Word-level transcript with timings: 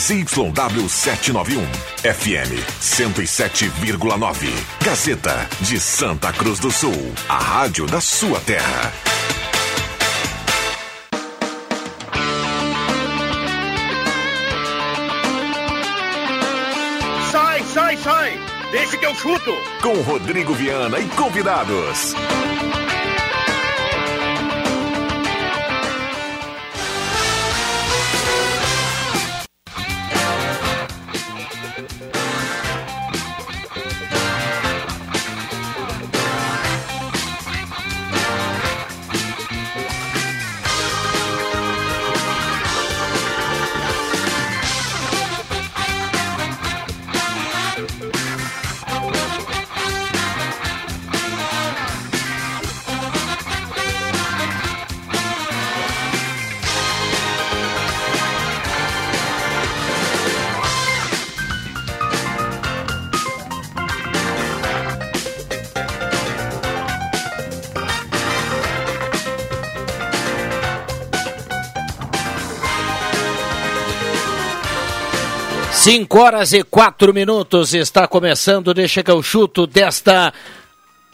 ZYW 0.00 0.88
791, 0.88 1.62
FM 2.02 2.56
107,9. 2.80 4.48
Gazeta 4.82 5.46
de 5.60 5.78
Santa 5.78 6.32
Cruz 6.32 6.58
do 6.58 6.70
Sul, 6.70 7.12
a 7.28 7.36
rádio 7.36 7.84
da 7.84 8.00
sua 8.00 8.40
terra. 8.40 8.90
Sai, 17.30 17.62
sai, 17.64 17.96
sai! 17.98 18.38
Deixa 18.72 18.96
que 18.96 19.04
eu 19.04 19.14
chuto! 19.14 19.52
Com 19.82 20.00
Rodrigo 20.00 20.54
Viana 20.54 20.98
e 20.98 21.06
convidados. 21.10 22.14
Cinco 75.80 76.18
horas 76.18 76.52
e 76.52 76.62
quatro 76.62 77.14
minutos 77.14 77.72
está 77.72 78.06
começando, 78.06 78.74
deixa 78.74 79.02
que 79.02 79.10
eu 79.10 79.22
chuto 79.22 79.66
desta 79.66 80.30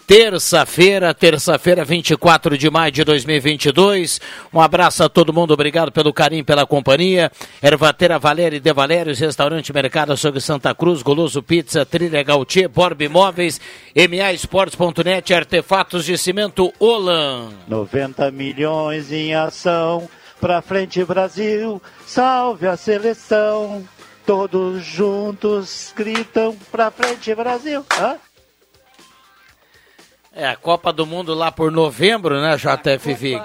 terça-feira, 0.04 1.14
terça-feira 1.14 1.84
24 1.84 2.58
de 2.58 2.68
maio 2.68 2.90
de 2.90 3.04
2022. 3.04 4.20
Um 4.52 4.60
abraço 4.60 5.04
a 5.04 5.08
todo 5.08 5.32
mundo, 5.32 5.54
obrigado 5.54 5.92
pelo 5.92 6.12
carinho, 6.12 6.44
pela 6.44 6.66
companhia. 6.66 7.30
Ervateira 7.62 8.18
Valéria 8.18 8.58
de 8.58 8.72
Valérios, 8.72 9.20
Restaurante 9.20 9.72
Mercado 9.72 10.12
Açougue 10.12 10.40
Santa 10.40 10.74
Cruz, 10.74 11.00
Goloso 11.00 11.44
Pizza, 11.44 11.86
Trilha 11.86 12.24
Gautier, 12.24 12.68
Borb 12.68 13.00
Imóveis, 13.02 13.60
MA 13.94 14.32
Esportes.net, 14.32 15.32
Artefatos 15.32 16.04
de 16.04 16.18
Cimento 16.18 16.72
Olan. 16.80 17.50
90 17.68 18.32
milhões 18.32 19.12
em 19.12 19.32
ação, 19.32 20.08
pra 20.40 20.60
frente 20.60 21.04
Brasil, 21.04 21.80
salve 22.04 22.66
a 22.66 22.76
seleção. 22.76 23.86
Todos 24.26 24.84
juntos 24.84 25.94
gritam 25.96 26.56
pra 26.72 26.90
frente 26.90 27.32
Brasil. 27.34 27.86
Hã? 27.98 28.16
É, 30.32 30.48
a 30.48 30.56
Copa 30.56 30.92
do 30.92 31.06
Mundo 31.06 31.32
lá 31.32 31.52
por 31.52 31.70
novembro, 31.70 32.40
né, 32.40 32.56
JF 32.56 33.14
Vig? 33.14 33.42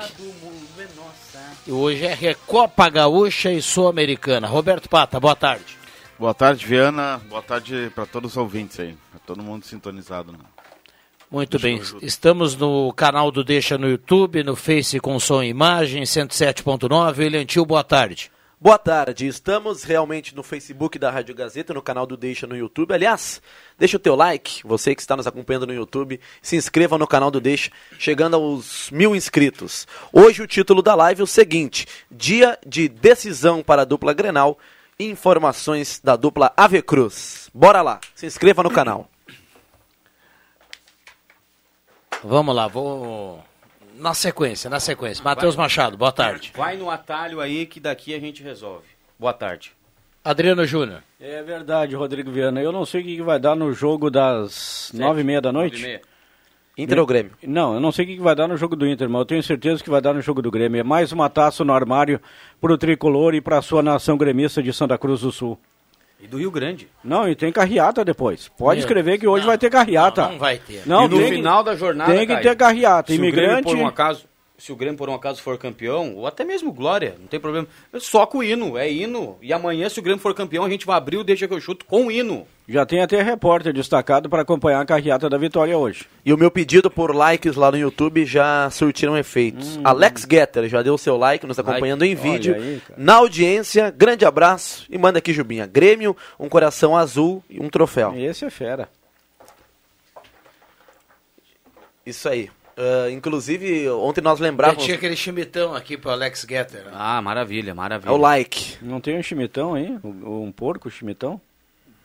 E 1.66 1.72
hoje 1.72 2.06
é 2.06 2.14
Recopa 2.14 2.90
Gaúcha 2.90 3.52
e 3.52 3.62
Sul-Americana. 3.62 4.48
Roberto 4.48 4.90
Pata, 4.90 5.20
boa 5.20 5.36
tarde. 5.36 5.78
Boa 6.18 6.34
tarde, 6.34 6.66
Viana. 6.66 7.22
Boa 7.30 7.42
tarde 7.42 7.92
para 7.96 8.06
todos 8.06 8.32
os 8.32 8.38
ouvintes 8.38 8.80
aí. 8.80 8.98
Pra 9.12 9.20
todo 9.26 9.42
mundo 9.42 9.66
sintonizado. 9.66 10.32
Né? 10.32 10.40
Muito 11.32 11.58
bem, 11.60 11.82
estamos 12.02 12.58
no 12.58 12.92
canal 12.92 13.32
do 13.32 13.44
Deixa 13.44 13.78
no 13.78 13.88
YouTube, 13.88 14.44
no 14.44 14.56
Face 14.56 15.00
com 15.00 15.18
som 15.20 15.42
e 15.42 15.48
imagem, 15.48 16.04
107.9. 16.04 17.20
William 17.20 17.46
Tio, 17.46 17.66
boa 17.66 17.84
tarde. 17.84 18.32
Boa 18.64 18.78
tarde, 18.78 19.26
estamos 19.26 19.84
realmente 19.84 20.36
no 20.36 20.44
Facebook 20.44 21.00
da 21.00 21.10
Rádio 21.10 21.34
Gazeta, 21.34 21.74
no 21.74 21.82
canal 21.82 22.06
do 22.06 22.16
Deixa 22.16 22.46
no 22.46 22.56
YouTube. 22.56 22.94
Aliás, 22.94 23.42
deixa 23.76 23.98
o 23.98 24.00
teu 24.00 24.16
like, 24.16 24.62
você 24.64 24.94
que 24.94 25.02
está 25.02 25.18
nos 25.18 25.26
acompanhando 25.26 25.66
no 25.66 25.74
YouTube, 25.74 26.20
se 26.44 26.56
inscreva 26.56 26.96
no 26.96 27.08
canal 27.08 27.32
do 27.32 27.42
Deixa, 27.42 27.72
chegando 27.98 28.36
aos 28.36 28.92
mil 28.92 29.16
inscritos. 29.16 29.88
Hoje 30.14 30.44
o 30.44 30.48
título 30.48 30.84
da 30.84 30.94
live 30.94 31.22
é 31.22 31.24
o 31.24 31.28
seguinte, 31.28 31.88
dia 32.12 32.56
de 32.64 32.88
decisão 32.88 33.64
para 33.64 33.82
a 33.82 33.86
dupla 33.86 34.14
Grenal, 34.14 34.60
informações 35.00 36.00
da 36.00 36.16
dupla 36.16 36.54
Ave 36.56 36.84
Cruz. 36.84 37.50
Bora 37.56 37.82
lá, 37.82 38.00
se 38.14 38.28
inscreva 38.28 38.62
no 38.62 38.70
canal. 38.70 39.10
Vamos 42.24 42.56
lá, 42.56 42.68
vou... 42.68 43.44
Na 44.02 44.16
sequência, 44.16 44.68
na 44.68 44.80
sequência. 44.80 45.24
Matheus 45.24 45.56
Machado, 45.56 45.96
boa 45.96 46.12
tarde. 46.12 46.52
Vai 46.56 46.76
no 46.76 46.90
atalho 46.90 47.40
aí 47.40 47.68
que 47.68 47.80
daqui 47.80 48.16
a 48.16 48.20
gente 48.20 48.42
resolve. 48.42 48.88
Boa 49.20 49.32
tarde. 49.32 49.74
Adriano 50.26 50.66
Júnior. 50.66 51.04
É 51.20 51.44
verdade, 51.44 51.96
Rodrigo 51.96 52.32
Viana. 52.32 52.60
Eu 52.64 52.72
não 52.72 52.84
sei 52.84 53.02
o 53.02 53.04
que 53.04 53.22
vai 53.22 53.40
dar 53.40 53.56
no 53.56 53.72
jogo 53.72 54.10
das 54.10 54.92
nove 54.92 55.22
e 55.22 55.24
meia 55.24 55.40
da 55.40 55.52
noite. 55.52 55.74
Nove 55.74 55.84
e 55.84 55.88
meia. 55.88 56.02
Inter 56.80 56.98
ou 56.98 57.06
Grêmio? 57.06 57.34
Não, 57.44 57.76
eu 57.76 57.80
não 57.80 57.92
sei 57.92 58.06
o 58.06 58.08
que 58.08 58.20
vai 58.20 58.34
dar 58.34 58.48
no 58.48 58.58
jogo 58.58 58.76
do 58.76 58.88
Inter, 58.88 59.08
mas 59.08 59.20
eu 59.20 59.26
tenho 59.26 59.44
certeza 59.44 59.84
que 59.84 59.90
vai 59.92 60.02
dar 60.02 60.16
no 60.16 60.22
jogo 60.22 60.42
do 60.42 60.50
Grêmio. 60.50 60.80
É 60.80 60.84
mais 60.84 61.12
uma 61.12 61.30
taça 61.30 61.64
no 61.64 61.72
armário 61.72 62.20
pro 62.60 62.80
tricolor 62.80 63.36
e 63.36 63.42
pra 63.42 63.62
sua 63.62 63.84
nação 63.84 64.18
gremista 64.18 64.64
de 64.64 64.74
Santa 64.74 64.98
Cruz 64.98 65.22
do 65.22 65.32
Sul. 65.32 65.60
E 66.22 66.28
do 66.28 66.38
Rio 66.38 66.52
Grande. 66.52 66.88
Não, 67.04 67.28
e 67.28 67.36
tem 67.36 67.52
carreata 67.52 68.06
depois. 68.06 68.48
Pode 68.48 68.80
Meu 68.80 68.86
escrever 68.86 69.18
que 69.18 69.28
hoje 69.28 69.42
não, 69.42 69.48
vai 69.48 69.58
ter 69.58 69.70
carreata. 69.72 70.24
Não, 70.24 70.32
não 70.34 70.40
vai 70.40 70.58
ter. 70.58 70.84
Não, 70.86 71.06
e 71.06 71.08
no 71.08 71.18
tem 71.18 71.30
final 71.32 71.64
da 71.64 71.76
jornada, 71.76 72.14
tem 72.14 72.28
que 72.28 72.38
ter 72.38 72.56
carreata. 72.56 73.12
se 73.12 73.18
o 73.18 73.22
Grêmio 73.22 73.40
Imigrante. 73.40 73.64
por 73.64 73.76
um 73.76 73.88
acaso, 73.88 74.26
se 74.62 74.72
o 74.72 74.76
Grêmio 74.76 74.96
por 74.96 75.10
um 75.10 75.16
acaso 75.16 75.42
for 75.42 75.58
campeão, 75.58 76.14
ou 76.16 76.28
até 76.28 76.44
mesmo 76.44 76.72
Glória, 76.72 77.16
não 77.20 77.26
tem 77.26 77.40
problema. 77.40 77.68
Só 77.98 78.28
com 78.28 78.38
o 78.38 78.44
hino, 78.44 78.78
é 78.78 78.92
hino. 78.92 79.36
E 79.42 79.52
amanhã, 79.52 79.90
se 79.90 80.00
o 80.00 80.04
Grêmio 80.04 80.22
for 80.22 80.36
campeão, 80.36 80.64
a 80.64 80.70
gente 80.70 80.86
vai 80.86 80.98
abrir 80.98 81.18
o 81.18 81.24
Deixa 81.24 81.48
que 81.48 81.54
eu 81.54 81.60
chuto 81.60 81.84
com 81.84 82.06
o 82.06 82.12
hino. 82.12 82.46
Já 82.70 82.86
tem 82.86 83.02
até 83.02 83.24
repórter 83.24 83.74
destacado 83.74 84.30
para 84.30 84.44
acompanhar 84.44 84.80
a 84.80 84.86
carreata 84.86 85.28
da 85.28 85.36
vitória 85.36 85.76
hoje. 85.76 86.06
E 86.24 86.32
o 86.32 86.38
meu 86.38 86.52
pedido 86.52 86.92
por 86.92 87.16
likes 87.16 87.56
lá 87.56 87.72
no 87.72 87.78
YouTube 87.78 88.24
já 88.24 88.70
surtiram 88.70 89.18
efeitos. 89.18 89.80
Alex 89.84 90.28
Getter 90.30 90.70
já 90.70 90.84
deu 90.84 90.96
seu 90.96 91.18
like, 91.18 91.48
nos 91.48 91.58
acompanhando 91.58 92.06
em 92.06 92.14
Hum. 92.14 92.20
Olha 92.20 92.32
vídeo. 92.32 92.56
aí, 92.56 92.82
na 92.96 93.16
audiência, 93.16 93.90
grande 93.90 94.26
abraço 94.26 94.86
e 94.92 94.98
manda 94.98 95.18
aqui, 95.18 95.34
Jubinha. 95.34 95.66
Grêmio, 95.66 96.16
um 96.40 96.48
coração 96.48 96.96
azul 96.96 97.44
e 97.50 97.60
um 97.60 97.68
troféu. 97.68 98.14
Esse 98.16 98.46
é 98.46 98.50
fera. 98.52 98.88
Isso 102.06 102.30
aí. 102.30 102.50
Ah, 102.84 103.12
inclusive, 103.12 103.88
ontem 103.90 104.22
nós 104.22 104.40
lembrávamos. 104.40 104.84
tinha 104.84 104.96
aquele 104.98 105.16
chimitão 105.16 105.76
aqui 105.76 105.96
pro 105.98 106.10
Alex 106.10 106.46
Getter. 106.50 106.86
né? 106.86 106.92
Ah, 106.94 107.22
maravilha, 107.22 107.76
maravilha. 107.76 108.10
É 108.10 108.12
o 108.14 108.18
like. 108.18 108.78
Não 108.82 109.00
tem 109.00 109.18
um 109.20 109.22
chimitão 109.24 109.76
aí? 109.76 110.00
Um, 110.04 110.46
um 110.46 110.52
porco 110.52 110.90
chimitão? 110.90 111.40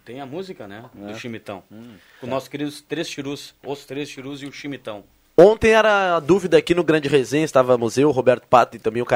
Tem 0.05 0.21
a 0.21 0.27
música, 0.27 0.69
né? 0.69 0.85
É. 1.03 1.13
Do 1.13 1.19
Chimitão. 1.19 1.65
Hum, 1.73 1.95
Com 2.21 2.29
nossos 2.29 2.49
queridos 2.49 2.81
Três 2.81 3.09
Chirus, 3.09 3.55
os 3.65 3.85
Três 3.85 4.09
Chirus 4.09 4.41
e 4.41 4.47
o 4.47 4.53
Chimitão. 4.53 5.03
Ontem 5.39 5.73
era 5.73 6.17
a 6.17 6.21
dúvida 6.21 6.57
aqui 6.57 6.75
no 6.75 6.83
Grande 6.83 7.09
Resenha, 7.09 7.45
estávamos 7.45 7.99
eu, 7.99 8.09
o 8.09 8.11
Roberto 8.11 8.47
Pato 8.49 8.77
e 8.77 8.79
também 8.81 9.03
o 9.03 9.07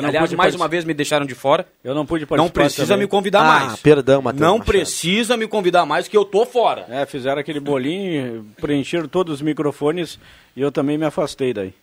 não 0.00 0.08
Aliás, 0.08 0.32
mais 0.32 0.36
partic- 0.48 0.56
uma 0.58 0.68
vez 0.68 0.84
me 0.86 0.94
deixaram 0.94 1.26
de 1.26 1.34
fora. 1.34 1.66
Eu 1.84 1.94
não 1.94 2.06
pude 2.06 2.24
participar 2.24 2.42
Não 2.42 2.50
precisa 2.50 2.86
também. 2.86 3.00
me 3.00 3.06
convidar 3.10 3.40
Ah, 3.40 3.44
mais. 3.66 3.80
perdão, 3.80 4.22
Matheus 4.22 4.40
Não 4.40 4.52
Machado. 4.58 4.66
precisa 4.66 5.36
me 5.36 5.46
convidar 5.46 5.84
mais, 5.84 6.08
que 6.08 6.16
eu 6.16 6.24
tô 6.24 6.46
fora. 6.46 6.86
É, 6.88 7.04
fizeram 7.04 7.40
aquele 7.42 7.60
bolinho, 7.60 8.46
preencheram 8.58 9.06
todos 9.06 9.34
os 9.34 9.42
microfones 9.42 10.18
e 10.56 10.62
eu 10.62 10.72
também 10.72 10.96
me 10.96 11.04
afastei 11.04 11.52
daí. 11.52 11.74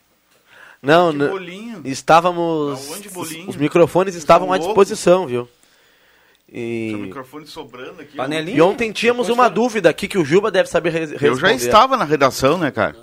Não, 0.82 1.12
Que 1.12 1.18
n- 1.20 1.28
bolinho. 1.30 1.82
estávamos. 1.86 2.88
Bolinho? 3.14 3.50
Os 3.50 3.56
microfones 3.56 4.16
estavam 4.16 4.52
à 4.52 4.58
disposição, 4.58 5.28
viu? 5.28 5.48
Tem 6.52 6.90
E, 6.92 6.96
microfone 6.96 7.46
sobrando 7.46 8.02
aqui. 8.02 8.18
Panelinha. 8.18 8.58
e 8.58 8.62
ontem 8.62 8.92
tínhamos 8.92 9.30
uma 9.30 9.48
dúvida 9.50 9.90
aqui 9.90 10.08
que 10.08 10.18
o 10.18 10.26
Juba 10.26 10.50
deve 10.52 10.68
saber 10.68 10.90
re- 10.90 11.00
responder. 11.00 11.28
Eu 11.28 11.36
já 11.38 11.52
estava 11.54 11.96
na 11.96 12.04
redação, 12.06 12.58
né, 12.58 12.70
cara? 12.72 12.96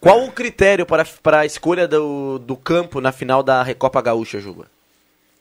Qual 0.00 0.24
o 0.24 0.32
critério 0.32 0.86
para, 0.86 1.04
para 1.22 1.40
a 1.40 1.46
escolha 1.46 1.86
do, 1.86 2.38
do 2.38 2.56
campo 2.56 3.00
na 3.00 3.12
final 3.12 3.42
da 3.42 3.62
Recopa 3.62 4.00
Gaúcha, 4.00 4.40
Juba? 4.40 4.66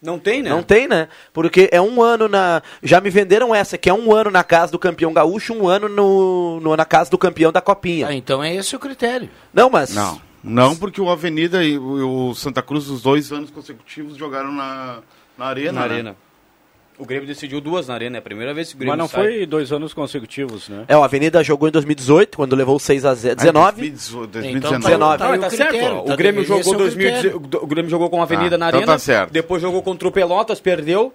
Não 0.01 0.19
tem, 0.19 0.43
né? 0.43 0.49
Não 0.49 0.61
tem, 0.61 0.85
né? 0.85 1.07
Porque 1.31 1.69
é 1.71 1.79
um 1.79 2.01
ano 2.01 2.27
na. 2.27 2.61
Já 2.81 2.99
me 2.99 3.09
venderam 3.09 3.55
essa, 3.55 3.77
que 3.77 3.89
é 3.89 3.93
um 3.93 4.13
ano 4.13 4.29
na 4.29 4.43
casa 4.43 4.69
do 4.69 4.77
campeão 4.77 5.13
gaúcho, 5.13 5.53
um 5.53 5.65
ano 5.65 5.87
no, 5.87 6.59
no- 6.59 6.75
na 6.75 6.83
casa 6.83 7.09
do 7.09 7.17
campeão 7.17 7.53
da 7.53 7.61
Copinha. 7.61 8.07
Ah, 8.07 8.13
então 8.13 8.43
é 8.43 8.53
esse 8.53 8.75
o 8.75 8.79
critério. 8.79 9.29
Não, 9.53 9.69
mas. 9.69 9.95
Não. 9.95 10.21
Não, 10.43 10.75
porque 10.75 10.99
o 10.99 11.09
Avenida 11.09 11.63
e 11.63 11.77
o 11.79 12.33
Santa 12.35 12.61
Cruz, 12.61 12.89
os 12.89 13.01
dois 13.01 13.31
anos 13.31 13.49
consecutivos, 13.49 14.17
jogaram 14.17 14.51
na, 14.51 14.99
na 15.37 15.45
Arena. 15.45 15.71
Na 15.71 15.87
né? 15.87 15.93
arena. 15.93 16.15
O 16.97 17.05
Grêmio 17.05 17.27
decidiu 17.27 17.59
duas 17.59 17.87
na 17.87 17.95
arena, 17.95 18.17
é 18.17 18.19
a 18.19 18.21
primeira 18.21 18.53
vez 18.53 18.69
que 18.69 18.75
o 18.75 18.77
Grêmio 18.77 18.91
Mas 18.95 18.99
não 18.99 19.07
sai. 19.07 19.23
foi 19.23 19.45
dois 19.47 19.71
anos 19.71 19.93
consecutivos, 19.95 20.69
né? 20.69 20.85
É, 20.87 20.95
o 20.95 21.03
Avenida 21.03 21.43
jogou 21.43 21.67
em 21.67 21.71
2018, 21.71 22.37
quando 22.37 22.55
levou 22.55 22.77
6 22.77 23.03
a 23.03 23.15
0 23.15 23.35
19. 23.35 23.89
2019. 23.89 24.57
Então, 24.57 24.79
19. 24.79 25.17
tá, 25.17 25.31
aí 25.31 25.39
tá 25.39 25.47
o 25.47 25.49
certo. 25.49 25.75
ó. 25.83 26.01
tá- 26.03 26.13
o 26.13 26.17
Grêmio 26.17 26.43
jogou 26.43 26.73
é 26.73 26.75
o 26.75 26.77
2018, 26.77 27.57
o 27.63 27.67
Grêmio 27.67 27.89
jogou 27.89 28.09
com 28.11 28.19
a 28.19 28.23
Avenida 28.23 28.55
Ah, 28.55 28.59
na 28.59 28.67
então 28.67 28.79
Arena. 28.81 28.93
tá 28.93 28.99
certo. 28.99 29.31
Depois 29.31 29.61
jogou 29.61 29.81
contra 29.81 30.07
o 30.07 30.11
Pelotas, 30.11 30.59
perdeu, 30.59 31.11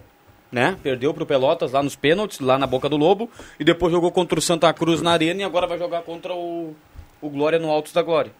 né? 0.50 0.76
Perdeu 0.82 1.14
pro 1.14 1.24
Pelotas 1.24 1.70
lá 1.72 1.82
nos 1.82 1.94
pênaltis, 1.94 2.40
lá 2.40 2.58
na 2.58 2.66
Boca 2.66 2.88
do 2.88 2.96
Lobo, 2.96 3.30
e 3.60 3.62
depois 3.64 3.92
jogou 3.92 4.10
contra 4.10 4.36
o 4.38 4.42
Santa 4.42 4.72
Cruz 4.72 5.00
na 5.00 5.12
Arena 5.12 5.42
e 5.42 5.44
agora 5.44 5.66
vai 5.68 5.78
jogar 5.78 6.02
contra 6.02 6.34
o, 6.34 6.74
o 7.20 7.30
Glória 7.30 7.58
no 7.60 7.70
Altos 7.70 7.92
da 7.92 8.02
Glória. 8.02 8.32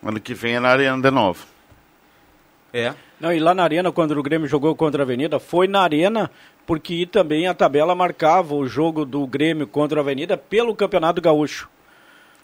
Ano 0.00 0.20
que 0.20 0.32
vem 0.32 0.54
é 0.54 0.60
na 0.60 0.68
Arena 0.68 1.00
de 1.02 1.10
novo. 1.10 1.44
É. 2.72 2.92
Não, 3.20 3.32
e 3.32 3.38
lá 3.38 3.54
na 3.54 3.62
Arena, 3.62 3.90
quando 3.92 4.10
o 4.18 4.22
Grêmio 4.22 4.46
jogou 4.48 4.74
contra 4.74 5.02
a 5.02 5.04
Avenida, 5.04 5.38
foi 5.38 5.66
na 5.68 5.80
Arena 5.82 6.30
porque 6.66 7.06
também 7.06 7.46
a 7.46 7.54
tabela 7.54 7.94
marcava 7.94 8.54
o 8.54 8.66
jogo 8.66 9.04
do 9.04 9.26
Grêmio 9.26 9.66
contra 9.66 10.00
a 10.00 10.02
Avenida 10.02 10.36
pelo 10.36 10.74
Campeonato 10.74 11.20
Gaúcho. 11.20 11.68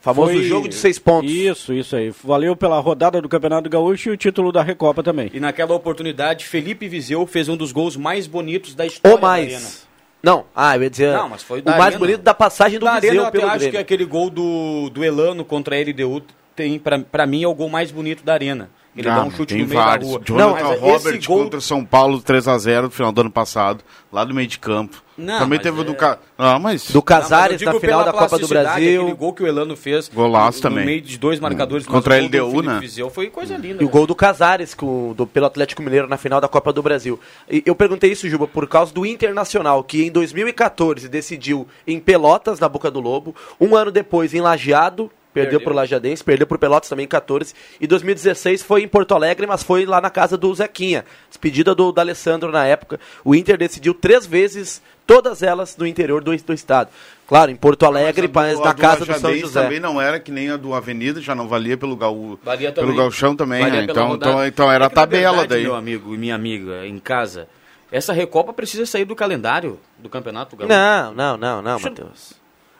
Famoso 0.00 0.32
Foi- 0.32 0.42
jogo 0.44 0.66
de 0.68 0.74
6 0.74 0.98
pontos. 0.98 1.30
Isso, 1.30 1.74
isso 1.74 1.94
aí. 1.94 2.10
Valeu 2.24 2.56
pela 2.56 2.78
rodada 2.80 3.20
do 3.20 3.28
Campeonato 3.28 3.68
Gaúcho 3.68 4.08
e 4.08 4.12
o 4.12 4.16
título 4.16 4.50
da 4.50 4.62
Recopa 4.62 5.02
também. 5.02 5.30
E 5.34 5.38
naquela 5.40 5.74
oportunidade, 5.74 6.46
Felipe 6.46 6.88
Viseu 6.88 7.26
fez 7.26 7.48
um 7.50 7.56
dos 7.56 7.70
gols 7.72 7.96
mais 7.96 8.26
bonitos 8.26 8.74
da 8.74 8.86
história 8.86 9.14
Ou 9.14 9.20
da 9.20 9.28
Arena. 9.28 9.52
mais. 9.52 9.86
Não, 10.22 10.44
ah, 10.54 10.76
eu 10.76 10.82
ia 10.84 10.90
dizer. 10.90 11.12
Não, 11.14 11.28
mas 11.28 11.42
foi 11.42 11.60
o 11.60 11.64
mais 11.64 11.80
Arena. 11.80 11.98
bonito 11.98 12.20
da 12.22 12.32
passagem 12.34 12.78
do 12.78 12.84
Da 12.86 12.92
Arena, 12.92 13.14
eu 13.24 13.30
pelo 13.30 13.46
acho 13.46 13.54
Grêmio. 13.56 13.70
que 13.72 13.76
aquele 13.78 14.04
gol 14.06 14.30
do, 14.30 14.88
do 14.90 15.04
Elano 15.04 15.44
contra 15.44 15.76
a 15.76 15.78
LDU 15.80 16.22
tem, 16.56 16.78
pra, 16.78 16.98
pra 16.98 17.26
mim, 17.26 17.42
é 17.42 17.48
o 17.48 17.54
gol 17.54 17.68
mais 17.68 17.90
bonito 17.90 18.22
da 18.24 18.32
Arena. 18.34 18.70
Ele 18.96 19.08
Ah, 19.08 19.16
dá 19.16 19.22
um 19.22 19.30
chute 19.30 19.54
no 19.54 19.66
meio 19.66 19.80
vários. 19.80 20.08
da 20.08 20.12
rua. 20.14 20.22
Jonathan 20.24 20.68
mas 20.68 20.80
Robert 20.80 21.16
esse 21.16 21.26
gol... 21.26 21.38
contra 21.44 21.58
o 21.58 21.62
São 21.62 21.84
Paulo 21.84 22.20
3x0 22.20 22.82
no 22.82 22.90
final 22.90 23.12
do 23.12 23.20
ano 23.20 23.30
passado, 23.30 23.84
lá 24.12 24.24
do 24.24 24.34
meio 24.34 24.48
de 24.48 24.58
campo. 24.58 25.00
Não, 25.16 25.38
Também 25.38 25.58
teve 25.58 25.78
o 25.78 25.84
do 25.84 25.92
é- 25.92 25.94
Ca... 25.94 26.18
Não, 26.38 26.46
mas. 26.46 26.50
Do 26.50 26.54
Não, 26.54 26.60
mas 26.60 26.94
eu 26.94 27.02
Casares 27.02 27.62
na 27.62 27.74
final 27.74 28.04
da 28.04 28.12
Copa 28.12 28.38
do 28.38 28.48
Brasil. 28.48 29.02
Aquele 29.02 29.14
gol 29.14 29.32
que 29.34 29.42
o 29.42 29.46
Elano 29.46 29.76
fez 29.76 30.08
Golaço 30.08 30.58
no, 30.58 30.62
também. 30.62 30.78
no 30.80 30.86
meio 30.86 31.00
de 31.02 31.18
dois 31.18 31.38
marcadores. 31.38 31.86
mas 31.86 31.94
Contra 31.94 32.14
o 32.14 32.16
a 32.16 32.28
do 32.28 32.46
LDU, 32.46 32.62
né? 32.62 32.78
Viseu 32.80 33.10
foi 33.10 33.28
coisa 33.28 33.56
linda. 33.56 33.82
E 33.82 33.84
o 33.84 33.86
né? 33.86 33.92
gol 33.92 34.06
do 34.06 34.14
Casares 34.14 34.74
com, 34.74 35.12
do, 35.12 35.26
pelo 35.26 35.46
Atlético 35.46 35.82
Mineiro 35.82 36.08
na 36.08 36.16
final 36.16 36.40
da 36.40 36.48
Copa 36.48 36.72
do 36.72 36.82
Brasil. 36.82 37.20
E 37.50 37.62
eu 37.66 37.74
perguntei 37.74 38.10
isso, 38.10 38.28
Juba, 38.28 38.48
por 38.48 38.66
causa 38.66 38.94
do 38.94 39.04
Internacional, 39.04 39.84
que 39.84 40.04
em 40.04 40.10
2014 40.10 41.06
decidiu 41.08 41.68
em 41.86 42.00
Pelotas, 42.00 42.58
na 42.58 42.68
Boca 42.68 42.90
do 42.90 43.00
Lobo. 43.00 43.34
Um 43.60 43.76
ano 43.76 43.90
depois, 43.90 44.32
em 44.32 44.40
Lajeado, 44.40 45.10
perdeu, 45.32 45.50
Perdeu. 45.52 45.60
pro 45.60 45.74
Lajadense, 45.74 46.22
perdeu 46.24 46.46
pro 46.46 46.58
Pelotas 46.58 46.88
também 46.88 47.04
em 47.04 47.08
14. 47.08 47.54
E 47.80 47.86
2016 47.86 48.62
foi 48.62 48.82
em 48.82 48.88
Porto 48.88 49.14
Alegre, 49.14 49.46
mas 49.46 49.62
foi 49.62 49.86
lá 49.86 50.00
na 50.00 50.10
casa 50.10 50.36
do 50.36 50.54
Zequinha. 50.54 51.04
Despedida 51.28 51.74
do, 51.74 51.92
do 51.92 52.00
Alessandro 52.00 52.50
na 52.50 52.64
época. 52.66 52.98
O 53.24 53.34
Inter 53.34 53.56
decidiu 53.56 53.94
três 53.94 54.26
vezes, 54.26 54.82
todas 55.06 55.42
elas 55.42 55.76
no 55.76 55.86
interior 55.86 56.22
do, 56.22 56.36
do 56.36 56.52
estado. 56.52 56.90
Claro, 57.28 57.50
em 57.50 57.56
Porto 57.56 57.86
Alegre, 57.86 58.28
Mas 58.32 58.44
a 58.44 58.48
mas 58.48 58.58
do- 58.58 58.64
na 58.64 58.70
a 58.70 58.72
do 58.72 58.80
casa 58.80 59.06
do 59.06 59.14
São 59.20 59.34
José. 59.36 59.62
também 59.62 59.78
não 59.78 60.00
era 60.00 60.18
que 60.18 60.32
nem 60.32 60.50
a 60.50 60.56
do 60.56 60.74
Avenida, 60.74 61.20
já 61.20 61.32
não 61.34 61.46
valia 61.46 61.76
pelo, 61.76 61.94
gaú... 61.94 62.36
Valia 62.42 62.72
pelo 62.72 62.92
gauchão 62.96 63.36
também, 63.36 63.60
Valia 63.62 63.82
né? 63.82 63.86
Então, 63.88 64.14
então, 64.16 64.44
então 64.44 64.72
era 64.72 64.84
É 64.84 64.88
a 64.88 64.90
tabela 64.90 65.30
verdade, 65.38 65.48
daí. 65.50 65.62
Meu 65.62 65.76
amigo 65.76 66.12
e 66.12 66.18
minha 66.18 66.34
amiga, 66.34 66.84
em 66.84 66.98
casa, 66.98 67.46
essa 67.92 68.12
Recopa 68.12 68.52
precisa 68.52 68.84
sair 68.84 69.04
do 69.04 69.14
calendário 69.14 69.78
do 69.96 70.08
Campeonato 70.08 70.56
Gaúcho. 70.56 70.74
Não, 70.74 71.14
não, 71.14 71.36
não, 71.36 71.62
não, 71.62 71.78
Matheus. 71.78 72.32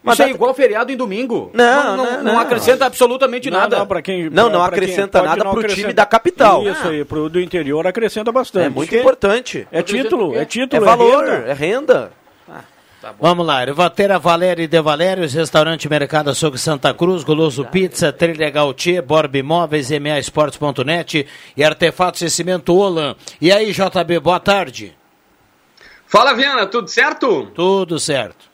Mas 0.02 0.19
Mas 0.19 0.29
é 0.29 0.31
igual 0.31 0.55
feriado 0.55 0.91
em 0.91 0.97
domingo. 0.97 1.50
Não, 1.52 1.97
não, 1.97 2.05
não, 2.06 2.23
não 2.23 2.32
não. 2.32 2.41
acrescenta 2.41 2.87
absolutamente 2.87 3.50
nada. 3.50 3.79
Não, 3.81 3.87
pra 3.87 4.00
quem, 4.00 4.31
Não, 4.31 4.44
pra- 4.49 4.52
não 4.58 4.64
acrescenta 4.64 5.20
nada 5.20 5.43
pro 5.43 5.50
acrescentar. 5.50 5.76
time 5.76 5.93
da 5.93 6.06
capital. 6.06 6.67
Isso 6.67 6.88
aí, 6.88 7.05
pro 7.05 7.29
do 7.29 7.38
interior 7.38 7.87
acrescenta 7.87 8.32
bastante. 8.32 8.67
É 8.67 8.70
muito 8.70 8.94
importante. 8.97 9.69
É 9.70 9.82
título, 9.82 10.35
é 10.35 10.38
É 10.41 10.44
título, 10.47 10.85
valor, 10.87 11.25
renda. 11.25 11.47
é 11.49 11.52
renda. 11.52 12.12
Vamos 13.19 13.47
lá, 13.47 13.62
Ervatera 13.62 14.19
Valéria 14.19 14.62
e 14.62 14.67
De 14.67 14.79
Valérios, 14.81 15.32
Restaurante 15.32 15.88
Mercado 15.88 16.29
Açougue 16.29 16.58
Santa 16.58 16.93
Cruz, 16.93 17.25
Goloso 17.25 17.64
Pizza, 17.64 18.12
Trilha 18.12 18.50
Gautier, 18.50 19.02
Borb 19.02 19.35
Imóveis, 19.37 19.91
MAEsportes.net 19.91 21.26
e 21.56 21.64
Artefatos 21.64 22.20
e 22.20 22.29
Cimento 22.29 22.75
Olan. 22.75 23.14
E 23.41 23.50
aí, 23.50 23.73
JB, 23.73 24.19
boa 24.20 24.38
tarde. 24.38 24.94
Fala, 26.06 26.35
Viana, 26.35 26.67
tudo 26.67 26.88
certo? 26.88 27.47
Tudo 27.55 27.99
certo. 27.99 28.50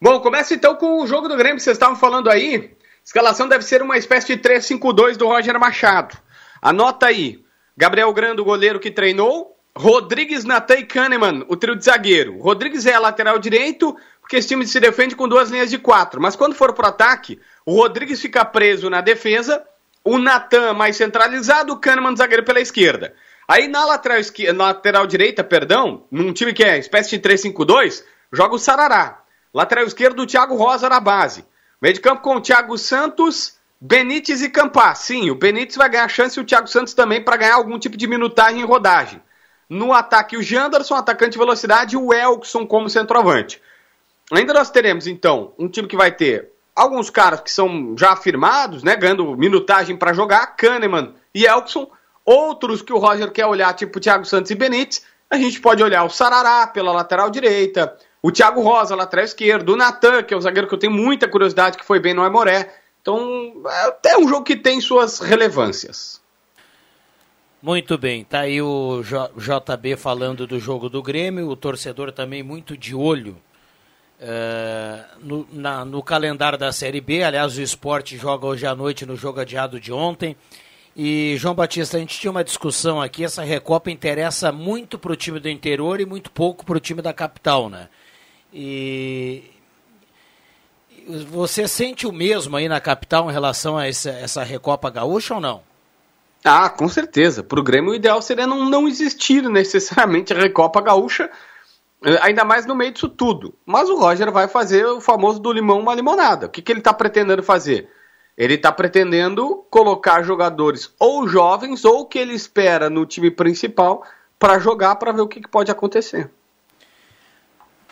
Bom, 0.00 0.20
começa 0.20 0.54
então 0.54 0.76
com 0.76 1.02
o 1.02 1.06
jogo 1.06 1.28
do 1.28 1.36
Grêmio 1.36 1.56
que 1.56 1.62
vocês 1.62 1.76
estavam 1.76 1.96
falando 1.96 2.28
aí. 2.28 2.76
Escalação 3.04 3.48
deve 3.48 3.64
ser 3.64 3.80
uma 3.80 3.96
espécie 3.96 4.36
de 4.36 4.42
3-5-2 4.42 5.16
do 5.16 5.26
Roger 5.26 5.58
Machado. 5.58 6.16
Anota 6.60 7.06
aí. 7.06 7.42
Gabriel 7.76 8.12
Grando, 8.12 8.44
goleiro 8.44 8.78
que 8.78 8.90
treinou. 8.90 9.56
Rodrigues, 9.76 10.44
Natan 10.44 10.76
e 10.76 10.84
Kahneman, 10.84 11.44
o 11.48 11.56
trio 11.56 11.76
de 11.76 11.84
zagueiro. 11.84 12.38
Rodrigues 12.38 12.86
é 12.86 12.98
lateral 12.98 13.38
direito, 13.38 13.94
porque 14.20 14.36
esse 14.36 14.48
time 14.48 14.66
se 14.66 14.80
defende 14.80 15.14
com 15.14 15.28
duas 15.28 15.50
linhas 15.50 15.68
de 15.70 15.78
quatro. 15.78 16.20
Mas 16.20 16.34
quando 16.34 16.54
for 16.54 16.72
pro 16.72 16.86
ataque, 16.86 17.38
o 17.64 17.74
Rodrigues 17.74 18.20
fica 18.20 18.42
preso 18.44 18.88
na 18.88 19.02
defesa, 19.02 19.62
o 20.02 20.18
Natan 20.18 20.72
mais 20.72 20.96
centralizado, 20.96 21.74
o 21.74 21.78
Kahneman 21.78 22.16
zagueiro 22.16 22.42
pela 22.42 22.60
esquerda. 22.60 23.14
Aí 23.46 23.68
na 23.68 23.84
lateral, 23.84 24.18
esqui... 24.18 24.50
lateral 24.50 25.06
direita, 25.06 25.44
perdão, 25.44 26.04
num 26.10 26.32
time 26.32 26.54
que 26.54 26.64
é 26.64 26.78
espécie 26.78 27.18
de 27.18 27.28
3-5-2, 27.28 28.02
joga 28.32 28.54
o 28.54 28.58
Sarará. 28.58 29.25
Lateral 29.56 29.86
esquerdo, 29.86 30.20
o 30.20 30.26
Thiago 30.26 30.54
Rosa 30.54 30.86
na 30.86 31.00
base. 31.00 31.42
Meio 31.80 31.94
de 31.94 32.00
campo 32.02 32.20
com 32.20 32.36
o 32.36 32.40
Thiago 32.42 32.76
Santos, 32.76 33.56
Benítez 33.80 34.42
e 34.42 34.50
Campas. 34.50 34.98
Sim, 34.98 35.30
o 35.30 35.34
Benítez 35.34 35.76
vai 35.76 35.88
ganhar 35.88 36.08
chance 36.08 36.38
e 36.38 36.42
o 36.42 36.44
Thiago 36.44 36.68
Santos 36.68 36.92
também 36.92 37.24
para 37.24 37.38
ganhar 37.38 37.54
algum 37.54 37.78
tipo 37.78 37.96
de 37.96 38.06
minutagem 38.06 38.60
e 38.60 38.64
rodagem. 38.66 39.18
No 39.66 39.94
ataque, 39.94 40.36
o 40.36 40.42
Janderson, 40.42 40.94
atacante 40.94 41.30
de 41.30 41.38
velocidade, 41.38 41.94
e 41.94 41.98
o 41.98 42.12
Elkson 42.12 42.66
como 42.66 42.90
centroavante. 42.90 43.62
Ainda 44.30 44.52
nós 44.52 44.68
teremos, 44.68 45.06
então, 45.06 45.54
um 45.58 45.70
time 45.70 45.88
que 45.88 45.96
vai 45.96 46.12
ter 46.12 46.52
alguns 46.74 47.08
caras 47.08 47.40
que 47.40 47.50
são 47.50 47.96
já 47.96 48.12
afirmados, 48.12 48.82
né, 48.82 48.94
ganhando 48.94 49.34
minutagem 49.38 49.96
para 49.96 50.12
jogar, 50.12 50.48
Kahneman 50.48 51.14
e 51.34 51.46
Elkson. 51.46 51.90
Outros 52.26 52.82
que 52.82 52.92
o 52.92 52.98
Roger 52.98 53.32
quer 53.32 53.46
olhar, 53.46 53.72
tipo 53.72 54.00
Thiago 54.00 54.26
Santos 54.26 54.50
e 54.50 54.54
Benítez. 54.54 55.02
A 55.30 55.38
gente 55.38 55.58
pode 55.62 55.82
olhar 55.82 56.04
o 56.04 56.10
Sarará 56.10 56.66
pela 56.66 56.92
lateral 56.92 57.30
direita, 57.30 57.96
o 58.26 58.32
Thiago 58.32 58.60
Rosa, 58.62 58.94
lateral 58.96 59.24
esquerdo, 59.24 59.70
o 59.74 59.76
Natan, 59.76 60.22
que 60.22 60.34
é 60.34 60.36
um 60.36 60.40
zagueiro 60.40 60.66
que 60.68 60.74
eu 60.74 60.78
tenho 60.78 60.92
muita 60.92 61.28
curiosidade, 61.28 61.76
que 61.78 61.84
foi 61.84 62.00
bem 62.00 62.14
no 62.14 62.22
Aimoré. 62.22 62.74
Então, 63.00 63.52
é 64.04 64.18
um 64.18 64.28
jogo 64.28 64.42
que 64.44 64.56
tem 64.56 64.80
suas 64.80 65.20
relevâncias. 65.20 66.20
Muito 67.62 67.96
bem, 67.98 68.24
tá 68.24 68.40
aí 68.40 68.60
o 68.60 69.02
JB 69.02 69.96
falando 69.96 70.46
do 70.46 70.58
jogo 70.58 70.88
do 70.88 71.02
Grêmio, 71.02 71.48
o 71.48 71.56
torcedor 71.56 72.12
também 72.12 72.42
muito 72.42 72.76
de 72.76 72.94
olho 72.94 73.36
eh, 74.20 75.04
no, 75.20 75.46
na- 75.52 75.84
no 75.84 76.02
calendário 76.02 76.58
da 76.58 76.70
Série 76.72 77.00
B. 77.00 77.22
Aliás, 77.22 77.56
o 77.56 77.62
esporte 77.62 78.16
joga 78.16 78.46
hoje 78.46 78.66
à 78.66 78.74
noite 78.74 79.04
no 79.06 79.16
jogo 79.16 79.40
adiado 79.40 79.80
de 79.80 79.92
ontem. 79.92 80.36
E, 80.94 81.34
João 81.38 81.54
Batista, 81.54 81.96
a 81.96 82.00
gente 82.00 82.18
tinha 82.18 82.30
uma 82.30 82.42
discussão 82.44 83.00
aqui, 83.02 83.24
essa 83.24 83.42
Recopa 83.42 83.90
interessa 83.90 84.50
muito 84.50 84.98
para 84.98 85.12
o 85.12 85.16
time 85.16 85.38
do 85.38 85.48
interior 85.48 86.00
e 86.00 86.06
muito 86.06 86.30
pouco 86.30 86.64
para 86.64 86.76
o 86.76 86.80
time 86.80 87.02
da 87.02 87.12
capital, 87.12 87.68
né? 87.68 87.88
E 88.52 89.42
você 91.28 91.68
sente 91.68 92.06
o 92.06 92.12
mesmo 92.12 92.56
aí 92.56 92.68
na 92.68 92.80
capital 92.80 93.30
em 93.30 93.32
relação 93.32 93.76
a 93.76 93.86
essa, 93.86 94.10
essa 94.10 94.42
Recopa 94.42 94.90
Gaúcha 94.90 95.34
ou 95.34 95.40
não? 95.40 95.62
Ah, 96.44 96.68
com 96.68 96.88
certeza. 96.88 97.42
Para 97.42 97.60
o 97.60 97.62
Grêmio, 97.62 97.90
o 97.90 97.94
ideal 97.94 98.20
seria 98.22 98.46
não, 98.46 98.68
não 98.68 98.88
existir 98.88 99.42
necessariamente 99.48 100.32
a 100.32 100.36
Recopa 100.36 100.80
Gaúcha, 100.80 101.30
eh, 102.04 102.18
ainda 102.22 102.44
mais 102.44 102.66
no 102.66 102.74
meio 102.74 102.92
disso 102.92 103.08
tudo. 103.08 103.54
Mas 103.64 103.88
o 103.88 103.96
Roger 103.96 104.30
vai 104.30 104.48
fazer 104.48 104.84
o 104.86 105.00
famoso 105.00 105.40
do 105.40 105.52
limão 105.52 105.80
uma 105.80 105.94
limonada. 105.94 106.46
O 106.46 106.48
que, 106.48 106.62
que 106.62 106.72
ele 106.72 106.80
está 106.80 106.92
pretendendo 106.92 107.42
fazer? 107.42 107.88
Ele 108.36 108.54
está 108.54 108.70
pretendendo 108.70 109.64
colocar 109.70 110.22
jogadores 110.22 110.92
ou 110.98 111.26
jovens 111.26 111.84
ou 111.84 112.06
que 112.06 112.18
ele 112.18 112.34
espera 112.34 112.90
no 112.90 113.06
time 113.06 113.30
principal 113.30 114.04
para 114.38 114.58
jogar 114.58 114.96
para 114.96 115.12
ver 115.12 115.22
o 115.22 115.28
que, 115.28 115.40
que 115.40 115.48
pode 115.48 115.70
acontecer. 115.70 116.30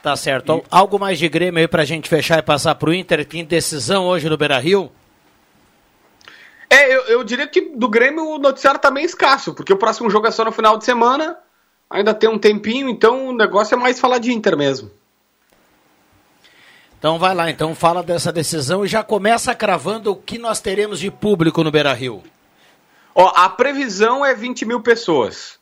Tá 0.04 0.14
certo. 0.16 0.52
Al- 0.52 0.64
Algo 0.70 0.98
mais 0.98 1.18
de 1.18 1.26
Grêmio 1.30 1.58
aí 1.58 1.66
pra 1.66 1.82
gente 1.86 2.10
fechar 2.10 2.38
e 2.38 2.42
passar 2.42 2.74
pro 2.74 2.92
Inter. 2.92 3.24
Tem 3.24 3.42
decisão 3.42 4.04
hoje 4.04 4.28
no 4.28 4.36
Beira 4.36 4.58
Rio? 4.58 4.92
É, 6.68 6.94
eu, 6.94 7.00
eu 7.04 7.24
diria 7.24 7.46
que 7.46 7.70
do 7.74 7.88
Grêmio 7.88 8.22
o 8.28 8.38
noticiário 8.38 8.78
tá 8.78 8.90
meio 8.90 9.06
escasso, 9.06 9.54
porque 9.54 9.72
o 9.72 9.78
próximo 9.78 10.10
jogo 10.10 10.26
é 10.26 10.30
só 10.30 10.44
no 10.44 10.52
final 10.52 10.76
de 10.76 10.84
semana, 10.84 11.38
ainda 11.88 12.12
tem 12.12 12.28
um 12.28 12.38
tempinho, 12.38 12.90
então 12.90 13.28
o 13.28 13.32
negócio 13.32 13.74
é 13.74 13.78
mais 13.78 13.98
falar 13.98 14.18
de 14.18 14.30
Inter 14.30 14.54
mesmo. 14.58 14.90
Então 16.98 17.18
vai 17.18 17.34
lá, 17.34 17.48
então 17.50 17.74
fala 17.74 18.02
dessa 18.02 18.30
decisão 18.30 18.84
e 18.84 18.88
já 18.88 19.02
começa 19.02 19.54
cravando 19.54 20.12
o 20.12 20.16
que 20.16 20.36
nós 20.36 20.60
teremos 20.60 21.00
de 21.00 21.10
público 21.10 21.64
no 21.64 21.70
Beira 21.70 21.94
Rio. 21.94 22.22
Ó, 23.14 23.32
a 23.34 23.48
previsão 23.48 24.22
é 24.22 24.34
20 24.34 24.66
mil 24.66 24.80
pessoas. 24.82 25.58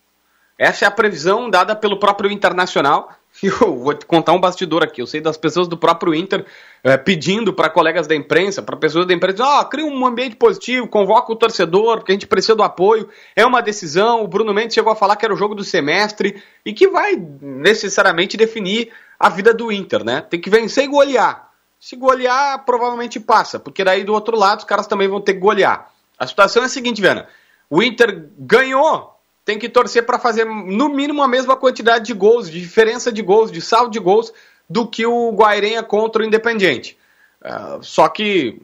Essa 0.58 0.84
é 0.84 0.88
a 0.88 0.90
previsão 0.90 1.48
dada 1.48 1.76
pelo 1.76 1.98
próprio 2.00 2.30
Internacional. 2.30 3.12
Eu 3.42 3.78
vou 3.78 3.94
te 3.94 4.04
contar 4.04 4.32
um 4.32 4.40
bastidor 4.40 4.82
aqui. 4.82 5.00
Eu 5.00 5.06
sei 5.06 5.20
das 5.20 5.36
pessoas 5.36 5.66
do 5.66 5.76
próprio 5.76 6.14
Inter 6.14 6.44
eh, 6.84 6.96
pedindo 6.96 7.52
para 7.52 7.70
colegas 7.70 8.06
da 8.06 8.14
imprensa, 8.14 8.62
para 8.62 8.76
pessoas 8.76 9.06
da 9.06 9.14
imprensa, 9.14 9.44
ó, 9.44 9.64
cria 9.64 9.86
um 9.86 10.06
ambiente 10.06 10.36
positivo, 10.36 10.86
convoca 10.86 11.32
o 11.32 11.36
torcedor, 11.36 11.98
porque 11.98 12.12
a 12.12 12.14
gente 12.14 12.26
precisa 12.26 12.54
do 12.54 12.62
apoio. 12.62 13.08
É 13.34 13.44
uma 13.46 13.62
decisão. 13.62 14.22
O 14.22 14.28
Bruno 14.28 14.52
Mendes 14.52 14.74
chegou 14.74 14.92
a 14.92 14.96
falar 14.96 15.16
que 15.16 15.24
era 15.24 15.34
o 15.34 15.36
jogo 15.36 15.54
do 15.54 15.64
semestre 15.64 16.42
e 16.64 16.72
que 16.72 16.88
vai 16.88 17.16
necessariamente 17.16 18.36
definir 18.36 18.92
a 19.18 19.28
vida 19.28 19.54
do 19.54 19.72
Inter, 19.72 20.04
né? 20.04 20.20
Tem 20.20 20.40
que 20.40 20.50
vencer 20.50 20.84
e 20.84 20.88
golear. 20.88 21.50
Se 21.80 21.96
golear, 21.96 22.64
provavelmente 22.64 23.18
passa, 23.18 23.58
porque 23.58 23.82
daí 23.82 24.04
do 24.04 24.12
outro 24.12 24.36
lado 24.36 24.60
os 24.60 24.64
caras 24.64 24.86
também 24.86 25.08
vão 25.08 25.20
ter 25.20 25.34
que 25.34 25.40
golear. 25.40 25.90
A 26.18 26.26
situação 26.26 26.62
é 26.62 26.66
a 26.66 26.68
seguinte, 26.68 27.00
Viana. 27.00 27.26
O 27.68 27.82
Inter 27.82 28.28
ganhou 28.38 29.11
tem 29.44 29.58
que 29.58 29.68
torcer 29.68 30.06
para 30.06 30.18
fazer 30.18 30.44
no 30.44 30.88
mínimo 30.88 31.22
a 31.22 31.28
mesma 31.28 31.56
quantidade 31.56 32.06
de 32.06 32.14
gols, 32.14 32.50
de 32.50 32.60
diferença 32.60 33.12
de 33.12 33.22
gols, 33.22 33.50
de 33.50 33.60
saldo 33.60 33.90
de 33.90 33.98
gols 33.98 34.32
do 34.68 34.86
que 34.86 35.04
o 35.04 35.32
Guairenha 35.32 35.82
contra 35.82 36.22
o 36.22 36.24
Independiente. 36.24 36.96
Uh, 37.42 37.82
só 37.82 38.08
que 38.08 38.62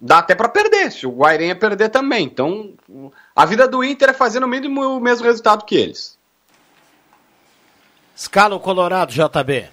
dá 0.00 0.18
até 0.18 0.34
para 0.34 0.48
perder, 0.48 0.90
se 0.90 1.06
o 1.06 1.10
Guairenha 1.10 1.54
perder 1.54 1.90
também. 1.90 2.24
Então, 2.24 2.72
a 3.36 3.44
vida 3.44 3.68
do 3.68 3.84
Inter 3.84 4.10
é 4.10 4.14
fazer 4.14 4.40
no 4.40 4.48
mínimo 4.48 4.96
o 4.96 5.00
mesmo 5.00 5.26
resultado 5.26 5.64
que 5.64 5.76
eles. 5.76 6.18
Escala 8.16 8.54
o 8.54 8.60
Colorado, 8.60 9.12
JB. 9.12 9.68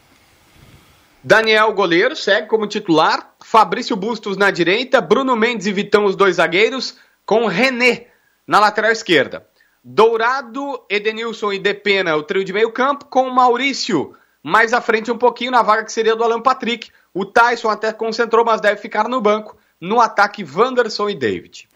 Daniel, 1.23 1.71
goleiro, 1.73 2.15
segue 2.15 2.47
como 2.47 2.65
titular. 2.65 3.35
Fabrício 3.43 3.95
Bustos 3.95 4.35
na 4.35 4.49
direita. 4.49 4.99
Bruno 4.99 5.35
Mendes 5.35 5.67
e 5.67 5.71
Vitão, 5.71 6.05
os 6.05 6.15
dois 6.15 6.37
zagueiros. 6.37 6.97
Com 7.25 7.45
René 7.45 8.07
na 8.47 8.59
lateral 8.59 8.91
esquerda. 8.91 9.45
Dourado, 9.83 10.83
Edenilson 10.89 11.53
e 11.53 11.59
Depena, 11.59 12.15
o 12.15 12.23
trio 12.23 12.43
de 12.43 12.53
meio 12.53 12.71
campo, 12.71 13.05
com 13.05 13.29
Maurício 13.29 14.15
mais 14.43 14.73
à 14.73 14.81
frente 14.81 15.11
um 15.11 15.17
pouquinho 15.17 15.51
na 15.51 15.61
vaga 15.61 15.83
que 15.83 15.91
seria 15.91 16.15
do 16.15 16.23
Alan 16.23 16.41
Patrick. 16.41 16.89
O 17.13 17.25
Tyson 17.25 17.69
até 17.69 17.91
concentrou, 17.93 18.43
mas 18.43 18.61
deve 18.61 18.81
ficar 18.81 19.07
no 19.07 19.21
banco. 19.21 19.57
No 19.79 19.99
ataque, 19.99 20.43
Wanderson 20.43 21.09
e 21.09 21.15
David. 21.15 21.69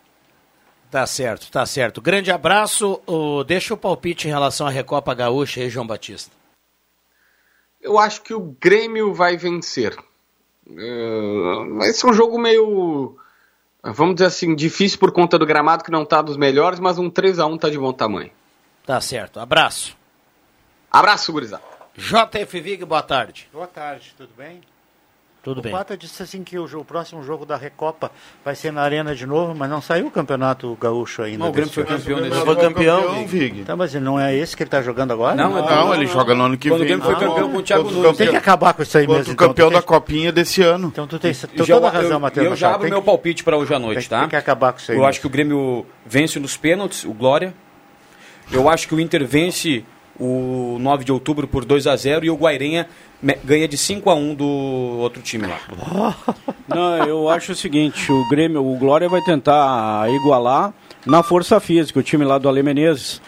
Tá 0.90 1.06
certo, 1.06 1.52
tá 1.52 1.66
certo. 1.66 2.02
Grande 2.02 2.32
abraço. 2.32 3.02
Oh, 3.06 3.44
deixa 3.44 3.74
o 3.74 3.78
palpite 3.78 4.28
em 4.28 4.32
relação 4.32 4.66
à 4.66 4.70
Recopa 4.70 5.14
Gaúcha 5.14 5.62
aí, 5.62 5.70
João 5.70 5.86
Batista. 5.86 6.32
Eu 7.82 8.00
acho 8.00 8.22
que 8.22 8.34
o 8.34 8.56
Grêmio 8.60 9.14
vai 9.14 9.38
vencer. 9.38 9.96
Uh, 10.68 11.76
vai 11.78 11.92
ser 11.92 12.08
um 12.08 12.14
jogo 12.14 12.40
meio 12.40 13.18
vamos 13.94 14.16
dizer 14.16 14.28
assim, 14.28 14.56
difícil 14.56 14.98
por 15.00 15.12
conta 15.12 15.38
do 15.38 15.46
gramado 15.46 15.84
que 15.84 15.92
não 15.92 16.04
está 16.04 16.22
dos 16.22 16.38
melhores, 16.38 16.80
mas 16.80 16.98
um 16.98 17.10
3 17.10 17.40
a 17.40 17.46
1 17.46 17.58
tá 17.58 17.70
de 17.70 17.78
bom 17.78 17.94
tamanho. 17.94 18.32
Tá 18.86 19.00
certo. 19.02 19.40
Abraço. 19.40 19.96
Abraço, 20.92 21.32
gurizada. 21.32 21.64
JF 21.98 22.60
Vig, 22.60 22.86
boa 22.86 23.02
tarde. 23.02 23.48
Boa 23.54 23.68
tarde, 23.68 24.14
tudo 24.18 24.32
bem? 24.38 24.62
Tudo 25.46 25.60
o 25.60 25.62
bem. 25.62 25.72
O 25.72 25.78
Pata 25.78 25.96
disse 25.96 26.24
assim 26.24 26.44
que 26.44 26.58
o, 26.58 26.66
o, 26.66 26.84
próximo 26.84 27.22
jogo 27.22 27.46
da 27.46 27.56
Recopa 27.56 28.12
vai 28.44 28.56
ser 28.56 28.74
na 28.74 28.82
Arena 28.82 29.14
de 29.14 29.28
novo, 29.28 29.54
mas 29.54 29.70
não 29.70 29.80
saiu 29.80 30.08
o 30.08 30.12
campeonato 30.12 30.76
gaúcho 30.82 31.22
ainda. 31.22 31.38
Não, 31.38 31.50
o 31.50 31.52
Grêmio 31.52 31.72
foi 31.72 31.86
campeão 31.86 32.20
nesse 32.20 32.42
Foi 32.42 32.56
campeão, 32.56 33.28
Vig. 33.28 33.64
Tá, 33.64 33.76
mas 33.76 33.94
não 33.94 34.20
é 34.20 34.36
esse 34.36 34.58
que 34.58 34.64
ele 34.64 34.70
está 34.70 34.82
jogando 34.82 35.14
agora? 35.14 35.36
Não, 35.36 35.52
não, 35.52 35.64
não, 35.64 35.94
ele 35.94 36.08
joga 36.08 36.34
no 36.34 36.46
ano 36.46 36.58
que 36.58 36.68
Quando 36.68 36.80
vem. 36.80 36.96
o 36.96 37.00
Grêmio 37.00 37.06
foi 37.06 37.28
campeão 37.28 37.52
com 37.52 37.58
o 37.60 37.62
Thiago 37.62 37.92
Nunes. 37.92 38.18
Tem 38.18 38.30
que 38.30 38.36
acabar 38.36 38.74
com 38.74 38.82
isso 38.82 38.98
aí 38.98 39.04
Outro 39.04 39.18
mesmo. 39.18 39.34
Então, 39.34 39.48
campeão 39.50 39.70
tem... 39.70 39.78
da 39.78 39.84
Copinha 39.84 40.32
desse 40.32 40.64
ano. 40.64 40.88
Então 40.88 41.06
tu 41.06 41.20
tem, 41.20 41.32
toda 41.32 41.88
a 41.90 41.92
razão, 41.92 42.20
Matheus. 42.20 42.48
Eu 42.48 42.56
já 42.56 42.74
abro 42.74 42.90
meu 42.90 43.04
palpite 43.04 43.44
para 43.44 43.56
hoje 43.56 43.72
à 43.72 43.78
noite, 43.78 44.00
tem, 44.00 44.10
tá? 44.10 44.22
Tem 44.22 44.30
que 44.30 44.36
acabar 44.36 44.74
com 44.74 44.80
isso 44.80 44.92
aí. 44.92 44.98
Eu 44.98 45.02
mesmo. 45.02 45.10
acho 45.10 45.20
que 45.20 45.28
o 45.28 45.30
Grêmio 45.30 45.86
vence 46.04 46.40
nos 46.40 46.58
pênaltis, 46.58 47.04
o 47.04 47.14
Glória. 47.14 47.54
Eu 48.52 48.68
acho 48.68 48.88
que 48.88 48.96
o 48.96 49.00
Inter 49.00 49.24
vence 49.24 49.86
o 50.20 50.78
9 50.80 51.04
de 51.04 51.12
outubro 51.12 51.48
por 51.48 51.66
2 51.66 51.88
a 51.88 51.96
0 51.96 52.26
e 52.26 52.30
o 52.30 52.36
Guairenha 52.36 52.88
ganha 53.44 53.68
de 53.68 53.78
5 53.78 54.10
a 54.10 54.16
1 54.16 54.36
do 54.36 54.46
outro 54.46 55.22
time 55.22 55.48
lá. 55.48 55.60
Não, 56.68 56.98
eu 57.06 57.30
acho 57.30 57.52
o 57.52 57.56
seguinte, 57.56 58.12
o 58.12 58.30
Grêmio, 58.30 58.66
o 58.66 58.78
Glória 58.78 59.10
vai 59.10 59.22
tentar 59.22 60.10
igualar 60.12 60.74
na 61.06 61.22
força 61.22 61.60
física, 61.60 62.00
o 62.00 62.04
time 62.04 62.26
lá 62.26 62.38
do 62.38 62.50
Ale 62.50 62.64
Menezes 62.64 63.22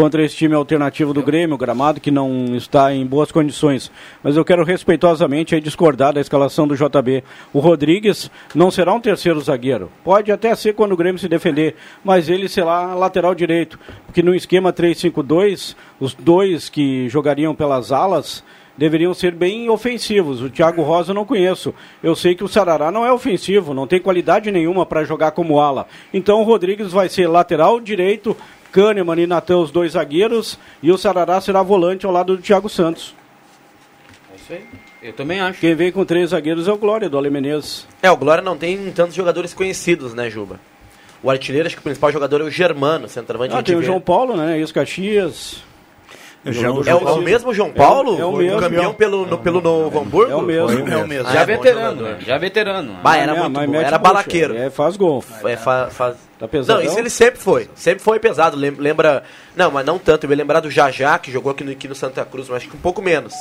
contra 0.00 0.24
esse 0.24 0.34
time 0.34 0.54
alternativo 0.54 1.12
do 1.12 1.22
Grêmio, 1.22 1.58
gramado 1.58 2.00
que 2.00 2.10
não 2.10 2.56
está 2.56 2.90
em 2.94 3.04
boas 3.04 3.30
condições. 3.30 3.92
Mas 4.22 4.34
eu 4.34 4.42
quero 4.42 4.64
respeitosamente 4.64 5.60
discordar 5.60 6.14
da 6.14 6.22
escalação 6.22 6.66
do 6.66 6.74
JB. 6.74 7.22
O 7.52 7.58
Rodrigues 7.58 8.30
não 8.54 8.70
será 8.70 8.94
um 8.94 9.00
terceiro 9.00 9.38
zagueiro. 9.42 9.92
Pode 10.02 10.32
até 10.32 10.54
ser 10.54 10.72
quando 10.72 10.92
o 10.92 10.96
Grêmio 10.96 11.18
se 11.18 11.28
defender, 11.28 11.76
mas 12.02 12.30
ele 12.30 12.48
será 12.48 12.94
lateral 12.94 13.34
direito, 13.34 13.78
porque 14.06 14.22
no 14.22 14.34
esquema 14.34 14.72
3-5-2, 14.72 15.76
os 16.00 16.14
dois 16.14 16.70
que 16.70 17.06
jogariam 17.10 17.54
pelas 17.54 17.92
alas 17.92 18.42
deveriam 18.78 19.12
ser 19.12 19.34
bem 19.34 19.68
ofensivos. 19.68 20.40
O 20.40 20.48
Thiago 20.48 20.80
Rosa 20.80 21.10
eu 21.10 21.14
não 21.14 21.26
conheço. 21.26 21.74
Eu 22.02 22.16
sei 22.16 22.34
que 22.34 22.42
o 22.42 22.48
Sarará 22.48 22.90
não 22.90 23.04
é 23.04 23.12
ofensivo, 23.12 23.74
não 23.74 23.86
tem 23.86 24.00
qualidade 24.00 24.50
nenhuma 24.50 24.86
para 24.86 25.04
jogar 25.04 25.32
como 25.32 25.60
ala. 25.60 25.86
Então 26.14 26.40
o 26.40 26.44
Rodrigues 26.44 26.90
vai 26.90 27.10
ser 27.10 27.26
lateral 27.26 27.78
direito, 27.78 28.34
Kahneman 28.72 29.20
e 29.20 29.26
Natan 29.26 29.58
os 29.58 29.70
dois 29.70 29.92
zagueiros 29.92 30.58
e 30.82 30.90
o 30.90 30.98
Sarará 30.98 31.40
será 31.40 31.62
volante 31.62 32.06
ao 32.06 32.12
lado 32.12 32.36
do 32.36 32.42
Thiago 32.42 32.68
Santos. 32.68 33.14
É 34.32 34.36
isso 34.36 34.52
aí. 34.52 34.66
Eu 35.02 35.12
também 35.14 35.40
acho. 35.40 35.60
Quem 35.60 35.74
vem 35.74 35.90
com 35.90 36.04
três 36.04 36.30
zagueiros 36.30 36.68
é 36.68 36.72
o 36.72 36.76
Glória, 36.76 37.08
do 37.08 37.16
Ale 37.16 37.30
Menezes. 37.30 37.86
É, 38.02 38.10
o 38.10 38.16
Glória 38.16 38.42
não 38.42 38.56
tem 38.56 38.90
tantos 38.92 39.14
jogadores 39.14 39.54
conhecidos, 39.54 40.12
né, 40.12 40.28
Juba? 40.28 40.60
O 41.22 41.30
artilheiro, 41.30 41.66
acho 41.66 41.76
que 41.76 41.80
o 41.80 41.84
principal 41.84 42.12
jogador 42.12 42.40
é 42.40 42.44
o 42.44 42.50
Germano, 42.50 43.08
centroavante. 43.08 43.54
Ah, 43.54 43.62
tem 43.62 43.76
o 43.76 43.82
João 43.82 44.00
Paulo, 44.00 44.36
né? 44.36 44.58
Isso 44.58 44.72
Caxias. 46.44 46.86
É 46.86 46.94
o, 46.94 47.08
é 47.08 47.12
o 47.12 47.20
mesmo 47.22 47.52
João 47.52 47.70
Paulo? 47.70 48.12
É 48.12 48.16
o, 48.16 48.20
é 48.22 48.24
o 48.26 48.32
mesmo. 48.36 48.60
Campeão 48.60 48.94
pelo, 48.94 49.26
no, 49.26 49.38
pelo 49.38 49.60
Novo 49.60 50.00
Hamburgo? 50.00 50.32
É 50.32 50.34
o 50.34 50.40
mesmo. 50.42 50.88
É 50.88 50.96
o 50.96 51.06
mesmo. 51.06 51.30
Já 51.30 51.42
Ah, 51.42 51.44
veterano, 51.44 51.96
bom 51.96 52.02
né? 52.02 52.18
Já 52.26 52.38
veterano. 52.38 52.92
Bah, 53.02 53.16
era 53.16 53.32
É, 53.36 53.40
muito 53.48 53.70
mas 53.70 53.82
Era 53.84 53.98
balaqueiro. 53.98 54.56
É, 54.56 54.70
faz 54.70 54.96
gol. 54.96 55.22
É, 55.44 55.56
fa, 55.56 55.88
faz... 55.90 56.16
Tá? 56.38 56.48
Não, 56.66 56.80
isso 56.80 56.98
ele 56.98 57.10
sempre 57.10 57.38
foi. 57.38 57.68
Sempre 57.74 58.02
foi 58.02 58.18
pesado. 58.18 58.56
Lem- 58.56 58.74
Lembra. 58.78 59.22
Não, 59.54 59.70
mas 59.70 59.84
não 59.84 59.98
tanto. 59.98 60.24
Eu 60.24 60.30
me 60.30 60.34
lembrar 60.34 60.60
do 60.60 60.70
Jajá, 60.70 61.18
que 61.18 61.30
jogou 61.30 61.52
aqui 61.52 61.62
no, 61.62 61.72
aqui 61.72 61.86
no 61.86 61.94
Santa 61.94 62.24
Cruz, 62.24 62.48
mas 62.48 62.58
acho 62.58 62.68
que 62.70 62.76
um 62.76 62.80
pouco 62.80 63.02
menos. 63.02 63.34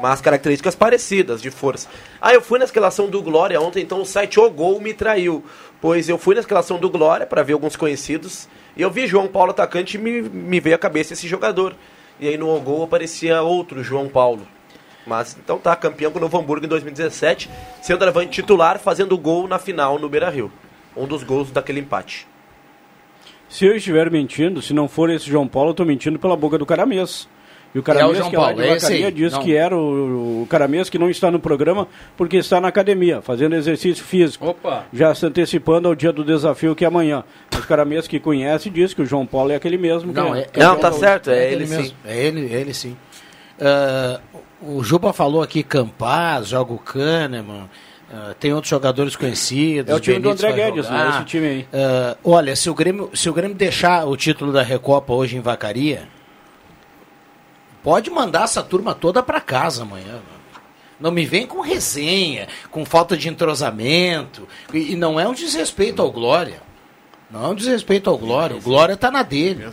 Mas 0.00 0.20
características 0.20 0.74
parecidas 0.74 1.42
de 1.42 1.50
força. 1.50 1.88
Ah, 2.20 2.32
eu 2.32 2.40
fui 2.40 2.58
na 2.58 2.64
escalação 2.64 3.08
do 3.08 3.20
Glória 3.20 3.60
ontem, 3.60 3.82
então 3.82 4.00
o 4.00 4.06
site 4.06 4.38
O 4.40 4.48
Gol 4.48 4.80
me 4.80 4.94
traiu. 4.94 5.44
Pois 5.80 6.08
eu 6.08 6.16
fui 6.16 6.34
na 6.36 6.40
escalação 6.40 6.78
do 6.78 6.88
Glória 6.88 7.26
para 7.26 7.42
ver 7.42 7.52
alguns 7.54 7.74
conhecidos. 7.76 8.48
E 8.76 8.80
eu 8.82 8.90
vi 8.90 9.06
João 9.06 9.26
Paulo 9.26 9.50
atacante 9.50 9.96
e 9.96 10.00
me, 10.00 10.22
me 10.22 10.60
veio 10.60 10.76
à 10.76 10.78
cabeça 10.78 11.12
esse 11.12 11.26
jogador. 11.26 11.74
E 12.20 12.28
aí 12.28 12.36
no 12.36 12.58
Gol 12.60 12.84
aparecia 12.84 13.42
outro 13.42 13.82
João 13.82 14.08
Paulo. 14.08 14.46
Mas 15.06 15.36
então 15.42 15.58
tá, 15.58 15.74
campeão 15.74 16.12
com 16.12 16.18
o 16.18 16.20
Novo 16.20 16.38
Hamburgo 16.38 16.64
em 16.64 16.68
2017, 16.68 17.50
sendo 17.80 18.04
levante 18.04 18.30
titular, 18.30 18.78
fazendo 18.78 19.18
gol 19.18 19.48
na 19.48 19.58
final 19.58 19.98
no 19.98 20.08
Beira 20.08 20.30
Rio. 20.30 20.52
Um 20.96 21.06
dos 21.06 21.22
gols 21.24 21.50
daquele 21.50 21.80
empate. 21.80 22.26
Se 23.48 23.66
eu 23.66 23.76
estiver 23.76 24.10
mentindo, 24.10 24.62
se 24.62 24.72
não 24.72 24.88
for 24.88 25.10
esse 25.10 25.28
João 25.28 25.48
Paulo, 25.48 25.70
eu 25.70 25.72
estou 25.72 25.86
mentindo 25.86 26.18
pela 26.18 26.36
boca 26.36 26.56
do 26.56 26.64
Caramês. 26.64 27.28
E 27.74 27.78
o 27.78 27.82
Caramês, 27.82 28.18
João 28.18 28.28
que 28.30 28.36
é 28.36 28.38
Paulo, 28.38 28.60
é 28.60 28.72
esse 28.76 28.84
Vacaria, 28.86 29.06
aí. 29.06 29.12
diz 29.12 29.32
Não. 29.32 29.42
que 29.42 29.56
era 29.56 29.74
o, 29.76 30.42
o 30.42 30.46
Caramês 30.46 30.90
que 30.90 30.98
não 30.98 31.08
está 31.08 31.30
no 31.30 31.40
programa 31.40 31.88
porque 32.18 32.36
está 32.36 32.60
na 32.60 32.68
academia, 32.68 33.22
fazendo 33.22 33.54
exercício 33.54 34.04
físico. 34.04 34.46
Opa! 34.48 34.84
Já 34.92 35.14
se 35.14 35.24
antecipando 35.24 35.88
ao 35.88 35.94
dia 35.94 36.12
do 36.12 36.22
desafio 36.22 36.74
que 36.74 36.84
é 36.84 36.88
amanhã. 36.88 37.24
O 37.56 37.66
Caramês 37.66 38.06
que 38.06 38.20
conhece 38.20 38.68
diz 38.68 38.92
que 38.92 39.00
o 39.00 39.06
João 39.06 39.24
Paulo 39.24 39.52
é 39.52 39.54
aquele 39.54 39.78
mesmo. 39.78 40.12
Não, 40.12 40.32
que 40.34 40.60
é, 40.60 40.62
Não, 40.62 40.74
é- 40.74 40.78
tá 40.78 40.88
é- 40.88 40.92
certo, 40.92 41.30
é 41.30 41.50
ele 41.52 41.66
mesmo. 41.66 41.84
sim. 41.86 41.94
É 42.04 42.26
ele, 42.26 42.40
ele 42.52 42.74
sim. 42.74 42.94
Ah, 43.58 44.20
o 44.60 44.82
Juba 44.84 45.12
falou 45.12 45.42
aqui 45.42 45.62
Campaz, 45.62 46.48
joga 46.48 46.72
o 46.74 46.78
Kahneman, 46.78 47.70
ah, 48.12 48.34
tem 48.38 48.52
outros 48.52 48.68
jogadores 48.70 49.16
conhecidos. 49.16 49.90
É 49.90 49.94
o 49.96 50.00
time 50.00 50.16
do 50.18 50.24
Benítez 50.24 50.44
André 50.44 50.62
vai 50.62 50.70
Guedes, 50.72 50.90
né? 50.90 51.08
Esse 51.16 51.24
time 51.24 51.46
aí. 51.46 51.66
Ah, 51.72 52.16
olha, 52.22 52.54
se 52.54 52.68
o, 52.68 52.74
Grêmio, 52.74 53.10
se 53.14 53.30
o 53.30 53.32
Grêmio 53.32 53.56
deixar 53.56 54.04
o 54.06 54.14
título 54.16 54.52
da 54.52 54.62
Recopa 54.62 55.12
hoje 55.14 55.36
em 55.38 55.40
Vacaria, 55.40 56.02
pode 57.82 58.10
mandar 58.10 58.44
essa 58.44 58.62
turma 58.62 58.94
toda 58.94 59.22
para 59.22 59.40
casa 59.40 59.82
amanhã. 59.82 60.20
Não 61.00 61.10
me 61.10 61.24
vem 61.26 61.46
com 61.46 61.60
resenha, 61.60 62.46
com 62.70 62.84
falta 62.84 63.16
de 63.16 63.28
entrosamento. 63.28 64.46
E, 64.72 64.92
e 64.92 64.96
não 64.96 65.18
é 65.18 65.26
um 65.28 65.34
desrespeito 65.34 66.00
ao 66.00 66.10
Glória. 66.12 66.62
Não 67.30 67.44
é 67.46 67.48
um 67.48 67.54
desrespeito 67.54 68.08
ao 68.10 68.16
Glória. 68.18 68.56
O 68.56 68.60
Glória 68.60 68.96
tá 68.96 69.10
na 69.10 69.22
dele. 69.22 69.64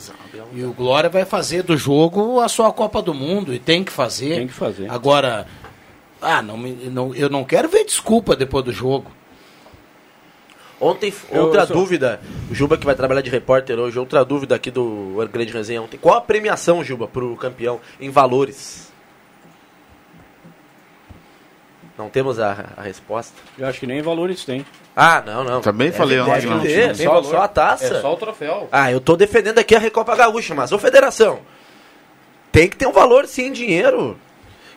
E 0.54 0.64
o 0.64 0.74
Glória 0.74 1.10
vai 1.10 1.26
fazer 1.26 1.62
do 1.64 1.78
jogo 1.78 2.40
a 2.40 2.48
sua 2.48 2.72
Copa 2.72 3.02
do 3.02 3.14
Mundo. 3.14 3.54
E 3.54 3.60
tem 3.60 3.84
que 3.84 3.92
fazer. 3.92 4.38
Tem 4.38 4.48
que 4.48 4.54
fazer. 4.54 4.90
Agora, 4.90 5.46
ah, 6.22 6.42
não, 6.42 6.58
me- 6.58 6.90
não- 6.90 7.14
eu 7.14 7.30
não 7.30 7.44
quero 7.44 7.70
ver 7.70 7.84
desculpa 7.86 8.36
depois 8.36 8.64
do 8.66 8.72
jogo. 8.72 9.12
Ontem, 10.82 11.14
Eu- 11.32 11.44
outra 11.44 11.64
eu 11.64 11.68
só- 11.68 11.74
dúvida, 11.74 12.22
o 12.50 12.56
Juba 12.56 12.78
que 12.78 12.86
vai 12.86 12.96
trabalhar 12.96 13.22
de 13.22 13.30
repórter 13.30 13.78
hoje, 13.78 14.00
outra 14.00 14.24
dúvida 14.24 14.56
aqui 14.56 14.72
do 14.72 15.14
Grande 15.32 15.52
Resenha 15.52 15.82
ontem. 15.82 15.98
Qual 15.98 16.16
a 16.16 16.22
premiação, 16.22 16.84
Juba, 16.84 17.08
pro 17.08 17.36
campeão 17.36 17.82
em 18.00 18.10
valores? 18.10 18.88
Não 21.98 22.10
temos 22.10 22.40
a, 22.40 22.66
a 22.78 22.82
resposta. 22.82 23.34
Eu 23.58 23.68
acho 23.68 23.78
que 23.80 23.86
nem 23.86 24.02
valores 24.02 24.46
tem. 24.46 24.66
Ah, 24.96 25.22
não, 25.26 25.44
não. 25.44 25.60
Também 25.60 25.92
falei 25.92 26.18
Deve- 26.18 26.30
ontem 26.32 26.46
não 26.46 26.62
ter. 26.62 26.96
Tem 26.96 27.06
só, 27.06 27.14
valor. 27.16 27.30
só 27.30 27.42
a 27.42 27.48
taça. 27.50 27.96
É 27.98 28.02
só 28.02 28.14
o 28.14 28.18
troféu. 28.18 28.70
Ah, 28.72 28.90
eu 28.90 29.02
tô 29.02 29.18
defendendo 29.18 29.60
aqui 29.60 29.76
a 29.76 29.80
Recopa 29.80 30.16
Gaúcha, 30.16 30.56
mas, 30.56 30.72
ô 30.72 30.80
federação, 30.80 31.40
tem 32.54 32.70
que 32.70 32.78
ter 32.78 32.88
um 32.88 32.94
valor 32.94 33.28
sim 33.28 33.48
em 33.48 33.52
dinheiro. 33.52 34.18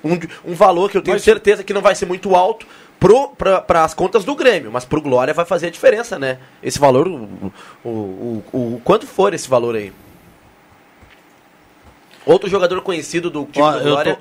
Um, 0.03 0.19
um 0.51 0.55
valor 0.55 0.91
que 0.91 0.99
eu 0.99 1.03
tenho 1.03 1.21
certeza 1.21 1.63
que 1.63 1.73
não 1.73 1.81
vai 1.81 1.95
ser 1.95 2.07
muito 2.07 2.35
alto 2.35 2.67
para 3.37 3.85
as 3.85 3.95
contas 3.95 4.25
do 4.25 4.35
Grêmio, 4.35 4.71
mas 4.71 4.85
pro 4.85 5.01
Glória 5.01 5.35
vai 5.35 5.45
fazer 5.45 5.67
a 5.67 5.71
diferença, 5.71 6.19
né? 6.19 6.39
Esse 6.63 6.79
valor, 6.79 7.09
o, 7.09 7.53
o, 7.85 7.89
o, 7.89 8.75
o 8.77 8.81
quanto 8.85 9.07
for 9.07 9.35
esse 9.35 9.49
valor 9.49 9.75
aí. 9.75 9.93
Outro 12.25 12.49
jogador 12.49 12.81
conhecido 12.83 13.31
do 13.31 13.45
time 13.47 13.65
Ó, 13.65 13.73
do 13.73 13.83
Glória. 13.83 14.19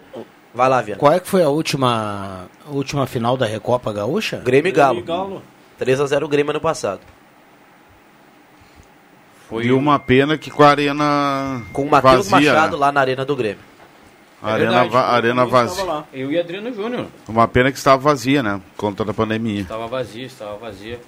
Vai 0.53 0.69
lá, 0.69 0.81
Viana. 0.81 0.99
Qual 0.99 1.13
é 1.13 1.19
que 1.19 1.27
foi 1.27 1.43
a 1.43 1.49
última, 1.49 2.47
última 2.67 3.05
final 3.05 3.37
da 3.37 3.45
Recopa 3.45 3.93
Gaúcha? 3.93 4.37
Grêmio 4.37 4.69
e 4.69 4.71
Galo. 4.71 5.01
Galo. 5.01 5.43
3x0 5.79 6.27
Grêmio 6.27 6.51
ano 6.51 6.59
passado. 6.59 7.01
Foi 9.47 9.71
uma 9.71 9.99
pena 9.99 10.37
que 10.37 10.49
com 10.49 10.63
a 10.63 10.69
arena 10.69 11.61
Com 11.73 11.83
o 11.83 11.89
Matheus 11.89 12.29
vazia, 12.29 12.53
Machado 12.53 12.77
né? 12.77 12.79
lá 12.79 12.91
na 12.91 13.01
arena 13.01 13.25
do 13.25 13.35
Grêmio. 13.35 13.70
A 14.41 14.53
arena, 14.53 14.69
verdade, 14.71 14.89
va- 14.89 15.07
arena 15.07 15.41
eu 15.43 15.47
vazia. 15.49 16.03
Eu 16.11 16.31
e 16.31 16.39
Adriano 16.39 16.73
Júnior. 16.73 17.07
Uma 17.27 17.47
pena 17.47 17.71
que 17.71 17.77
estava 17.77 18.01
vazia, 18.01 18.41
né? 18.41 18.59
Conta 18.75 19.05
da 19.05 19.13
pandemia. 19.13 19.61
Estava 19.61 19.87
vazia, 19.87 20.25
estava 20.25 20.57
vazia. 20.57 20.99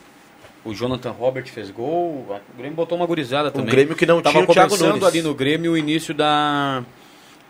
O 0.64 0.74
Jonathan 0.74 1.12
Robert 1.12 1.46
fez 1.48 1.70
gol. 1.72 2.26
O 2.30 2.40
Grêmio 2.58 2.76
botou 2.76 2.98
uma 2.98 3.06
gurizada 3.08 3.50
também. 3.52 3.72
Grêmio 3.72 3.96
que 3.96 4.06
não 4.06 4.22
Tava 4.22 4.34
tinha 4.36 4.44
o 4.50 4.54
Thiago 4.54 4.70
começando 4.70 4.90
Nunes. 4.92 5.04
ali 5.04 5.22
no 5.22 5.34
Grêmio 5.34 5.72
o 5.74 5.78
início 5.78 6.14
da, 6.14 6.84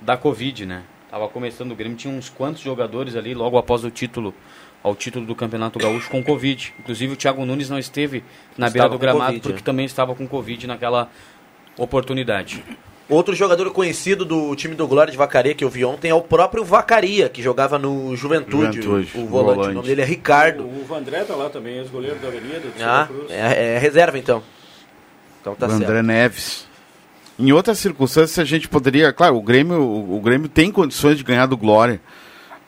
da 0.01 0.17
Covid, 0.17 0.65
né? 0.65 0.83
Tava 1.11 1.27
começando 1.27 1.71
o 1.71 1.75
Grêmio, 1.75 1.95
tinha 1.97 2.11
uns 2.11 2.29
quantos 2.29 2.61
jogadores 2.63 3.15
ali 3.15 3.35
logo 3.35 3.55
após 3.57 3.83
o 3.83 3.91
título, 3.91 4.33
ao 4.81 4.95
título 4.95 5.25
do 5.27 5.35
Campeonato 5.35 5.77
Gaúcho 5.77 6.09
com 6.09 6.23
Covid. 6.23 6.73
Inclusive 6.79 7.13
o 7.13 7.15
Thiago 7.15 7.45
Nunes 7.45 7.69
não 7.69 7.77
esteve 7.77 8.23
na 8.57 8.65
Estava 8.67 8.71
beira 8.71 8.89
do 8.89 8.97
gramado 8.97 9.25
Covid, 9.25 9.41
porque 9.41 9.59
é. 9.59 9.63
também 9.63 9.85
estava 9.85 10.15
com 10.15 10.27
Covid 10.27 10.65
naquela 10.65 11.07
oportunidade. 11.77 12.63
Outro 13.10 13.36
jogador 13.36 13.69
conhecido 13.72 14.24
do 14.24 14.55
time 14.55 14.75
do 14.75 14.88
Glória 14.88 15.12
de 15.12 15.17
Vacaria 15.17 15.53
que 15.53 15.63
eu 15.63 15.69
vi 15.69 15.83
ontem 15.83 16.10
é 16.10 16.13
o 16.15 16.22
próprio 16.22 16.63
Vacaria, 16.63 17.27
que 17.27 17.41
jogava 17.41 17.77
no 17.77 18.15
Juventude, 18.15 18.81
Juventude, 18.81 19.17
o, 19.17 19.24
o 19.24 19.27
volante. 19.27 19.55
volante. 19.55 19.72
O 19.72 19.74
nome 19.74 19.88
dele 19.88 20.01
é 20.01 20.05
Ricardo. 20.05 20.63
O 20.65 20.86
Vandré 20.86 21.24
tá 21.25 21.36
lá 21.36 21.50
também, 21.50 21.79
ex-goleiro 21.79 22.17
da 22.19 22.29
Avenida. 22.29 22.60
do 22.60 22.74
Ah, 22.81 23.10
é, 23.29 23.75
é 23.75 23.77
reserva 23.77 24.17
então. 24.17 24.41
Então 25.41 25.53
tá 25.53 25.67
o 25.67 25.72
André 25.72 25.88
certo. 25.88 26.05
Neves. 26.05 26.67
Em 27.38 27.51
outras 27.51 27.79
circunstâncias 27.79 28.39
a 28.39 28.45
gente 28.45 28.69
poderia, 28.69 29.12
claro, 29.12 29.36
o 29.36 29.41
Grêmio, 29.41 29.81
o, 29.81 30.17
o 30.17 30.22
Grêmio 30.22 30.48
tem 30.48 30.72
condições 30.72 31.17
de 31.17 31.24
ganhar 31.24 31.45
do 31.45 31.57
Glória, 31.57 32.00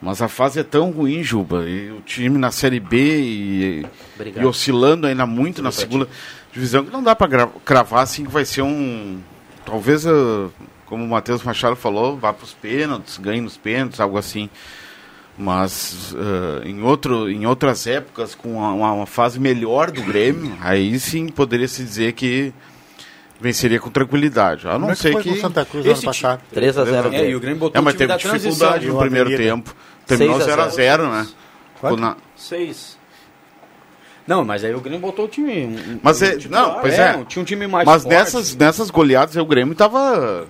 mas 0.01 0.21
a 0.21 0.27
fase 0.27 0.59
é 0.59 0.63
tão 0.63 0.91
ruim, 0.91 1.23
Juba, 1.23 1.63
e 1.63 1.91
o 1.91 2.01
time 2.01 2.37
na 2.37 2.51
Série 2.51 2.79
B 2.79 2.97
e, 2.97 3.85
e 4.35 4.45
oscilando 4.45 5.07
ainda 5.07 5.25
muito 5.25 5.61
na 5.61 5.71
segunda 5.71 6.07
divisão, 6.51 6.83
que 6.83 6.91
não 6.91 7.01
dá 7.01 7.15
para 7.15 7.47
cravar 7.63 8.03
assim 8.03 8.25
que 8.25 8.31
vai 8.31 8.43
ser 8.43 8.63
um, 8.63 9.19
talvez, 9.65 10.05
eh, 10.05 10.11
como 10.85 11.03
o 11.03 11.07
Matheus 11.07 11.43
Machado 11.43 11.75
falou, 11.75 12.17
vá 12.17 12.31
para 12.33 12.43
os 12.45 12.53
pênaltis, 12.53 13.17
ganhe 13.17 13.41
nos 13.41 13.57
pênaltis, 13.57 13.99
algo 13.99 14.17
assim. 14.17 14.49
Mas 15.37 16.15
eh, 16.17 16.69
em, 16.69 16.81
outro, 16.81 17.29
em 17.29 17.45
outras 17.45 17.85
épocas, 17.87 18.33
com 18.33 18.53
uma, 18.57 18.71
uma- 18.93 19.05
fase 19.05 19.37
melhor 19.39 19.91
do 19.91 20.01
Grêmio, 20.01 20.57
aí 20.61 20.97
sim 20.99 21.27
poderia 21.27 21.67
se 21.67 21.83
dizer 21.83 22.13
que 22.13 22.53
venceria 23.41 23.79
com 23.79 23.89
tranquilidade. 23.89 24.65
A 24.65 24.79
não 24.79 24.89
é 24.89 24.93
que 24.93 24.99
ser 25.01 25.21
que. 25.21 25.29
o 25.29 25.41
Santa 25.41 25.65
Cruz 25.65 25.83
no 25.83 25.91
ano 25.91 25.97
Esse 25.97 26.05
passado? 26.05 26.41
3x0 26.55 27.13
É, 27.13 27.29
e 27.29 27.35
o 27.35 27.39
Grêmio 27.41 27.59
botou 27.59 27.77
É, 27.77 27.83
mas 27.83 27.95
teve 27.95 28.15
dificuldade 28.15 28.87
no 28.87 28.97
primeiro 28.97 29.35
tempo. 29.35 29.75
Terminou 30.07 30.39
6 30.39 30.57
a 30.57 30.67
0x0, 30.69 31.11
né? 31.11 31.27
Quanto? 31.81 31.97
Na- 31.99 32.15
Seis. 32.37 32.97
Não, 34.27 34.43
mas 34.43 34.63
aí 34.63 34.73
o 34.73 34.79
Grêmio 34.81 34.99
botou 34.99 35.25
o 35.25 35.27
time. 35.27 35.65
um- 35.67 35.99
Mas 36.01 36.21
um 36.21 36.25
é- 36.25 36.37
titular, 36.37 36.61
não, 36.67 36.81
pois 36.81 36.93
é. 36.97 37.23
Tinha 37.25 37.41
um 37.41 37.45
time 37.45 37.67
mais 37.67 37.85
Mas 37.85 38.01
forte. 38.03 38.15
nessas, 38.15 38.55
nessas 38.55 38.89
goleadas 38.89 39.35
o 39.35 39.45
Grêmio 39.45 39.75
tava. 39.75 40.47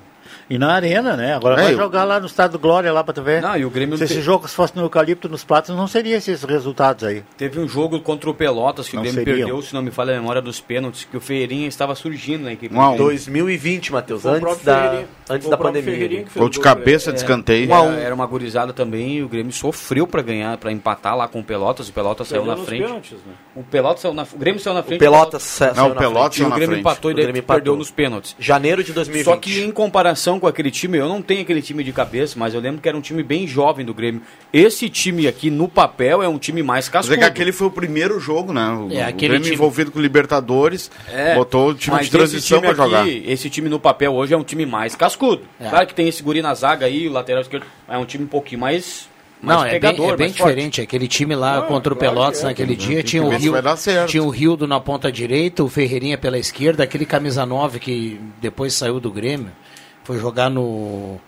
E 0.50 0.58
na 0.60 0.74
arena, 0.74 1.16
né? 1.18 1.34
Agora 1.36 1.56
É, 1.60 1.64
vai 1.64 1.74
eu- 1.74 1.78
jogar 1.78 2.04
lá 2.04 2.20
no 2.20 2.28
estado 2.28 2.52
do 2.52 2.60
Glória, 2.60 2.92
lá 2.94 3.04
pra 3.04 3.14
tu 3.14 3.22
ver. 3.24 3.42
Não, 3.42 3.58
e 3.58 3.66
o 3.66 3.70
Grêmio 3.70 3.98
Se 3.98 4.04
esse 4.04 4.14
te- 4.16 4.22
jogo 4.22 4.48
fosse 4.48 4.76
no 4.76 4.84
Eucalipto, 4.84 5.28
nos 5.28 5.44
Pratos, 5.44 5.76
não 5.76 5.88
seria 5.88 6.16
esses 6.18 6.44
resultados 6.44 7.04
aí. 7.04 7.24
Teve 7.38 7.60
um 7.60 7.68
jogo 7.68 8.00
contra 8.00 8.30
o 8.30 8.34
Pelotas 8.34 8.88
que 8.88 8.96
Não 8.96 9.02
o 9.02 9.06
Grêmio 9.06 9.24
seriam. 9.24 9.48
perdeu, 9.48 9.62
se 9.64 9.74
não 9.74 9.82
me 9.82 9.90
falha 9.92 10.14
a 10.14 10.20
memória 10.20 10.42
dos 10.42 10.60
pênaltis, 10.62 11.04
que 11.04 11.18
o 11.18 11.20
Ferreirinha 11.20 11.68
estava 11.68 11.96
surgindo 11.96 12.44
na 12.44 12.54
equipe. 12.54 12.74
Um 12.76 12.80
um. 12.80 12.88
Grêmio. 12.90 13.06
2020, 13.06 13.92
Matheus, 13.92 14.24
o 14.24 14.30
antes 14.30 14.62
da, 14.64 15.04
antes 15.30 15.48
Foi 15.48 15.50
da 15.50 15.56
o 15.56 15.60
pandemia. 15.60 16.26
Gol 16.36 16.46
o 16.46 16.50
de 16.50 16.60
do 16.60 16.62
cabeça 16.64 17.12
de 17.12 17.18
escanteio. 17.20 17.72
Era, 17.74 17.94
era 18.00 18.14
uma 18.16 18.26
gurizada 18.28 18.72
também 18.72 19.16
e 19.18 19.24
o 19.24 19.28
Grêmio 19.28 19.52
sofreu 19.52 20.06
pra 20.06 20.22
ganhar, 20.22 20.58
pra 20.58 20.72
empatar 20.72 21.18
lá 21.18 21.28
com 21.28 21.40
o 21.40 21.44
Pelotas. 21.44 21.90
O 21.90 21.94
Pelotas 21.94 22.28
saiu 22.28 22.44
Perdeu 22.44 22.60
na 22.60 22.66
frente. 22.66 22.84
pênaltis, 22.84 23.12
né? 23.26 23.34
O 23.56 23.64
Pelotas 23.64 24.02
saiu 24.02 24.14
na, 24.14 24.24
o 24.24 24.38
Grêmio 24.38 24.60
saiu 24.62 24.74
na 24.76 24.82
O 24.82 24.84
frente. 24.84 25.00
Pelotas 25.00 25.42
sa- 25.42 25.68
Não, 25.70 25.74
saiu 25.76 25.86
o 25.86 25.90
na 25.90 25.96
Pelotas 25.96 26.36
e 26.36 26.38
saiu 26.38 26.48
o 26.48 26.50
na 26.52 26.56
Grêmio 26.56 26.76
frente. 26.76 26.82
empatou 26.82 27.10
e 27.10 27.14
O 27.14 27.16
daí 27.16 27.26
Grêmio 27.26 27.42
perdeu 27.44 27.58
empatou. 27.74 27.78
nos 27.78 27.90
pênaltis. 27.92 28.36
Janeiro 28.38 28.84
de 28.84 28.94
2020. 28.94 29.26
Só 29.26 29.38
que 29.38 29.62
em 29.64 29.72
comparação 29.72 30.35
com 30.40 30.48
aquele 30.48 30.70
time, 30.72 30.98
eu 30.98 31.08
não 31.10 31.22
tenho 31.22 31.42
aquele 31.42 31.62
time 31.62 31.84
de 31.84 31.92
cabeça, 31.92 32.38
mas 32.38 32.54
eu 32.54 32.60
lembro 32.60 32.82
que 32.82 32.88
era 32.88 32.98
um 32.98 33.02
time 33.02 33.22
bem 33.24 33.46
jovem 33.48 33.86
do 33.86 33.94
Grêmio. 33.94 34.22
Esse 34.54 34.90
time 34.90 35.28
aqui, 35.28 35.50
no 35.50 35.68
papel, 35.68 36.22
é 36.24 36.28
um 36.28 36.38
time 36.38 36.62
mais 36.64 36.86
Mas 36.86 36.90
cascudo. 36.90 37.16
é 37.16 37.18
que 37.18 37.24
aquele 37.24 37.52
foi 37.52 37.68
o 37.68 37.72
primeiro 37.72 38.20
jogo, 38.20 38.54
né? 38.54 38.68
O, 38.70 38.92
É, 38.94 39.10
o 39.10 39.14
Grêmio 39.14 39.40
time- 39.42 39.56
envolvido 39.56 39.92
com 39.92 40.00
o 40.00 40.02
Libertadores, 40.02 40.90
É, 41.12 41.36
botou 41.36 41.70
o 41.70 41.74
time 41.74 41.96
mas 41.98 42.06
de 42.08 42.12
transição 42.12 42.58
esse 42.60 42.66
pra 42.68 42.76
time 42.86 42.96
jogar. 42.98 43.08
Esse 43.32 43.50
time 43.50 43.70
no 43.70 43.80
papel 43.80 44.14
hoje 44.14 44.34
é 44.34 44.38
um 44.38 44.44
time 44.44 44.66
mais 44.66 44.96
cascudo. 44.96 45.44
É. 45.60 45.70
Claro 45.70 45.88
que 45.88 45.94
tem 45.94 46.08
esse 46.08 46.22
guri 46.24 46.42
na 46.42 46.54
zaga 46.54 46.86
aí, 46.86 47.08
o 47.08 47.12
lateral 47.12 47.42
esquerdo, 47.42 47.66
é 47.88 47.98
um 47.98 48.06
time 48.06 48.24
um 48.24 48.28
pouquinho 48.28 48.62
mais, 48.62 49.08
mais 49.42 49.60
Não, 49.60 49.66
é 49.66 49.72
bem, 49.72 49.80
pegador, 49.80 50.14
é 50.14 50.18
bem 50.18 50.28
mais 50.28 50.38
forte. 50.38 50.50
diferente. 50.50 50.82
Aquele 50.82 51.08
time 51.08 51.36
lá 51.36 51.60
Ah, 51.60 51.62
contra 51.64 51.94
o 51.94 51.96
claro 51.96 52.14
Pelotas 52.16 52.42
é, 52.42 52.46
naquele 52.46 52.76
dia 52.76 53.04
tinha 53.04 53.22
o, 53.24 53.30
Rio, 53.30 53.54
tinha 54.08 54.24
o 54.24 54.30
Rildo 54.30 54.66
na 54.68 54.80
ponta 54.80 55.12
direita, 55.12 55.64
o 55.64 55.70
Ferreirinha 55.70 56.18
pela 56.18 56.38
esquerda, 56.40 56.84
aquele 56.84 57.06
camisa 57.06 57.46
9 57.46 57.80
que 57.80 58.20
depois 58.42 58.74
saiu 58.74 59.00
do 59.00 59.12
Grêmio, 59.12 59.52
foi 60.06 60.20
jogar 60.20 60.50
no 60.50 61.20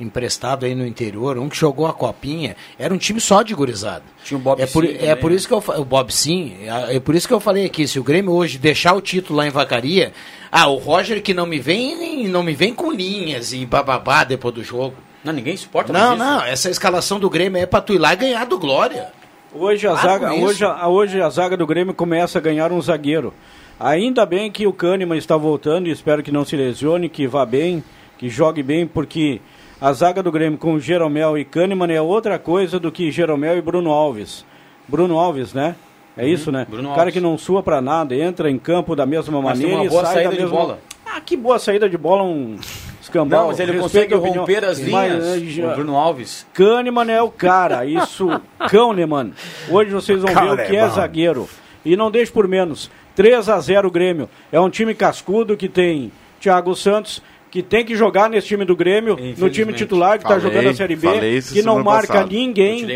emprestado 0.00 0.64
aí 0.64 0.74
no 0.74 0.86
interior, 0.86 1.36
um 1.36 1.48
que 1.48 1.56
jogou 1.56 1.86
a 1.86 1.92
copinha, 1.92 2.56
era 2.78 2.92
um 2.92 2.96
time 2.96 3.20
só 3.20 3.42
de 3.42 3.54
gurizada. 3.54 4.02
Tinha 4.24 4.38
o 4.38 4.40
Bob 4.40 4.60
é 4.60 4.66
por, 4.66 4.86
Sim 4.86 4.96
é 4.98 5.14
por 5.14 5.30
né? 5.30 5.36
isso 5.36 5.46
que 5.46 5.52
eu 5.52 5.62
o 5.76 5.84
Bob 5.84 6.10
sim, 6.10 6.56
é 6.62 6.96
é 6.96 7.00
por 7.00 7.14
isso 7.14 7.28
que 7.28 7.34
eu 7.34 7.40
falei 7.40 7.66
aqui, 7.66 7.86
se 7.86 7.98
o 7.98 8.02
Grêmio 8.02 8.32
hoje 8.32 8.56
deixar 8.56 8.94
o 8.94 9.00
título 9.02 9.38
lá 9.38 9.46
em 9.46 9.50
Vacaria, 9.50 10.12
ah, 10.50 10.68
o 10.68 10.76
Roger 10.76 11.22
que 11.22 11.34
não 11.34 11.44
me 11.44 11.58
vem, 11.58 12.26
não 12.28 12.42
me 12.42 12.54
vem 12.54 12.72
com 12.74 12.90
linhas 12.90 13.52
e 13.52 13.66
bababá 13.66 14.24
depois 14.24 14.54
do 14.54 14.64
jogo. 14.64 14.94
Não, 15.22 15.34
ninguém 15.34 15.54
suporta 15.56 15.92
Não, 15.92 16.16
não, 16.16 16.42
essa 16.42 16.70
escalação 16.70 17.20
do 17.20 17.28
Grêmio 17.28 17.60
é 17.60 17.66
pra 17.66 17.82
tu 17.82 17.92
ir 17.92 17.98
lá 17.98 18.14
e 18.14 18.16
ganhar 18.16 18.46
do 18.46 18.58
Glória. 18.58 19.12
Hoje 19.52 19.86
a, 19.86 19.92
Para 19.92 20.12
zaga, 20.12 20.32
hoje, 20.32 20.64
a, 20.64 20.88
hoje 20.88 21.20
a 21.20 21.28
zaga 21.28 21.56
do 21.56 21.66
Grêmio 21.66 21.92
começa 21.92 22.38
a 22.38 22.40
ganhar 22.40 22.72
um 22.72 22.80
zagueiro. 22.80 23.34
Ainda 23.78 24.24
bem 24.24 24.50
que 24.50 24.66
o 24.66 24.72
Kahneman 24.72 25.18
está 25.18 25.36
voltando 25.36 25.88
e 25.88 25.90
espero 25.90 26.22
que 26.22 26.30
não 26.30 26.44
se 26.44 26.54
lesione, 26.54 27.08
que 27.08 27.26
vá 27.26 27.44
bem, 27.44 27.82
que 28.20 28.28
jogue 28.28 28.62
bem, 28.62 28.86
porque 28.86 29.40
a 29.80 29.90
zaga 29.94 30.22
do 30.22 30.30
Grêmio 30.30 30.58
com 30.58 30.78
Jeromel 30.78 31.38
e 31.38 31.44
Kahneman 31.44 31.90
é 31.90 32.02
outra 32.02 32.38
coisa 32.38 32.78
do 32.78 32.92
que 32.92 33.10
Jeromel 33.10 33.56
e 33.56 33.62
Bruno 33.62 33.90
Alves. 33.90 34.44
Bruno 34.86 35.18
Alves, 35.18 35.54
né? 35.54 35.74
É 36.18 36.28
isso, 36.28 36.52
né? 36.52 36.60
Uhum. 36.68 36.74
Bruno 36.74 36.88
o 36.88 36.90
cara 36.90 37.02
Alves. 37.04 37.14
que 37.14 37.20
não 37.20 37.38
sua 37.38 37.62
pra 37.62 37.80
nada, 37.80 38.14
entra 38.14 38.50
em 38.50 38.58
campo 38.58 38.94
da 38.94 39.06
mesma 39.06 39.40
Mas 39.40 39.58
tem 39.58 39.68
maneira 39.70 39.86
e 39.86 39.88
boa 39.88 40.04
sai 40.04 40.14
saída 40.16 40.30
da 40.30 40.36
de 40.36 40.42
mesma... 40.42 40.58
bola. 40.58 40.78
Ah, 41.06 41.20
que 41.22 41.34
boa 41.34 41.58
saída 41.58 41.88
de 41.88 41.96
bola, 41.96 42.22
um 42.22 42.56
escambau. 43.00 43.40
Não, 43.40 43.48
mas 43.48 43.58
ele 43.58 43.72
Respeito 43.72 44.10
consegue 44.10 44.38
romper 44.38 44.64
as 44.66 44.78
Mas, 44.80 45.12
linhas. 45.12 45.26
eh, 45.26 45.38
já- 45.46 45.72
o 45.72 45.74
Bruno 45.76 45.96
Alves. 45.96 46.46
Kahneman 46.52 47.10
é 47.10 47.22
o 47.22 47.30
cara, 47.30 47.86
isso, 47.86 48.28
Kahneman. 48.70 49.32
Hoje 49.70 49.90
vocês 49.92 50.20
vão 50.20 50.34
ver 50.34 50.50
o 50.52 50.56
que 50.56 50.62
é 50.62 50.66
Kahneman. 50.66 50.90
zagueiro. 50.90 51.48
E 51.86 51.96
não 51.96 52.10
deixe 52.10 52.30
por 52.30 52.46
menos. 52.46 52.90
3 53.16 53.48
a 53.48 53.58
0 53.58 53.90
Grêmio. 53.90 54.28
É 54.52 54.60
um 54.60 54.68
time 54.68 54.94
cascudo 54.94 55.56
que 55.56 55.68
tem 55.70 56.12
Thiago 56.38 56.74
Santos, 56.76 57.22
que 57.50 57.62
tem 57.62 57.84
que 57.84 57.96
jogar 57.96 58.30
nesse 58.30 58.46
time 58.46 58.64
do 58.64 58.76
Grêmio, 58.76 59.18
no 59.36 59.50
time 59.50 59.72
titular 59.72 60.18
que 60.18 60.24
está 60.24 60.38
jogando 60.38 60.68
a 60.68 60.74
Série 60.74 60.94
B, 60.94 61.08
que 61.52 61.62
não 61.62 61.82
marca 61.82 62.06
passada. 62.08 62.32
Eu 62.32 62.38
ninguém. 62.38 62.86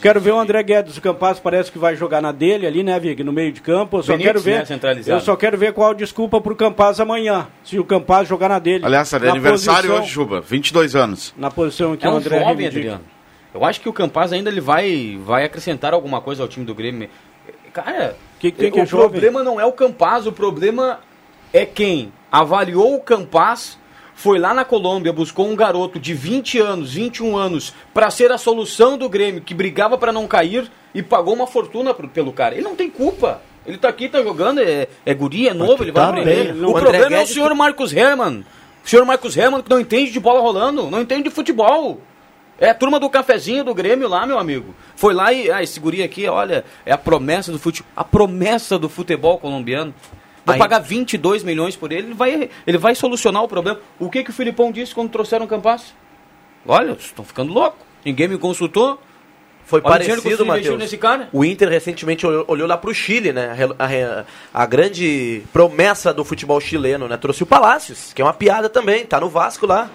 Quero 0.00 0.20
ver 0.20 0.32
o 0.32 0.38
André 0.40 0.62
Guedes, 0.62 0.96
o 0.96 1.00
Campaz 1.00 1.38
parece 1.38 1.70
que 1.70 1.78
vai 1.78 1.94
jogar 1.94 2.20
na 2.20 2.32
dele 2.32 2.66
ali, 2.66 2.82
né, 2.82 2.98
Vig, 2.98 3.22
no 3.22 3.32
meio 3.32 3.52
de 3.52 3.60
campo. 3.60 3.98
Eu 3.98 4.02
só 4.02 4.12
Benítez, 4.12 4.32
quero 4.32 4.40
ver. 4.40 4.68
né, 4.96 5.02
eu 5.06 5.20
só 5.20 5.36
quero 5.36 5.56
ver 5.56 5.72
qual 5.72 5.90
a 5.90 5.94
desculpa 5.94 6.40
pro 6.40 6.56
Campaz 6.56 6.98
amanhã, 6.98 7.46
se 7.62 7.78
o 7.78 7.84
Campaz 7.84 8.26
jogar 8.28 8.48
na 8.48 8.58
dele. 8.58 8.84
Aliás, 8.84 9.12
é 9.12 9.16
aniversário 9.28 9.82
posição- 9.90 10.02
hoje, 10.02 10.10
Juba, 10.12 10.40
22 10.40 10.96
anos. 10.96 11.32
Na 11.36 11.50
posição 11.50 11.96
que 11.96 12.04
É 12.04 12.08
o 12.10 12.14
um 12.14 12.16
André 12.16 12.40
jovem. 12.40 12.66
Adriano. 12.66 13.00
Eu 13.54 13.64
acho 13.64 13.80
que 13.80 13.88
o 13.88 13.92
Campaz 13.92 14.32
ainda 14.32 14.50
ele 14.50 14.60
vai, 14.60 15.18
vai 15.24 15.44
acrescentar 15.44 15.92
alguma 15.94 16.20
coisa 16.20 16.42
ao 16.42 16.48
time 16.48 16.64
do 16.66 16.74
Grêmio. 16.74 17.08
Cara, 17.72 18.16
Que 18.40 18.50
que 18.50 18.58
tem 18.58 18.70
que 18.72 18.80
o 18.80 18.82
é 18.82 18.86
jovem? 18.86 19.10
problema 19.10 19.42
não 19.44 19.60
é 19.60 19.64
o 19.64 19.72
Campaz, 19.72 20.26
o 20.26 20.32
problema 20.32 21.00
é 21.52 21.64
quem 21.64 22.12
avaliou 22.30 22.94
o 22.96 23.00
Campaz, 23.00 23.78
foi 24.22 24.38
lá 24.38 24.54
na 24.54 24.64
Colômbia, 24.64 25.12
buscou 25.12 25.48
um 25.48 25.56
garoto 25.56 25.98
de 25.98 26.14
20 26.14 26.58
anos, 26.60 26.94
21 26.94 27.36
anos, 27.36 27.74
para 27.92 28.08
ser 28.08 28.30
a 28.30 28.38
solução 28.38 28.96
do 28.96 29.08
Grêmio, 29.08 29.40
que 29.42 29.52
brigava 29.52 29.98
para 29.98 30.12
não 30.12 30.28
cair 30.28 30.70
e 30.94 31.02
pagou 31.02 31.34
uma 31.34 31.46
fortuna 31.46 31.92
pro- 31.92 32.08
pelo 32.08 32.32
cara. 32.32 32.54
Ele 32.54 32.62
não 32.62 32.76
tem 32.76 32.88
culpa. 32.88 33.42
Ele 33.66 33.78
tá 33.78 33.88
aqui, 33.88 34.08
tá 34.08 34.22
jogando, 34.22 34.60
é, 34.60 34.86
é 35.04 35.12
guri, 35.14 35.48
é 35.48 35.54
novo, 35.54 35.82
ele 35.82 35.90
vai 35.90 36.04
tá 36.04 36.10
aprender. 36.10 36.52
bem. 36.52 36.64
O 36.64 36.70
O 36.70 36.72
problema 36.74 37.04
é 37.04 37.06
o 37.06 37.10
Guedes- 37.10 37.34
senhor 37.34 37.52
Marcos 37.54 37.92
Herman. 37.92 38.44
O 38.84 38.88
senhor 38.88 39.04
Marcos 39.04 39.36
Herman 39.36 39.60
que 39.62 39.70
não 39.70 39.80
entende 39.80 40.12
de 40.12 40.20
bola 40.20 40.40
rolando, 40.40 40.88
não 40.90 41.00
entende 41.00 41.24
de 41.24 41.30
futebol. 41.30 42.00
É 42.60 42.70
a 42.70 42.74
turma 42.74 43.00
do 43.00 43.10
cafezinho 43.10 43.64
do 43.64 43.74
Grêmio 43.74 44.08
lá, 44.08 44.24
meu 44.24 44.38
amigo. 44.38 44.72
Foi 44.94 45.12
lá 45.14 45.32
e, 45.32 45.50
ah, 45.50 45.62
esse 45.62 45.80
guri 45.80 46.00
aqui, 46.02 46.28
olha, 46.28 46.64
é 46.86 46.92
a 46.92 46.98
promessa 46.98 47.50
do 47.50 47.58
futebol, 47.58 47.90
a 47.96 48.04
promessa 48.04 48.78
do 48.78 48.88
futebol 48.88 49.36
colombiano. 49.38 49.92
Vou 50.44 50.52
Aí- 50.54 50.58
pagar 50.58 50.80
22 50.80 51.44
milhões 51.44 51.76
por 51.76 51.92
ele, 51.92 52.08
ele 52.08 52.14
vai, 52.14 52.50
ele 52.66 52.78
vai 52.78 52.94
solucionar 52.94 53.42
o 53.44 53.48
problema. 53.48 53.78
O 53.98 54.10
que 54.10 54.24
que 54.24 54.30
o 54.30 54.32
Filipão 54.32 54.72
disse 54.72 54.94
quando 54.94 55.08
trouxeram 55.10 55.44
o 55.44 55.48
Campas? 55.48 55.94
Olha, 56.66 56.92
estão 56.92 57.24
ficando 57.24 57.52
louco. 57.52 57.78
Ninguém 58.04 58.26
me 58.28 58.38
consultou. 58.38 59.00
Foi 59.64 59.80
Olha 59.84 59.86
o 59.86 59.90
parecido, 60.06 60.44
Matheus. 60.44 60.76
nesse 60.78 60.98
cara. 60.98 61.28
O 61.32 61.44
Inter 61.44 61.68
recentemente 61.68 62.26
olhou, 62.26 62.44
olhou 62.48 62.66
lá 62.66 62.76
pro 62.76 62.92
Chile, 62.92 63.32
né? 63.32 63.56
A, 63.78 63.84
a- 63.86 64.24
a 64.62 64.66
grande 64.66 65.44
promessa 65.52 66.12
do 66.12 66.24
futebol 66.24 66.60
chileno, 66.60 67.06
né? 67.06 67.16
Trouxe 67.16 67.44
o 67.44 67.46
Palácios, 67.46 68.12
que 68.12 68.20
é 68.20 68.24
uma 68.24 68.34
piada 68.34 68.68
também, 68.68 69.06
tá 69.06 69.20
no 69.20 69.28
Vasco 69.28 69.64
lá. 69.66 69.88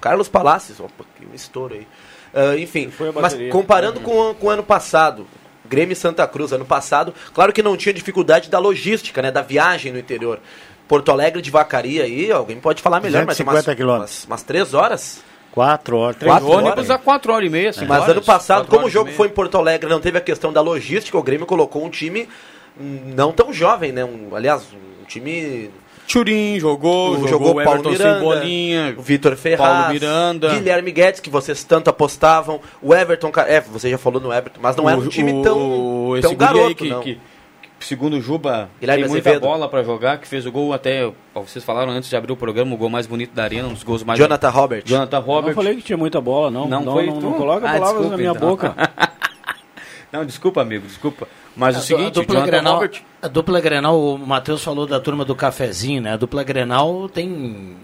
Carlos 0.00 0.28
Palácios, 0.28 0.80
opa, 0.80 1.04
que 1.18 1.26
um 1.26 1.34
estouro 1.34 1.74
aí. 1.74 1.86
Ah, 2.34 2.56
enfim, 2.58 2.90
mas 3.20 3.34
comparando 3.52 4.00
com, 4.00 4.34
com 4.34 4.46
o 4.46 4.50
ano 4.50 4.62
passado, 4.62 5.26
Grêmio 5.64 5.92
e 5.92 5.96
Santa 5.96 6.26
Cruz, 6.26 6.52
ano 6.52 6.64
passado, 6.64 7.14
claro 7.32 7.52
que 7.52 7.62
não 7.62 7.76
tinha 7.76 7.92
dificuldade 7.92 8.50
da 8.50 8.58
logística, 8.58 9.22
né? 9.22 9.30
Da 9.30 9.42
viagem 9.42 9.92
no 9.92 9.98
interior. 9.98 10.40
Porto 10.86 11.10
Alegre 11.10 11.40
de 11.40 11.50
Vacaria 11.50 12.04
aí, 12.04 12.30
alguém 12.30 12.60
pode 12.60 12.82
falar 12.82 13.00
melhor, 13.00 13.24
mas 13.24 13.40
é 13.40 13.42
umas, 13.42 13.54
250 13.54 13.76
quilômetros. 13.76 14.18
umas, 14.18 14.24
umas 14.26 14.42
três 14.42 14.74
horas. 14.74 15.22
Quatro 15.50 15.96
horas. 15.96 16.16
Três 16.16 16.32
Quatro 16.32 16.48
O 16.48 16.50
ônibus 16.52 16.76
horas. 16.76 16.90
a 16.90 16.98
4 16.98 17.32
horas 17.32 17.46
e 17.46 17.50
meia, 17.50 17.72
cinco 17.72 17.86
Mas 17.86 18.02
horas, 18.02 18.16
ano 18.16 18.22
passado, 18.22 18.58
quatro 18.62 18.74
como 18.74 18.86
o 18.86 18.90
jogo 18.90 19.10
foi 19.12 19.28
em 19.28 19.30
Porto 19.30 19.56
Alegre, 19.56 19.88
não 19.88 20.00
teve 20.00 20.18
a 20.18 20.20
questão 20.20 20.52
da 20.52 20.60
logística, 20.60 21.16
o 21.16 21.22
Grêmio 21.22 21.46
colocou 21.46 21.84
um 21.84 21.88
time 21.88 22.28
não 22.76 23.32
tão 23.32 23.52
jovem, 23.52 23.92
né? 23.92 24.04
Um, 24.04 24.34
aliás, 24.34 24.62
um 24.72 25.04
time. 25.06 25.70
Turim 26.06 26.58
jogou, 26.60 27.14
jogou, 27.14 27.28
jogou, 27.28 27.60
o 27.60 27.64
Paulo 27.64 27.90
Miranda, 27.90 28.14
Cebolinha, 28.20 28.94
o 28.96 29.02
Vitor 29.02 29.34
Ferraz, 29.36 29.70
Paulo 29.72 29.92
Miranda. 29.92 30.48
Guilherme 30.54 30.92
Guedes, 30.92 31.20
que 31.20 31.30
vocês 31.30 31.64
tanto 31.64 31.88
apostavam, 31.90 32.60
o 32.82 32.94
Everton. 32.94 33.32
É, 33.46 33.60
você 33.60 33.90
já 33.90 33.98
falou 33.98 34.20
no 34.20 34.32
Everton, 34.32 34.60
mas 34.62 34.76
não 34.76 34.88
era 34.88 34.98
um 35.00 35.08
time 35.08 35.42
tão, 35.42 36.16
esse 36.16 36.22
tão 36.28 36.34
guri 36.34 36.44
aí 36.44 36.54
garoto, 36.54 36.74
que, 36.76 36.88
não. 36.90 37.00
que- 37.00 37.18
que, 37.80 37.86
segundo 37.86 38.14
o 38.16 38.20
Juba, 38.20 38.68
Guilherme 38.80 39.02
tem 39.02 39.10
muita 39.10 39.28
Azevedo. 39.30 39.42
bola 39.48 39.68
pra 39.68 39.82
jogar, 39.82 40.18
que 40.18 40.28
fez 40.28 40.46
o 40.46 40.52
gol 40.52 40.72
até, 40.72 41.10
vocês 41.34 41.64
falaram 41.64 41.90
antes 41.92 42.08
de 42.08 42.16
abrir 42.16 42.32
o 42.32 42.36
programa, 42.36 42.74
o 42.74 42.78
gol 42.78 42.88
mais 42.88 43.06
bonito 43.06 43.34
da 43.34 43.42
arena, 43.42 43.66
um 43.68 43.72
dos 43.72 43.82
gols 43.82 44.02
mais 44.04 44.18
Jonathan 44.18 44.48
Robert. 44.50 44.82
Jonathan 44.86 45.16
Eu 45.18 45.22
Robert. 45.22 45.48
não 45.48 45.54
falei 45.54 45.76
que 45.76 45.82
tinha 45.82 45.96
muita 45.98 46.20
bola, 46.20 46.50
não. 46.50 46.68
Não 46.68 46.82
Não, 46.82 46.92
foi 46.92 47.06
não, 47.06 47.14
tu? 47.18 47.20
não 47.26 47.32
coloca 47.34 47.66
Ah, 47.68 47.72
palavras 47.72 47.88
desculpa, 47.88 48.10
na 48.10 48.16
minha 48.16 48.30
então. 48.30 48.48
boca. 48.48 48.74
Não, 50.14 50.24
desculpa, 50.24 50.62
amigo, 50.62 50.86
desculpa. 50.86 51.26
Mas 51.56 51.74
A 51.74 51.80
o 51.80 51.82
seguinte, 51.82 52.06
a 52.06 52.10
dupla, 52.22 52.34
Jonathan 52.36 52.46
Grenal, 52.52 52.74
Robert... 52.74 53.02
a 53.20 53.26
dupla 53.26 53.60
Grenal, 53.60 54.00
o 54.00 54.16
Matheus 54.16 54.62
falou 54.62 54.86
da 54.86 55.00
turma 55.00 55.24
do 55.24 55.34
cafezinho, 55.34 56.00
né? 56.00 56.12
A 56.12 56.16
dupla 56.16 56.44
Grenal 56.44 57.08
tem. 57.08 57.76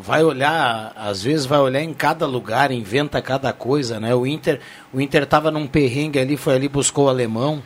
Vai 0.00 0.22
olhar, 0.22 0.92
às 0.94 1.24
vezes 1.24 1.44
vai 1.44 1.58
olhar 1.58 1.82
em 1.82 1.92
cada 1.92 2.24
lugar, 2.24 2.70
inventa 2.70 3.20
cada 3.20 3.52
coisa, 3.52 3.98
né? 3.98 4.14
O 4.14 4.24
Inter, 4.24 4.60
o 4.92 5.00
Inter 5.00 5.26
tava 5.26 5.50
num 5.50 5.66
perrengue 5.66 6.20
ali, 6.20 6.36
foi 6.36 6.54
ali, 6.54 6.68
buscou 6.68 7.06
o 7.06 7.08
alemão. 7.08 7.60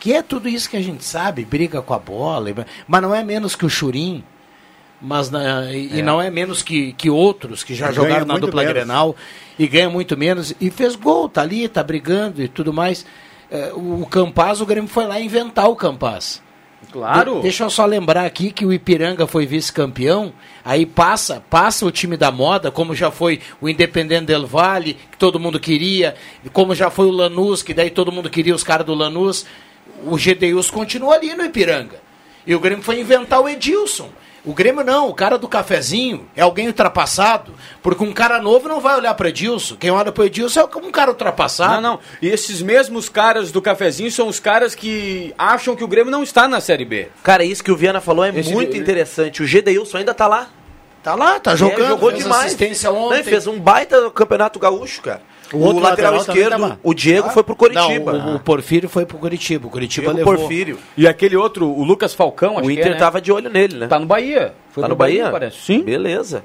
Que 0.00 0.12
é 0.12 0.22
tudo 0.22 0.50
isso 0.50 0.68
que 0.68 0.76
a 0.76 0.82
gente 0.82 1.02
sabe, 1.02 1.42
briga 1.42 1.80
com 1.80 1.94
a 1.94 1.98
bola, 1.98 2.50
mas 2.86 3.00
não 3.02 3.14
é 3.14 3.24
menos 3.24 3.56
que 3.56 3.64
o 3.64 3.70
Churim. 3.70 4.22
Mas 5.00 5.30
na- 5.30 5.72
e, 5.72 5.98
e 5.98 6.02
não 6.02 6.20
é 6.20 6.30
menos 6.30 6.62
que, 6.62 6.92
que 6.92 7.08
outros 7.10 7.62
que 7.64 7.74
já 7.74 7.86
Ganha 7.86 7.96
jogaram 7.96 8.26
na 8.26 8.38
dupla 8.38 8.62
menos. 8.62 8.74
Grenal 8.74 9.16
e 9.58 9.66
ganha 9.66 9.90
muito 9.90 10.16
menos. 10.16 10.54
E 10.60 10.70
fez 10.70 10.94
gol, 10.96 11.28
tá 11.28 11.42
ali, 11.42 11.68
tá 11.68 11.82
brigando 11.82 12.42
e 12.42 12.48
tudo 12.48 12.72
mais. 12.72 13.04
É, 13.50 13.72
o 13.74 14.06
Campaz, 14.10 14.60
o 14.60 14.66
Grêmio 14.66 14.88
foi 14.88 15.06
lá 15.06 15.20
inventar 15.20 15.68
o 15.68 15.76
Campaz. 15.76 16.42
Claro. 16.92 17.36
De- 17.36 17.42
deixa 17.42 17.64
eu 17.64 17.70
só 17.70 17.84
lembrar 17.86 18.24
aqui 18.24 18.50
que 18.50 18.64
o 18.64 18.72
Ipiranga 18.72 19.26
foi 19.26 19.46
vice-campeão, 19.46 20.32
aí 20.64 20.84
passa, 20.86 21.42
passa 21.48 21.84
o 21.86 21.90
time 21.90 22.16
da 22.16 22.30
moda, 22.30 22.70
como 22.70 22.94
já 22.94 23.10
foi 23.10 23.40
o 23.60 23.68
Independente 23.68 24.26
Del 24.26 24.46
Valle, 24.46 24.94
que 25.10 25.16
todo 25.18 25.40
mundo 25.40 25.58
queria, 25.58 26.14
como 26.52 26.74
já 26.74 26.90
foi 26.90 27.06
o 27.06 27.10
Lanús, 27.10 27.62
que 27.62 27.74
daí 27.74 27.90
todo 27.90 28.12
mundo 28.12 28.28
queria 28.30 28.54
os 28.54 28.62
caras 28.64 28.86
do 28.86 28.94
Lanús. 28.94 29.46
O 30.04 30.16
GDUs 30.16 30.70
continua 30.70 31.14
ali 31.14 31.34
no 31.34 31.44
Ipiranga. 31.44 32.00
E 32.46 32.54
o 32.54 32.60
Grêmio 32.60 32.84
foi 32.84 33.00
inventar 33.00 33.40
o 33.40 33.48
Edilson. 33.48 34.10
O 34.46 34.54
Grêmio 34.54 34.84
não, 34.84 35.08
o 35.08 35.14
cara 35.14 35.36
do 35.36 35.48
cafezinho 35.48 36.28
é 36.36 36.40
alguém 36.40 36.68
ultrapassado, 36.68 37.52
porque 37.82 38.04
um 38.04 38.12
cara 38.12 38.40
novo 38.40 38.68
não 38.68 38.80
vai 38.80 38.96
olhar 38.96 39.12
para 39.14 39.28
Edilson. 39.28 39.74
Quem 39.74 39.90
olha 39.90 40.12
para 40.12 40.24
Edilson 40.26 40.60
é 40.60 40.76
um 40.78 40.90
cara 40.92 41.10
ultrapassado. 41.10 41.82
Não, 41.82 41.94
não. 41.94 42.00
E 42.22 42.28
esses 42.28 42.62
mesmos 42.62 43.08
caras 43.08 43.50
do 43.50 43.60
cafezinho 43.60 44.10
são 44.10 44.28
os 44.28 44.38
caras 44.38 44.72
que 44.74 45.34
acham 45.36 45.74
que 45.74 45.82
o 45.82 45.88
Grêmio 45.88 46.12
não 46.12 46.22
está 46.22 46.46
na 46.46 46.60
Série 46.60 46.84
B. 46.84 47.08
Cara, 47.24 47.42
isso 47.44 47.64
que 47.64 47.72
o 47.72 47.76
Viana 47.76 48.00
falou 48.00 48.24
é 48.24 48.30
Esse- 48.30 48.52
muito 48.52 48.76
interessante. 48.76 49.42
O 49.42 49.46
Gedeilson 49.46 49.98
ainda 49.98 50.14
tá 50.14 50.28
lá. 50.28 50.48
Tá 51.02 51.14
lá, 51.14 51.38
tá 51.40 51.54
jogando, 51.54 51.84
É, 51.84 51.88
jogou 51.88 52.10
fez 52.10 52.22
demais. 52.24 52.44
assistência 52.46 52.90
Não, 52.90 53.04
ontem. 53.04 53.14
ele 53.16 53.22
fez 53.24 53.46
um 53.46 53.58
baita 53.60 54.10
campeonato 54.10 54.58
gaúcho, 54.58 55.02
cara. 55.02 55.22
O 55.52 55.58
O, 55.58 55.60
outro 55.64 55.82
lateral, 55.82 56.14
lateral 56.14 56.36
esquerdo, 56.36 56.78
o 56.82 56.92
Diego 56.94 57.30
foi 57.30 57.42
pro 57.44 57.54
Coritiba. 57.54 58.12
Não, 58.12 58.32
o, 58.32 58.36
o 58.36 58.40
Porfírio 58.40 58.88
foi 58.88 59.06
pro 59.06 59.16
Curitiba. 59.18 59.66
O 59.68 59.70
Curitiba 59.70 60.12
Diego 60.12 60.18
levou. 60.30 60.34
Porfírio. 60.36 60.78
E 60.96 61.06
aquele 61.06 61.36
outro, 61.36 61.68
o 61.68 61.84
Lucas 61.84 62.14
Falcão, 62.14 62.58
acho 62.58 62.64
O 62.64 62.66
que 62.66 62.72
Inter 62.72 62.86
é, 62.88 62.90
né? 62.90 62.96
tava 62.96 63.20
de 63.20 63.30
olho 63.30 63.48
nele, 63.48 63.76
né? 63.76 63.86
Tá 63.86 63.98
no 63.98 64.06
Bahia. 64.06 64.54
Foi 64.70 64.82
Tá 64.82 64.88
no 64.88 64.96
Bahia? 64.96 65.30
parece. 65.30 65.58
Sim. 65.58 65.82
Beleza. 65.82 66.42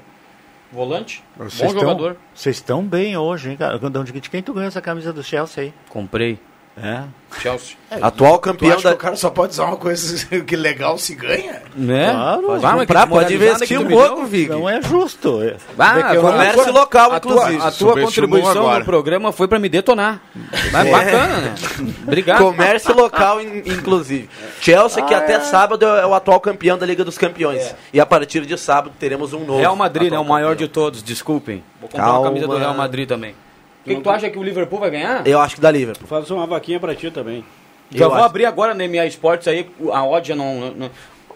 Volante. 0.72 1.22
Vocês 1.36 1.60
Bom 1.60 1.66
estão- 1.66 1.80
jogador. 1.80 2.16
Vocês 2.34 2.56
estão 2.56 2.82
bem 2.82 3.16
hoje, 3.16 3.50
hein, 3.50 3.56
cara? 3.56 3.78
De 3.78 4.30
quem 4.30 4.42
tu 4.42 4.54
ganhou 4.54 4.68
essa 4.68 4.80
camisa 4.80 5.12
do 5.12 5.22
Chelsea 5.22 5.64
aí? 5.64 5.74
Comprei. 5.90 6.38
É. 6.74 7.02
Chelsea. 7.40 7.76
Atual 7.90 8.38
Tu 8.38 8.40
campeão 8.40 8.80
da. 8.80 8.92
o 8.92 8.96
cara 8.96 9.16
só 9.16 9.28
pode 9.30 9.52
usar 9.52 9.64
uma 9.66 9.76
coisa 9.76 10.26
que 10.40 10.56
legal 10.56 10.96
se 10.98 11.14
ganha? 11.14 11.62
Né? 11.74 12.10
Claro. 12.10 12.42
Vai, 12.48 12.60
Pode 12.60 12.76
comprar, 12.86 13.06
pode 13.06 13.34
investir 13.34 13.78
um 13.80 13.86
pouco. 13.88 14.24
Vig. 14.24 14.48
Não 14.50 14.68
é 14.68 14.80
justo. 14.80 15.38
Ah, 15.78 15.90
agora- 16.10 16.20
Comércio 16.32 16.72
local, 16.72 17.12
a 17.12 17.20
tua, 17.20 17.32
inclusive. 17.32 17.62
a 17.62 17.70
tua 17.70 18.00
contribuição 18.00 18.50
agora. 18.62 18.78
no 18.80 18.84
programa 18.86 19.32
foi 19.32 19.48
pra 19.48 19.58
me 19.58 19.68
detonar. 19.68 20.20
Mas 20.72 20.90
bacana, 20.90 21.36
né? 21.40 21.54
Obrigado. 22.06 22.38
Comércio 22.38 22.94
local, 22.94 23.40
in- 23.40 23.62
inclusive. 23.66 24.28
Chelsea, 24.60 25.02
que 25.04 25.14
até 25.14 25.40
sábado 25.40 25.84
é 25.84 26.06
o 26.06 26.14
atual 26.14 26.40
campeão 26.40 26.76
da 26.78 26.86
Liga 26.86 27.04
dos 27.04 27.18
Campeões. 27.18 27.74
E 27.92 28.00
a 28.00 28.06
partir 28.06 28.46
de 28.46 28.56
sábado 28.58 28.94
teremos 28.98 29.32
um 29.34 29.40
novo. 29.44 29.58
Real 29.58 29.76
Madrid, 29.76 30.04
né? 30.10 30.16
atual 30.16 30.24
O 30.24 30.28
maior 30.28 30.50
campeão. 30.52 30.66
de 30.68 30.72
todos, 30.72 31.02
desculpem. 31.02 31.62
Vou 31.80 31.88
comprar 31.88 32.04
Calma. 32.06 32.18
uma 32.20 32.28
camisa 32.28 32.46
do 32.48 32.56
Real 32.56 32.74
Madrid 32.74 33.08
também. 33.08 33.34
O 33.82 33.84
que, 33.84 33.94
que 33.96 34.00
tu 34.00 34.10
acha 34.10 34.30
que 34.30 34.38
o 34.38 34.42
Liverpool 34.42 34.78
vai 34.78 34.90
ganhar? 34.90 35.26
Eu 35.26 35.40
acho 35.40 35.56
que 35.56 35.60
da 35.60 35.70
Liverpool. 35.70 36.06
Faz 36.06 36.30
uma 36.30 36.46
vaquinha 36.46 36.78
pra 36.80 36.94
ti 36.94 37.10
também. 37.10 37.44
Já 37.90 38.04
eu 38.04 38.08
vou 38.08 38.16
acho. 38.18 38.26
abrir 38.26 38.46
agora 38.46 38.72
na 38.74 38.84
MA 38.88 39.04
Esportes 39.06 39.46
aí, 39.48 39.68
a 39.92 40.04
odd 40.04 40.28
já 40.28 40.36
não, 40.36 40.60
não- 40.60 40.70
não- 40.74 40.90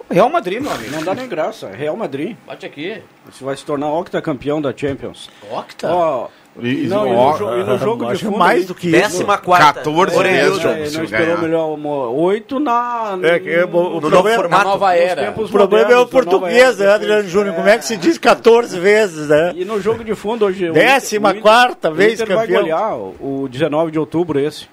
Real 0.09 0.31
Madrid, 0.31 0.61
meu 0.63 0.71
amigo. 0.71 0.91
Não 0.93 1.03
dá 1.03 1.15
nem 1.15 1.29
graça. 1.29 1.69
Real 1.69 1.97
Madrid. 1.97 2.37
Bate 2.47 2.65
aqui. 2.65 3.03
Você 3.29 3.43
vai 3.43 3.57
se 3.57 3.65
tornar 3.65 3.91
octacampeão 3.93 4.63
da 4.63 4.73
Champions. 4.75 5.29
Octa? 5.51 5.93
Ó, 5.93 6.29
E- 6.61 6.87
não, 6.87 7.07
e 7.07 7.15
ó, 7.15 7.33
no, 7.33 7.39
jo- 7.39 7.55
e 7.61 7.65
no 7.65 7.79
jogo 7.79 8.13
de 8.15 8.25
fundo... 8.25 8.39
mais 8.39 8.67
do 8.67 8.75
que 8.75 8.89
isso. 8.89 8.97
Décima 8.99 9.39
quarta. 9.39 9.81
14 9.81 10.17
Orelhudo. 10.17 10.59
vezes. 10.61 10.65
É, 10.65 10.87
se 10.87 10.97
não 10.97 11.05
esperou 11.05 11.39
melhor. 11.39 11.79
Oito 12.15 12.59
na... 12.59 13.19
É, 13.23 13.39
que 13.39 13.51
é 13.51 13.67
bom, 13.67 13.97
o 13.97 14.01
no- 14.01 14.09
problema- 14.11 14.43
no- 14.45 14.49
Na 14.49 14.65
nova 14.65 14.95
era. 14.97 15.35
O 15.37 15.49
problema 15.49 15.93
é 15.93 15.97
o 15.99 16.07
português, 16.07 16.81
era, 16.81 16.91
né, 16.91 16.95
Adriano 16.95 17.29
Júnior? 17.29 17.55
Como 17.55 17.69
é 17.69 17.77
que 17.79 17.85
se 17.85 17.97
diz 17.97 18.17
14 18.19 18.79
vezes, 18.79 19.29
né? 19.29 19.53
E 19.55 19.65
no 19.65 19.81
jogo 19.81 20.03
de 20.03 20.15
fundo 20.15 20.45
hoje... 20.47 20.71
o 20.71 20.73
Décima 20.73 21.31
o 21.33 21.41
quarta 21.41 21.89
Inter- 21.89 21.93
vez 21.93 22.21
o 22.21 22.23
Inter 22.25 22.37
vai 22.37 22.47
campeão. 22.47 22.61
golear 22.63 22.97
o 22.97 23.43
o 23.45 23.49
19 23.49 23.91
de 23.91 23.99
outubro 23.99 24.39
esse. 24.41 24.67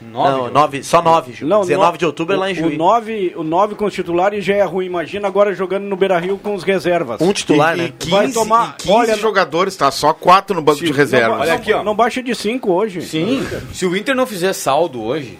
Não, 0.00 0.50
nove, 0.50 0.82
só 0.82 1.02
9, 1.02 1.32
Ju. 1.32 1.46
19 1.46 1.92
no- 1.92 1.98
de 1.98 2.06
outubro 2.06 2.34
é 2.34 2.38
lá 2.38 2.50
em 2.50 2.54
Juiz. 2.54 2.74
O 2.74 2.78
9, 2.78 3.32
o 3.36 3.42
9 3.44 3.74
com 3.74 3.84
os 3.84 3.92
titulares 3.94 4.44
já 4.44 4.54
é 4.54 4.62
ruim. 4.64 4.86
Imagina 4.86 5.28
agora 5.28 5.54
jogando 5.54 5.84
no 5.84 5.96
Beira-Rio 5.96 6.38
com 6.38 6.54
os 6.54 6.62
reservas. 6.62 7.20
Um 7.20 7.32
titular, 7.32 7.74
E, 7.76 7.80
né? 7.82 7.84
e 7.88 7.92
15, 7.92 8.10
Vai 8.10 8.28
tomar- 8.32 8.74
e 8.78 8.82
15 8.82 8.92
olha, 8.92 9.16
jogadores, 9.16 9.76
tá? 9.76 9.90
Só 9.90 10.12
4 10.12 10.54
no 10.56 10.62
banco 10.62 10.84
de 10.84 10.92
reserva. 10.92 11.28
Não, 11.34 11.40
Olha 11.40 11.50
não- 11.52 11.56
aqui, 11.58 11.72
ó. 11.72 11.82
Não 11.82 11.94
baixa 11.94 12.22
de 12.22 12.34
5 12.34 12.72
hoje. 12.72 13.02
Sim. 13.02 13.46
Se 13.72 13.84
o 13.86 13.96
Inter 13.96 14.14
não 14.14 14.26
fizer 14.26 14.52
saldo 14.52 15.02
hoje, 15.02 15.38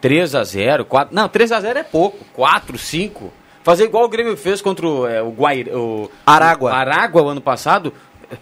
3 0.00 0.34
a 0.34 0.44
0 0.44 0.84
4 0.84 1.14
Não, 1.14 1.28
3 1.28 1.50
a 1.52 1.60
0 1.60 1.78
é 1.78 1.82
pouco. 1.82 2.18
4, 2.32 2.76
5. 2.78 3.32
Fazer 3.62 3.84
igual 3.84 4.04
o 4.04 4.08
Grêmio 4.08 4.36
fez 4.36 4.60
contra 4.60 4.86
o, 4.86 5.06
é, 5.06 5.22
o, 5.22 5.30
Guair, 5.30 5.68
o 5.74 6.10
Aragua. 6.26 6.70
o 6.70 6.74
Aragua 6.74 7.22
o 7.22 7.28
ano 7.28 7.40
passado. 7.40 7.94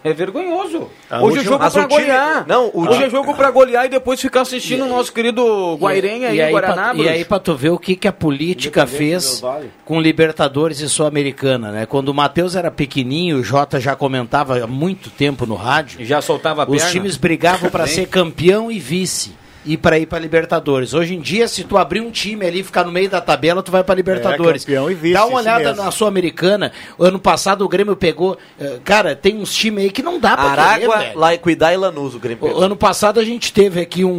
É 0.04 0.12
vergonhoso. 0.12 0.88
A 1.10 1.16
Hoje 1.22 1.36
é 1.36 1.38
última- 1.38 1.42
jogo 1.44 1.58
mas 1.64 1.72
pra 1.72 1.86
golear. 1.86 2.44
não, 2.46 2.70
o 2.72 2.80
Hoje 2.82 2.92
time- 2.92 3.04
é 3.04 3.10
jogo 3.10 3.34
pra 3.34 3.50
golear 3.50 3.86
e 3.86 3.88
depois 3.88 4.20
ficar 4.20 4.42
assistindo 4.42 4.84
o 4.84 4.88
nosso 4.88 5.12
querido 5.12 5.76
Guairenha 5.76 6.28
aí, 6.28 6.36
e, 6.36 6.42
aí 6.42 6.50
Guaraná. 6.52 6.94
pra, 6.94 7.02
e 7.02 7.08
aí 7.08 7.24
pra 7.24 7.38
tu 7.38 7.54
ver 7.54 7.70
o 7.70 7.78
que, 7.78 7.96
que 7.96 8.08
a 8.08 8.12
política 8.12 8.86
fez 8.86 9.42
com 9.84 10.00
Libertadores 10.00 10.80
e 10.80 10.88
Sul-Americana, 10.88 11.70
né? 11.70 11.86
Quando 11.86 12.08
o 12.08 12.14
Matheus 12.14 12.56
era 12.56 12.70
pequenininho, 12.70 13.38
o 13.38 13.42
Jota 13.44 13.78
já 13.80 13.94
comentava 13.96 14.62
há 14.62 14.66
muito 14.66 15.10
tempo 15.10 15.46
no 15.46 15.54
rádio, 15.54 16.00
E 16.00 16.04
já 16.04 16.20
soltava 16.20 16.62
a 16.62 16.68
os 16.68 16.76
perna. 16.76 16.90
times 16.90 17.16
brigavam 17.16 17.70
para 17.70 17.86
ser 17.86 18.06
campeão 18.08 18.70
e 18.70 18.78
vice. 18.78 19.32
E 19.64 19.76
para 19.76 19.96
ir 19.96 20.06
para 20.06 20.18
Libertadores. 20.18 20.92
Hoje 20.92 21.14
em 21.14 21.20
dia, 21.20 21.46
se 21.46 21.62
tu 21.62 21.78
abrir 21.78 22.00
um 22.00 22.10
time 22.10 22.44
ali 22.44 22.60
e 22.60 22.62
ficar 22.64 22.84
no 22.84 22.90
meio 22.90 23.08
da 23.08 23.20
tabela, 23.20 23.62
tu 23.62 23.70
vai 23.70 23.84
para 23.84 23.94
Libertadores. 23.94 24.62
É, 24.62 24.66
campeão 24.66 24.90
e 24.90 24.94
vice, 24.94 25.14
Dá 25.14 25.24
uma 25.24 25.38
olhada 25.38 25.68
mesmo. 25.70 25.84
na 25.84 25.90
Sul-Americana. 25.92 26.72
Ano 26.98 27.18
passado 27.20 27.64
o 27.64 27.68
Grêmio 27.68 27.94
pegou. 27.94 28.36
eh, 28.60 28.78
Cara, 28.84 29.14
tem 29.14 29.36
uns 29.36 29.54
times 29.54 29.84
aí 29.84 29.90
que 29.90 30.02
não 30.02 30.18
dá 30.18 30.36
para 30.36 30.50
Aragua, 30.50 30.98
velho. 30.98 31.18
Laiquidá 31.18 31.72
e 31.72 31.76
Lanús, 31.76 32.14
o 32.14 32.18
Grêmio 32.18 32.44
pegou. 32.44 32.60
Ano 32.60 32.74
passado 32.76 33.20
a 33.20 33.24
gente 33.24 33.52
teve 33.52 33.80
aqui 33.80 34.04
um, 34.04 34.10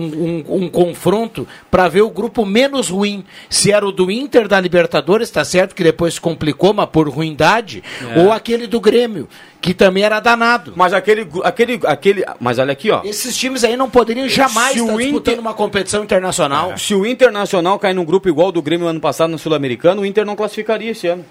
um, 0.48 0.64
um 0.64 0.70
confronto 0.70 1.46
para 1.70 1.90
ver 1.90 2.04
o 2.04 2.10
grupo 2.10 2.46
menos 2.46 2.88
ruim. 2.90 3.26
Se 3.50 3.70
era 3.72 3.86
o 3.86 3.92
do 3.92 4.10
Inter 4.10 4.48
da 4.48 4.60
Libertadores, 4.62 5.30
tá 5.30 5.44
certo 5.44 5.76
que 5.76 5.84
depois 5.84 6.14
se 6.14 6.22
complicou, 6.22 6.74
mas 6.74 6.88
por 6.90 7.10
ruindade, 7.10 7.84
É. 8.16 8.20
ou 8.22 8.32
aquele 8.32 8.66
do 8.66 8.80
Grêmio, 8.80 9.28
que 9.64 9.74
também 9.74 10.04
era 10.04 10.20
danado. 10.20 10.74
Mas 10.76 10.92
aquele, 10.94 11.26
aquele, 11.42 11.80
aquele. 11.86 12.26
Mas 12.38 12.60
olha 12.60 12.74
aqui, 12.74 12.92
ó. 12.92 13.00
Esses 13.06 13.36
times 13.38 13.64
aí 13.64 13.78
não 13.78 13.90
poderiam 13.90 14.28
jamais 14.28 14.74
Se 14.74 14.80
estar 14.82 14.98
disputando 14.98 15.34
Inter- 15.36 15.40
uma 15.40 15.54
competição 15.54 16.04
internacional. 16.04 16.78
Se 16.78 16.94
o 16.94 17.06
Internacional 17.06 17.80
cair 17.80 17.94
num 17.94 18.04
grupo 18.04 18.28
igual 18.28 18.52
do 18.52 18.62
Grêmio 18.62 18.86
ano 18.88 19.00
passado 19.00 19.30
no 19.32 19.40
Sul-Americano, 19.40 20.02
o 20.02 20.06
Inter 20.06 20.26
não 20.26 20.36
classificaria 20.36 20.92
esse 20.92 21.08
ano. 21.08 21.24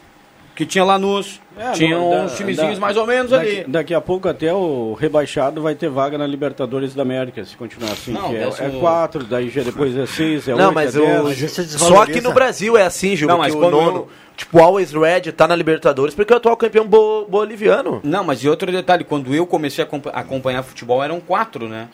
Que 0.55 0.67
tinha 0.67 0.85
Lanús, 0.85 1.41
É, 1.59 1.73
tinha 1.73 1.99
no- 1.99 2.11
da- 2.11 2.17
uns 2.25 2.37
timezinhos 2.37 2.75
da- 2.75 2.81
mais 2.81 2.97
ou 2.97 3.07
menos 3.07 3.31
daqui, 3.31 3.61
ali. 3.61 3.65
Daqui 3.67 3.95
a 3.95 4.01
pouco 4.01 4.29
até 4.29 4.53
o 4.53 4.95
rebaixado 4.99 5.63
vai 5.63 5.75
ter 5.75 5.89
vaga 5.89 6.19
na 6.19 6.27
Libertadores 6.27 6.95
da 6.95 7.03
América, 7.03 7.45
se 7.45 7.57
continuar 7.57 7.93
assim. 7.93 8.13
Não, 8.13 8.31
que 8.31 8.37
é, 8.37 8.45
décimo- 8.47 8.77
é 8.77 8.81
quatro, 8.81 9.25
daí 9.25 9.49
já 9.49 9.63
depois 9.63 9.97
é 9.97 10.07
seis, 10.07 10.47
é 10.49 10.55
Não, 10.55 10.65
oito, 10.67 10.75
mas 10.75 10.95
é 10.97 11.01
o... 11.21 11.33
Só 11.79 12.03
aqui 12.03 12.21
no 12.21 12.33
Brasil 12.33 12.77
é 12.77 12.85
assim, 12.85 13.17
Gil, 13.17 13.29
Não, 13.29 13.37
que 13.37 13.41
mas 13.43 13.55
o 13.55 13.59
quando 13.59 13.73
nono, 13.73 13.97
eu- 13.99 14.09
tipo, 14.37 14.59
o 14.59 14.63
Always 14.63 14.93
Red 14.93 15.33
tá 15.33 15.49
na 15.49 15.57
Libertadores 15.57 16.15
porque 16.15 16.33
é 16.33 16.37
o 16.37 16.39
atual 16.39 16.57
campeão 16.57 16.87
bo- 16.87 17.25
boliviano. 17.27 18.01
Não, 18.05 18.23
mas 18.25 18.43
e 18.45 18.49
outro 18.49 18.71
detalhe, 18.71 19.05
quando 19.05 19.35
eu 19.35 19.47
comecei 19.47 19.83
a 19.83 19.87
acompa- 19.87 20.11
acompanhar 20.11 20.63
futebol 20.63 21.03
eram 21.03 21.21
quatro, 21.21 21.69
né? 21.69 21.89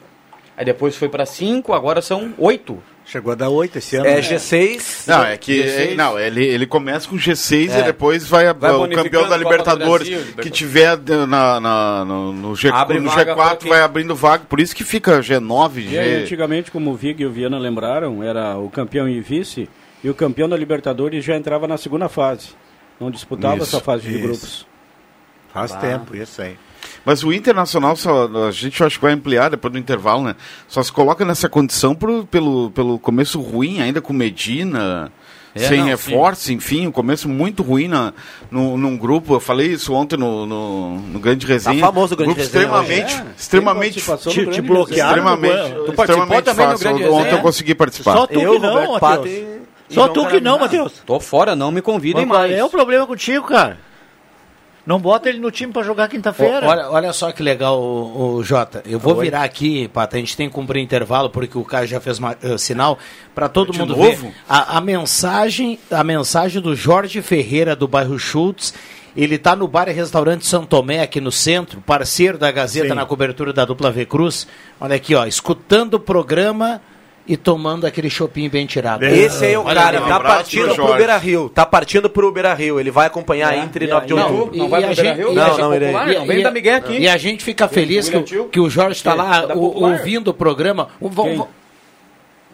Aí 0.56 0.64
depois 0.64 0.96
foi 0.96 1.08
pra 1.08 1.24
cinco, 1.24 1.72
agora 1.72 2.02
são 2.02 2.34
oito. 2.36 2.82
Chegou 3.10 3.32
a 3.32 3.34
dar 3.34 3.48
oito 3.48 3.78
esse 3.78 3.96
ano. 3.96 4.06
É 4.06 4.16
né? 4.16 4.20
G6. 4.20 5.06
Não, 5.08 5.24
é 5.24 5.36
que 5.38 5.62
16. 5.62 5.92
é- 5.92 5.94
não, 5.94 6.18
ele, 6.20 6.44
ele 6.44 6.66
começa 6.66 7.08
com 7.08 7.16
G6 7.16 7.70
É. 7.70 7.80
e 7.80 7.82
depois 7.84 8.26
vai, 8.28 8.52
Vai 8.52 8.70
o 8.72 8.86
campeão 8.90 9.26
da 9.26 9.34
Libertadores 9.34 10.08
Brasil, 10.08 10.34
que 10.42 10.50
tiver 10.50 10.94
de- 10.98 11.24
na, 11.26 11.58
na- 11.58 12.04
no, 12.04 12.32
no 12.34 12.54
G, 12.54 12.68
Abre 12.68 13.00
no 13.00 13.08
vaga 13.08 13.34
pra 13.34 13.44
G4 13.54 13.56
quem- 13.60 13.70
vai 13.70 13.80
abrindo 13.80 14.14
vaga, 14.14 14.44
por 14.46 14.60
isso 14.60 14.76
que 14.76 14.84
fica 14.84 15.20
G9, 15.22 15.78
E 15.88 15.98
aí, 15.98 16.16
G... 16.16 16.22
antigamente, 16.22 16.70
como 16.70 16.90
o 16.90 16.94
Vig 16.94 17.22
e 17.22 17.26
o 17.26 17.30
Viana 17.32 17.58
lembraram, 17.58 18.22
era 18.22 18.58
o 18.58 18.68
campeão 18.68 19.08
e 19.08 19.18
vice, 19.22 19.70
e 20.04 20.10
o 20.10 20.14
campeão 20.14 20.46
da 20.46 20.56
Libertadores 20.56 21.24
já 21.24 21.34
entrava 21.34 21.66
na 21.66 21.78
segunda 21.78 22.10
fase. 22.10 22.50
Não 23.00 23.10
disputava 23.10 23.54
Isso, 23.56 23.74
essa 23.76 23.80
fase 23.80 24.02
de 24.02 24.10
isso. 24.12 24.22
grupos. 24.22 24.66
Faz 25.50 25.72
tempo, 25.76 26.14
isso 26.14 26.42
aí. 26.42 26.56
Mas 27.04 27.22
o 27.24 27.32
Internacional, 27.32 27.96
só, 27.96 28.28
a 28.48 28.50
gente 28.50 28.82
acho 28.82 28.96
que 28.98 29.02
vai 29.02 29.12
ampliar 29.12 29.48
depois 29.50 29.72
do 29.72 29.78
intervalo, 29.78 30.22
né? 30.24 30.34
Só 30.66 30.82
se 30.82 30.92
coloca 30.92 31.24
nessa 31.24 31.48
condição 31.48 31.94
pro- 31.94 32.26
pelo, 32.26 32.70
pelo 32.72 32.98
começo 32.98 33.40
ruim, 33.40 33.80
ainda 33.80 34.00
com 34.00 34.12
Medina, 34.12 35.10
É, 35.54 35.60
sem 35.60 35.78
não, 35.80 35.86
reforço, 35.86 36.52
enfim, 36.52 36.86
um 36.86 36.92
começo 36.92 37.28
muito 37.28 37.62
ruim 37.62 37.88
na, 37.88 38.12
no, 38.50 38.76
num 38.76 38.96
grupo. 38.98 39.34
Eu 39.34 39.40
falei 39.40 39.68
isso 39.72 39.94
ontem 39.94 40.16
no, 40.18 40.44
no, 40.44 40.98
no 40.98 41.18
Grande 41.18 41.46
Resenha. 41.46 41.80
Tá 41.80 41.86
famoso 41.86 42.12
o 42.14 42.16
Grande 42.16 42.34
grupo 42.34 42.40
Resenha 42.46 42.64
extremamente. 42.64 43.14
É, 43.14 43.26
extremamente, 43.38 44.00
Te, 44.30 44.46
te 44.46 44.60
bloquearam. 44.60 45.08
extremamente. 45.16 45.74
Tu 45.86 45.90
extremamente 46.02 46.54
fácil. 46.54 46.90
Ontem 46.90 47.02
Resenha? 47.04 47.30
eu 47.30 47.38
consegui 47.40 47.74
participar. 47.74 48.12
Só 48.12 48.26
tu 48.26 48.38
Eu, 48.38 48.52
que 48.52 48.58
não, 48.58 48.92
Matheus. 49.00 49.30
Só 49.90 50.08
tu 50.08 50.26
que 50.28 50.40
não, 50.40 50.58
Matheus. 50.58 50.92
Tô 51.06 51.18
fora, 51.18 51.56
não 51.56 51.70
me 51.72 51.80
convidem 51.80 52.26
Mas 52.26 52.38
mais. 52.38 52.52
é 52.52 52.62
o 52.62 52.68
problema 52.68 53.06
contigo, 53.06 53.46
cara? 53.46 53.78
Não 54.88 54.98
bota 54.98 55.28
ele 55.28 55.38
no 55.38 55.50
time 55.50 55.70
pra 55.70 55.82
jogar 55.82 56.08
quinta-feira. 56.08 56.66
Olha, 56.66 56.88
olha 56.90 57.12
só 57.12 57.30
que 57.30 57.42
legal, 57.42 57.78
o, 57.78 58.36
o 58.36 58.42
Jota. 58.42 58.82
Eu 58.86 58.98
vou 58.98 59.16
virar 59.16 59.42
aqui, 59.42 59.86
Pata. 59.88 60.16
A 60.16 60.18
gente 60.18 60.34
tem 60.34 60.48
que 60.48 60.54
cumprir 60.54 60.80
intervalo, 60.82 61.28
porque 61.28 61.58
o 61.58 61.62
Caio 61.62 61.86
já 61.86 62.00
fez 62.00 62.18
ma- 62.18 62.34
eh, 62.42 62.56
sinal, 62.56 62.98
para 63.34 63.50
todo 63.50 63.70
De 63.70 63.78
mundo 63.78 63.94
novo? 63.94 64.28
ver. 64.28 64.34
A, 64.48 64.78
a 64.78 64.80
mensagem 64.80 65.78
a 65.90 66.02
mensagem 66.02 66.62
do 66.62 66.74
Jorge 66.74 67.20
Ferreira, 67.20 67.76
do 67.76 67.86
bairro 67.86 68.18
Schultz. 68.18 68.72
Ele 69.14 69.34
está 69.34 69.54
no 69.54 69.68
bar 69.68 69.88
e 69.88 69.92
restaurante 69.92 70.46
São 70.46 70.64
Tomé, 70.64 71.02
aqui 71.02 71.20
no 71.20 71.30
centro, 71.30 71.82
parceiro 71.82 72.38
da 72.38 72.50
Gazeta 72.50 72.88
Sim. 72.88 72.94
na 72.94 73.04
cobertura 73.04 73.52
da 73.52 73.66
dupla 73.66 73.90
V 73.90 74.06
Cruz. 74.06 74.46
Olha 74.80 74.96
aqui, 74.96 75.14
ó, 75.14 75.26
escutando 75.26 75.94
o 75.94 76.00
programa 76.00 76.80
e 77.28 77.36
tomando 77.36 77.86
aquele 77.86 78.08
chopinho 78.08 78.50
bem 78.50 78.64
tirado. 78.66 79.02
Esse 79.04 79.44
aí 79.44 79.52
é 79.52 79.58
o 79.58 79.64
Olha 79.64 79.74
cara, 79.80 79.96
ali, 79.98 80.06
um 80.06 80.08
tá 80.08 80.16
abraço 80.16 80.36
partindo 80.36 80.74
pro 80.74 80.86
pro. 80.86 80.94
Beira 80.96 81.16
Rio. 81.18 81.48
Tá 81.50 81.66
partindo 81.66 82.08
pro 82.10 82.32
Beira 82.32 82.54
Rio. 82.54 82.80
Ele 82.80 82.90
vai 82.90 83.06
acompanhar 83.06 83.52
a 83.52 83.56
Inter 83.58 83.82
e 83.82 83.86
9 83.86 84.06
de 84.06 84.14
não, 84.14 84.22
outubro. 84.34 84.56
Não 84.56 84.66
E 84.66 84.68
vai 84.68 84.82
pro 84.82 84.94
gente- 84.94 85.02
Beira-Rio? 85.04 85.32
Não, 85.34 85.58
não 85.58 85.74
irei. 85.74 85.92
popular? 85.92 86.14
Não, 86.14 86.26
vem 86.26 86.42
da 86.42 86.50
Miguel 86.50 86.76
aqui. 86.76 86.98
E 86.98 87.08
a 87.08 87.16
gente 87.18 87.44
fica 87.44 87.68
feliz 87.68 88.08
que, 88.08 88.22
que 88.50 88.58
o 88.60 88.70
Jorge 88.70 88.92
está 88.96 89.12
lá 89.14 89.46
ouvindo 89.54 90.28
o 90.28 90.34
programa. 90.34 90.88
O- 90.98 91.08
vão- 91.10 91.26
Quem? 91.26 91.36
vão- 91.36 91.48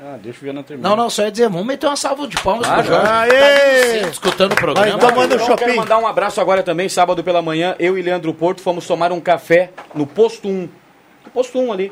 Ah, 0.06 0.18
deixa 0.22 0.40
o 0.40 0.42
Viana 0.42 0.62
terminar. 0.62 0.88
Não, 0.90 0.96
não, 0.96 1.08
só 1.08 1.22
ia 1.22 1.30
dizer, 1.30 1.48
vamos 1.48 1.64
meter 1.66 1.86
uma 1.86 1.96
salva 1.96 2.26
de 2.26 2.36
palmas 2.42 2.66
Claro. 2.66 2.82
pro 2.82 2.92
Jorge. 2.94 3.10
Aê! 3.10 4.00
Tá 4.02 4.08
escutando 4.08 4.52
o 4.52 4.56
programa. 4.56 4.86
Vai, 4.90 4.96
então 4.96 5.16
manda 5.16 5.34
o 5.34 5.36
Então, 5.36 5.46
shopping. 5.46 5.64
quero 5.64 5.76
mandar 5.76 5.98
um 5.98 6.06
abraço 6.06 6.40
agora 6.42 6.62
também, 6.62 6.88
sábado 6.90 7.22
pela 7.24 7.40
manhã, 7.40 7.74
eu 7.78 7.96
e 7.96 8.02
Leandro 8.02 8.34
Porto 8.34 8.60
fomos 8.60 8.86
tomar 8.86 9.12
um 9.12 9.20
café 9.20 9.70
no 9.94 10.04
posto 10.06 10.46
1. 10.48 10.68
No 11.24 11.30
posto 11.32 11.58
1 11.58 11.72
ali. 11.72 11.90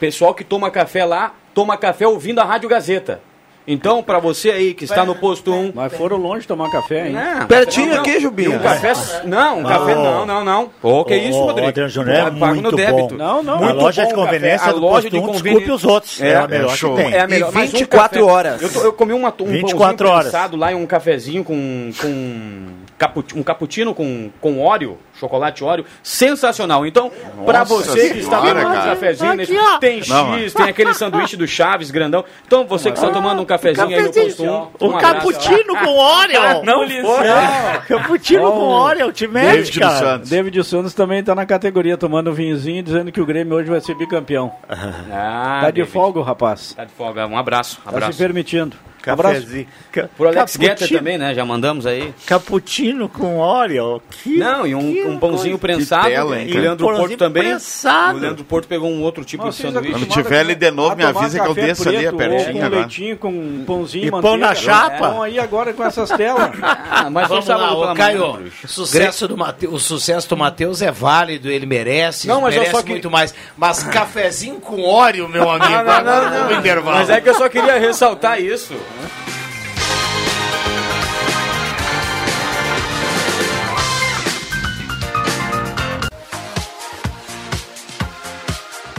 Pessoal 0.00 0.32
que 0.32 0.44
toma 0.44 0.70
café 0.70 1.04
lá, 1.04 1.34
toma 1.58 1.76
café 1.76 2.06
ouvindo 2.06 2.38
a 2.40 2.44
Rádio 2.44 2.68
Gazeta. 2.68 3.20
Então, 3.66 4.00
pra 4.02 4.18
você 4.20 4.50
aí 4.50 4.72
que 4.72 4.84
está 4.84 5.04
no 5.04 5.14
posto 5.14 5.52
1, 5.52 5.72
Mas 5.74 5.92
foram 5.92 6.16
longe 6.16 6.46
tomar 6.46 6.70
café, 6.70 7.08
hein? 7.08 7.12
Não, 7.12 7.46
Pertinho 7.48 7.88
não, 7.96 8.00
aqui. 8.00 8.18
Jubinho. 8.20 8.54
Um 8.54 8.58
café. 8.60 8.92
Não, 9.26 9.58
um 9.58 9.62
café 9.64 9.94
não, 9.94 10.24
não, 10.24 10.42
não. 10.44 10.70
Pô, 10.80 11.04
que 11.04 11.14
isso, 11.16 11.38
Rodrigo? 11.38 11.68
Adriano 11.68 11.90
Júnior, 11.90 12.14
é 12.14 12.22
Pago 12.30 12.46
no 12.54 12.62
muito 12.62 12.76
débito. 12.76 13.08
bom. 13.08 13.14
Não, 13.16 13.42
não. 13.42 13.54
a 13.56 13.58
Muito 13.58 13.74
loja 13.76 14.02
bom 14.04 14.08
de 14.08 14.14
o 14.14 14.16
café. 14.16 14.26
conveniência 14.26 14.68
A 14.68 14.72
do 14.72 14.78
loja 14.80 14.92
posto 14.94 15.10
de 15.10 15.16
1, 15.18 15.20
conveni- 15.20 15.42
desculpe 15.42 15.70
os 15.72 15.84
outros. 15.84 16.22
É, 16.22 16.28
É, 16.30 16.34
a 16.36 16.48
melhor 16.48 16.72
é 16.72 16.76
show. 16.76 16.96
que 16.96 17.02
tem. 17.02 17.12
É 17.12 17.20
a 17.20 17.26
melhor. 17.26 17.50
E 17.50 17.54
mas 17.54 17.68
um 17.68 17.72
24 17.76 18.20
café- 18.20 18.32
horas. 18.32 18.62
Eu, 18.62 18.72
tô- 18.72 18.80
eu 18.84 18.92
comi 18.94 19.12
uma, 19.12 19.34
um 19.38 19.44
24 19.46 20.08
pãozinho 20.08 20.38
horas. 20.38 20.52
lá 20.58 20.72
e 20.72 20.74
um 20.74 20.86
cafezinho 20.86 21.44
com, 21.44 21.90
com 22.00 22.66
capu- 22.96 23.24
um 23.36 23.42
cappuccino 23.42 23.94
com, 23.94 24.30
com 24.40 24.60
óleo, 24.62 24.96
chocolate 25.18 25.62
óleo, 25.64 25.84
sensacional. 26.02 26.86
Então, 26.86 27.10
pra 27.44 27.60
Nossa 27.60 27.74
você 27.76 28.10
que 28.10 28.18
está 28.20 28.38
tomando 28.40 28.58
um 28.68 28.72
cafezinho, 28.72 29.28
Aqui, 29.30 29.36
nesse- 29.38 29.78
tem 29.80 29.98
X, 29.98 30.08
Não, 30.08 30.32
tem 30.32 30.68
aquele 30.70 30.94
sanduíche 30.94 31.36
do 31.36 31.46
Chaves 31.46 31.90
grandão. 31.90 32.24
Então, 32.46 32.66
você 32.66 32.90
que 32.90 32.98
está 32.98 33.10
tomando 33.10 33.42
um 33.42 33.44
cafezinho 33.44 33.86
aí 33.88 34.02
no 34.02 34.12
posto 34.12 34.42
1, 34.44 34.68
O 34.80 34.98
cappuccino 34.98 35.76
com 35.76 35.96
Oreo. 35.98 36.64
Não 36.64 36.82
lhe 36.84 37.02
Não, 37.02 37.80
cappuccino 37.86 38.50
com 38.50 38.68
Oreo, 38.68 39.12
te 39.12 39.26
mete, 39.26 39.46
David 39.56 39.70
dos 39.70 39.78
cara. 39.78 39.98
Santos. 39.98 40.30
David 40.30 40.64
Santos 40.64 40.94
também 40.94 41.20
está 41.20 41.34
na 41.34 41.46
categoria 41.46 41.96
tomando 41.96 42.32
vinhozinho, 42.32 42.82
dizendo 42.82 43.10
que 43.12 43.20
o 43.20 43.26
Grêmio 43.26 43.54
hoje 43.56 43.68
vai 43.70 43.80
ser 43.80 43.94
bicampeão. 43.94 44.52
Ah, 44.68 45.60
tá 45.62 45.70
de 45.70 45.76
David. 45.78 45.92
folga 45.92 46.18
o 46.20 46.22
rapaz. 46.22 46.72
Tá 46.74 46.84
de 46.84 46.92
folga. 46.92 47.26
Um 47.26 47.36
abraço. 47.36 47.80
Tá 47.84 47.90
Abraço. 47.90 48.12
se 48.12 48.18
permitindo. 48.18 48.76
Abraço. 49.12 49.34
Cafezinho. 49.40 49.66
Ca- 49.92 50.08
Pro 50.16 50.28
Alex 50.28 50.56
Guetter 50.56 50.88
também, 50.88 51.18
né? 51.18 51.34
Já 51.34 51.44
mandamos 51.44 51.86
aí. 51.86 52.12
Cappuccino 52.26 53.08
com 53.08 53.38
Oreo. 53.38 54.00
Que 54.10 54.36
Não, 54.38 54.66
e 54.66 54.74
um, 54.74 54.92
que 54.92 55.02
um 55.04 55.18
pãozinho 55.18 55.58
prensado. 55.58 56.08
tela, 56.08 56.38
hein, 56.40 56.46
e 56.46 56.52
cara. 56.52 56.60
Leandro 56.62 56.86
Pãozinho 56.86 57.08
Porto 57.08 57.18
também. 57.18 57.42
prensado. 57.44 58.18
O 58.18 58.20
Leandro 58.20 58.44
Porto 58.44 58.68
pegou 58.68 58.90
um 58.90 59.02
outro 59.02 59.24
tipo 59.24 59.48
de 59.48 59.54
Vocês 59.54 59.72
sanduíche. 59.72 59.92
Quando 59.98 60.08
tiver 60.08 60.38
a 60.38 60.40
ele 60.40 60.54
de 60.54 60.70
novo, 60.70 60.96
me 60.96 61.04
tomar 61.06 61.20
avisa 61.20 61.38
que 61.40 61.44
eu 61.46 61.54
café 61.54 61.66
desço 61.66 61.88
ali, 61.88 61.96
é 62.06 62.12
preto 62.12 62.12
ou 62.12 62.18
pertinho 62.18 62.52
com 62.52 62.64
agora. 62.66 62.80
leitinho, 62.80 63.16
com 63.18 63.64
pãozinho 63.66 64.06
E 64.06 64.10
pão 64.10 64.36
na 64.36 64.54
chapa. 64.54 64.96
Então 64.96 65.22
aí 65.22 65.38
agora 65.38 65.72
com 65.72 65.84
essas 65.84 66.08
telas. 66.10 66.50
Ah, 66.90 67.10
mas 67.10 67.28
Vamos 67.28 67.46
lá, 67.46 67.74
ô, 67.74 67.94
Caio, 67.94 68.50
sucesso, 68.66 69.28
do 69.28 69.36
Mate- 69.36 69.66
o 69.66 69.78
sucesso 69.78 70.28
do 70.28 70.36
Matheus 70.36 70.82
é 70.82 70.90
válido, 70.90 71.48
ele 71.50 71.66
merece, 71.66 72.26
Não, 72.26 72.40
mas 72.40 72.54
eu 72.54 72.60
merece 72.60 72.76
só 72.76 72.82
que- 72.82 72.90
muito 72.90 73.10
mais. 73.10 73.34
Mas 73.56 73.82
cafezinho 73.82 74.56
com 74.56 74.82
óleo, 74.82 75.28
meu 75.28 75.48
amigo, 75.50 75.72
agora 75.74 76.44
no 76.48 76.52
intervalo. 76.54 76.96
Mas 76.96 77.10
é 77.10 77.20
que 77.20 77.28
eu 77.28 77.34
só 77.34 77.48
queria 77.48 77.78
ressaltar 77.78 78.40
isso. 78.40 78.74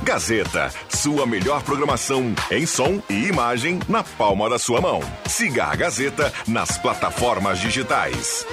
Gazeta, 0.09 0.73
sua 0.89 1.23
melhor 1.27 1.61
programação 1.61 2.33
em 2.49 2.65
som 2.65 2.99
e 3.07 3.27
imagem 3.27 3.79
na 3.87 4.03
palma 4.03 4.49
da 4.49 4.57
sua 4.57 4.81
mão. 4.81 5.01
Siga 5.27 5.65
a 5.65 5.75
Gazeta 5.75 6.33
nas 6.47 6.79
plataformas 6.79 7.59
digitais. 7.59 8.43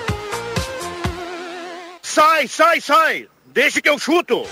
Sai, 2.03 2.47
sai, 2.47 2.79
sai! 2.83 3.29
Deixa 3.47 3.81
que 3.81 3.89
eu 3.89 3.99
chuto! 3.99 4.47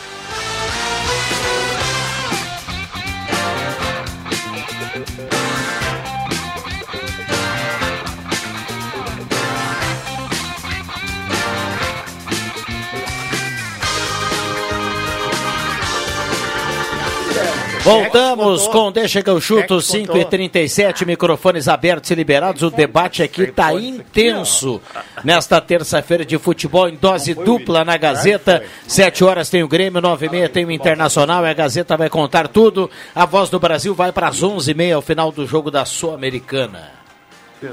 Voltamos 17.85 18.67
com 18.69 18.91
Deixa 18.91 19.23
que 19.23 19.29
eu 19.29 19.39
chuto, 19.41 19.67
Quem 19.69 19.77
que 19.79 19.85
5 19.85 20.17
e 20.17 20.25
37 20.25 21.05
microfones 21.05 21.69
abertos 21.69 22.11
e 22.11 22.15
liberados. 22.15 22.63
O 22.63 22.71
debate 22.71 23.23
aqui 23.23 23.43
está 23.43 23.75
intenso 23.75 24.81
nesta 25.23 25.61
terça-feira 25.61 26.25
de 26.25 26.39
futebol 26.39 26.89
em 26.89 26.97
dose 26.97 27.35
dupla 27.35 27.85
na 27.85 27.97
Gazeta. 27.99 28.65
7 28.89 29.23
horas 29.23 29.51
tem 29.51 29.63
o 29.63 29.69
Grêmio, 29.69 30.01
9 30.01 30.27
e 30.27 30.29
meia 30.31 30.49
tem 30.49 30.65
o 30.65 30.71
Internacional 30.71 31.45
e 31.45 31.51
a 31.51 31.53
Gazeta 31.53 31.95
vai 31.97 32.09
contar 32.09 32.49
tudo. 32.49 32.91
A 33.15 33.27
voz 33.27 33.51
do 33.51 33.61
Brasil 33.61 33.95
vai 33.95 34.11
para 34.13 34.29
as 34.29 34.43
11 34.43 34.71
e 34.71 34.75
meia 34.75 34.97
ao 34.97 35.03
final 35.03 35.31
do 35.31 35.47
jogo 35.47 35.71
da 35.71 35.85
Sul-Americana. 35.85 36.91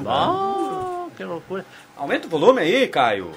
Ah, 0.06 1.06
que 1.16 1.24
loucura. 1.24 1.66
Aumenta 1.98 2.28
o 2.28 2.30
volume 2.30 2.62
aí, 2.62 2.86
Caio. 2.88 3.32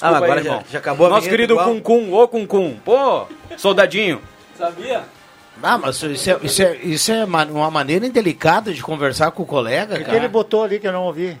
Ah, 0.00 0.16
agora 0.16 0.40
aí, 0.40 0.44
já- 0.46 0.62
já 0.70 0.78
acabou 0.78 1.08
a 1.08 1.10
Nosso 1.10 1.28
querido? 1.28 1.56
Cuncum, 1.56 2.12
ô 2.14 2.28
Cuncum. 2.28 2.76
Pô, 2.84 3.26
soldadinho. 3.56 4.20
Sabia? 4.58 5.04
Ah, 5.62 5.78
mas 5.78 6.02
isso 6.02 6.30
é, 6.30 6.38
isso 6.42 6.62
é, 6.62 6.76
isso 6.76 7.12
é 7.12 7.24
ma- 7.26 7.44
uma 7.44 7.70
maneira 7.70 8.06
indelicada 8.06 8.72
de 8.72 8.82
conversar 8.82 9.30
com 9.30 9.42
o 9.42 9.46
colega, 9.46 9.94
O 9.94 9.98
que, 9.98 10.04
cara. 10.04 10.16
ele 10.16 10.28
botou 10.28 10.62
ali 10.64 10.78
que 10.78 10.86
eu 10.86 10.92
não 10.92 11.04
ouvi? 11.04 11.38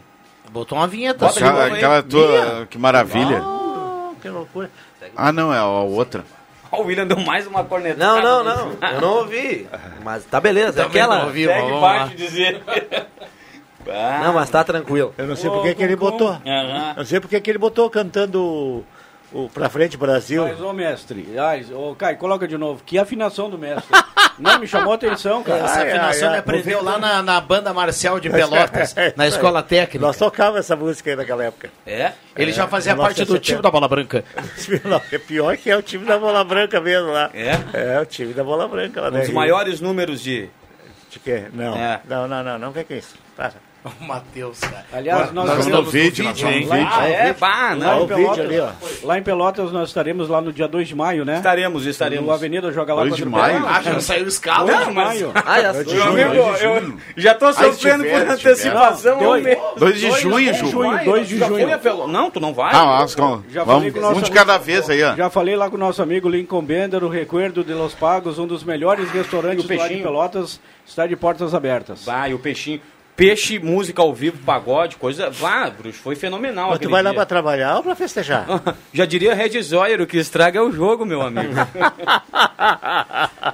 Botou 0.50 0.78
uma 0.78 0.86
vinheta. 0.88 1.26
Bota 1.26 1.38
só. 1.40 1.46
Aquela, 1.66 2.02
tua, 2.02 2.66
que 2.70 2.78
maravilha. 2.78 3.42
Ah, 3.44 4.10
que 4.20 4.28
loucura. 4.28 4.70
Ah, 5.16 5.30
não, 5.32 5.52
é 5.52 5.58
a 5.58 5.66
outra. 5.66 6.24
O 6.70 6.82
William 6.82 7.06
deu 7.06 7.18
mais 7.18 7.46
uma 7.46 7.64
cornetada. 7.64 8.20
Não, 8.20 8.22
não, 8.22 8.44
não. 8.44 8.88
Eu 8.92 9.00
não 9.00 9.08
ouvi. 9.20 9.66
Mas 10.04 10.22
tá 10.26 10.38
beleza. 10.38 10.82
É 10.82 10.84
Também 10.84 11.00
aquela. 11.00 11.18
não 11.20 11.26
ouvi, 11.28 11.46
Segue 11.46 11.60
vamos 11.62 11.80
lá. 11.82 11.88
parte 12.00 12.16
dizer. 12.16 12.62
Não, 14.22 14.34
mas 14.34 14.50
tá 14.50 14.62
tranquilo. 14.62 15.14
Eu 15.16 15.26
não 15.26 15.34
sei 15.34 15.48
por 15.48 15.62
que 15.62 15.74
que 15.74 15.82
ele 15.82 15.96
botou. 15.96 16.28
Aham. 16.28 16.90
Eu 16.90 16.96
não 16.96 17.04
sei 17.06 17.20
por 17.20 17.28
que 17.30 17.40
que 17.40 17.50
ele 17.50 17.56
botou 17.58 17.88
cantando 17.88 18.84
o, 19.32 19.48
Pra 19.48 19.68
Frente 19.68 19.96
Brasil. 19.96 20.44
Mas, 20.46 20.60
ô 20.60 20.72
mestre, 20.72 21.28
ai, 21.38 21.66
ô, 21.72 21.94
Caio, 21.94 22.16
coloca 22.16 22.46
de 22.48 22.56
novo. 22.56 22.82
Que 22.84 22.98
afinação 22.98 23.48
do 23.50 23.58
mestre. 23.58 23.88
Não, 24.38 24.56
me 24.60 24.68
chamou 24.68 24.92
a 24.92 24.94
atenção, 24.94 25.42
cara. 25.42 25.64
Essa 25.64 25.80
Ai, 25.80 25.88
afinação 25.90 26.30
ai, 26.30 26.38
aprendeu 26.38 26.80
lá 26.80 26.96
na, 26.96 27.20
na 27.24 27.40
banda 27.40 27.74
marcial 27.74 28.20
de 28.20 28.30
Pelotas, 28.30 28.94
na 29.16 29.26
escola 29.26 29.64
técnica. 29.64 29.98
Nós 29.98 30.16
tocávamos 30.16 30.60
essa 30.60 30.76
música 30.76 31.10
aí 31.10 31.16
naquela 31.16 31.44
época. 31.44 31.70
É? 31.84 32.12
Ele 32.36 32.52
já 32.52 32.68
fazia 32.68 32.94
parte 32.94 33.24
do 33.24 33.32
1970. 33.32 33.40
time 33.44 33.60
da 33.62 33.70
Bola 33.72 33.88
Branca. 33.88 34.24
Não, 34.84 35.02
é 35.10 35.18
pior 35.18 35.56
que 35.56 35.68
é 35.68 35.76
o 35.76 35.82
time 35.82 36.04
da 36.04 36.16
Bola 36.18 36.44
Branca 36.44 36.80
mesmo 36.80 37.08
lá. 37.10 37.30
É? 37.34 37.96
É, 37.96 38.00
o 38.00 38.06
time 38.06 38.32
da 38.32 38.44
Bola 38.44 38.68
Branca 38.68 39.00
lá 39.00 39.08
Um 39.08 39.10
né? 39.10 39.20
dos 39.22 39.30
maiores 39.30 39.80
números 39.80 40.20
de. 40.22 40.48
De 41.10 41.18
quê? 41.18 41.46
Não, 41.52 41.74
É. 41.74 42.00
não, 42.08 42.28
não, 42.28 42.44
não, 42.44 42.58
não, 42.60 42.70
vem 42.70 42.84
com 42.84 42.94
isso. 42.94 43.16
Para. 43.36 43.54
O 44.00 44.04
Matheus, 44.04 44.58
cara. 44.60 44.84
Aliás, 44.92 45.32
nós, 45.32 45.46
Nós 45.46 45.58
estaremos- 45.60 45.84
no 45.86 45.90
vídeo, 45.90 46.24
nós 46.24 46.36
estamos 46.36 46.60
no 46.62 46.68
Lá 46.68 46.76
em- 46.78 46.84
vídeo. 46.84 46.94
Ah, 46.98 47.08
é? 47.08 47.36
Lá, 47.40 47.74
não. 47.76 47.92
em 48.00 48.02
o 48.02 48.06
vídeo 48.06 48.16
Pelotas, 48.34 48.44
ali, 48.44 49.04
lá 49.04 49.18
em 49.18 49.22
Pelotas 49.22 49.72
nós 49.72 49.88
estaremos 49.88 50.28
lá 50.28 50.40
no 50.42 50.52
dia 50.52 50.68
2 50.68 50.88
de 50.88 50.94
maio, 50.96 51.24
né? 51.24 51.36
Estaremos, 51.36 51.84
No 51.84 51.90
estaremos. 51.90 52.28
Avenida 52.34 52.70
Joga 52.72 52.92
lá 52.92 53.02
2 53.02 53.16
de 53.16 53.22
contra 53.22 53.38
o 53.38 53.40
maio? 53.40 53.54
Pelotas. 53.62 53.76
Ah, 53.76 53.82
já 53.92 54.00
saiu 54.00 54.24
o 54.24 54.28
escalo? 54.28 54.66
2 54.66 54.78
de 54.80 54.84
Não, 54.86 54.92
maio. 54.92 55.32
Ah, 55.34 55.60
já 55.62 55.72
de 55.72 55.78
Meu 55.78 55.86
junho, 56.04 56.08
amigo, 56.26 56.30
de 56.58 56.64
eu 56.64 56.98
já 57.16 57.34
tô 57.34 57.46
Ah, 57.46 57.52
sofrendo 57.54 58.04
por 58.04 58.20
antecipação. 58.28 59.20
Não, 59.20 59.30
homem. 59.30 59.56
2 59.78 60.00
de 60.00 60.10
junho, 60.20 60.52
de 60.52 60.58
Ju. 60.58 60.66
junho, 60.70 61.04
2 61.04 61.28
de 61.28 61.38
junho. 61.38 62.08
Não, 62.08 62.30
tu 62.30 62.40
não 62.40 62.52
vai? 62.52 62.74
Ah, 62.74 63.06
falei 63.08 63.90
Vamos, 63.90 64.18
um 64.18 64.22
de 64.22 64.30
cada 64.30 64.58
vez 64.58 64.90
aí, 64.90 65.02
ó. 65.02 65.14
Já 65.14 65.30
falei 65.30 65.56
lá 65.56 65.70
com 65.70 65.76
o 65.76 65.78
nosso 65.78 66.02
amigo 66.02 66.28
Lincoln 66.28 66.62
Bender, 66.62 67.02
o 67.04 67.08
Recuerdo 67.08 67.64
de 67.64 67.72
Los 67.72 67.94
Pagos, 67.94 68.38
um 68.38 68.46
dos 68.46 68.64
melhores 68.64 69.10
restaurantes 69.10 69.64
o 69.64 69.68
lá 69.68 69.74
de 69.74 69.78
peixinho? 69.78 70.02
Pelotas, 70.02 70.60
está 70.84 71.06
de 71.06 71.16
portas 71.16 71.54
abertas. 71.54 72.04
Vai, 72.04 72.34
o 72.34 72.38
peixinho. 72.38 72.80
Peixe, 73.18 73.58
música 73.58 74.00
ao 74.00 74.14
vivo, 74.14 74.38
pagode, 74.46 74.94
coisa. 74.94 75.28
Vá, 75.28 75.68
Bruxo, 75.68 75.98
foi 75.98 76.14
fenomenal. 76.14 76.70
Mas 76.70 76.78
tu 76.78 76.88
vai 76.88 77.02
lá 77.02 77.10
dia. 77.10 77.16
pra 77.16 77.26
trabalhar 77.26 77.74
ou 77.78 77.82
pra 77.82 77.96
festejar? 77.96 78.46
Já 78.94 79.04
diria 79.04 79.34
Red 79.34 79.60
Zoyer, 79.60 80.00
o 80.00 80.06
que 80.06 80.18
estraga 80.18 80.60
é 80.60 80.62
o 80.62 80.70
jogo, 80.70 81.04
meu 81.04 81.20
amigo. 81.20 81.52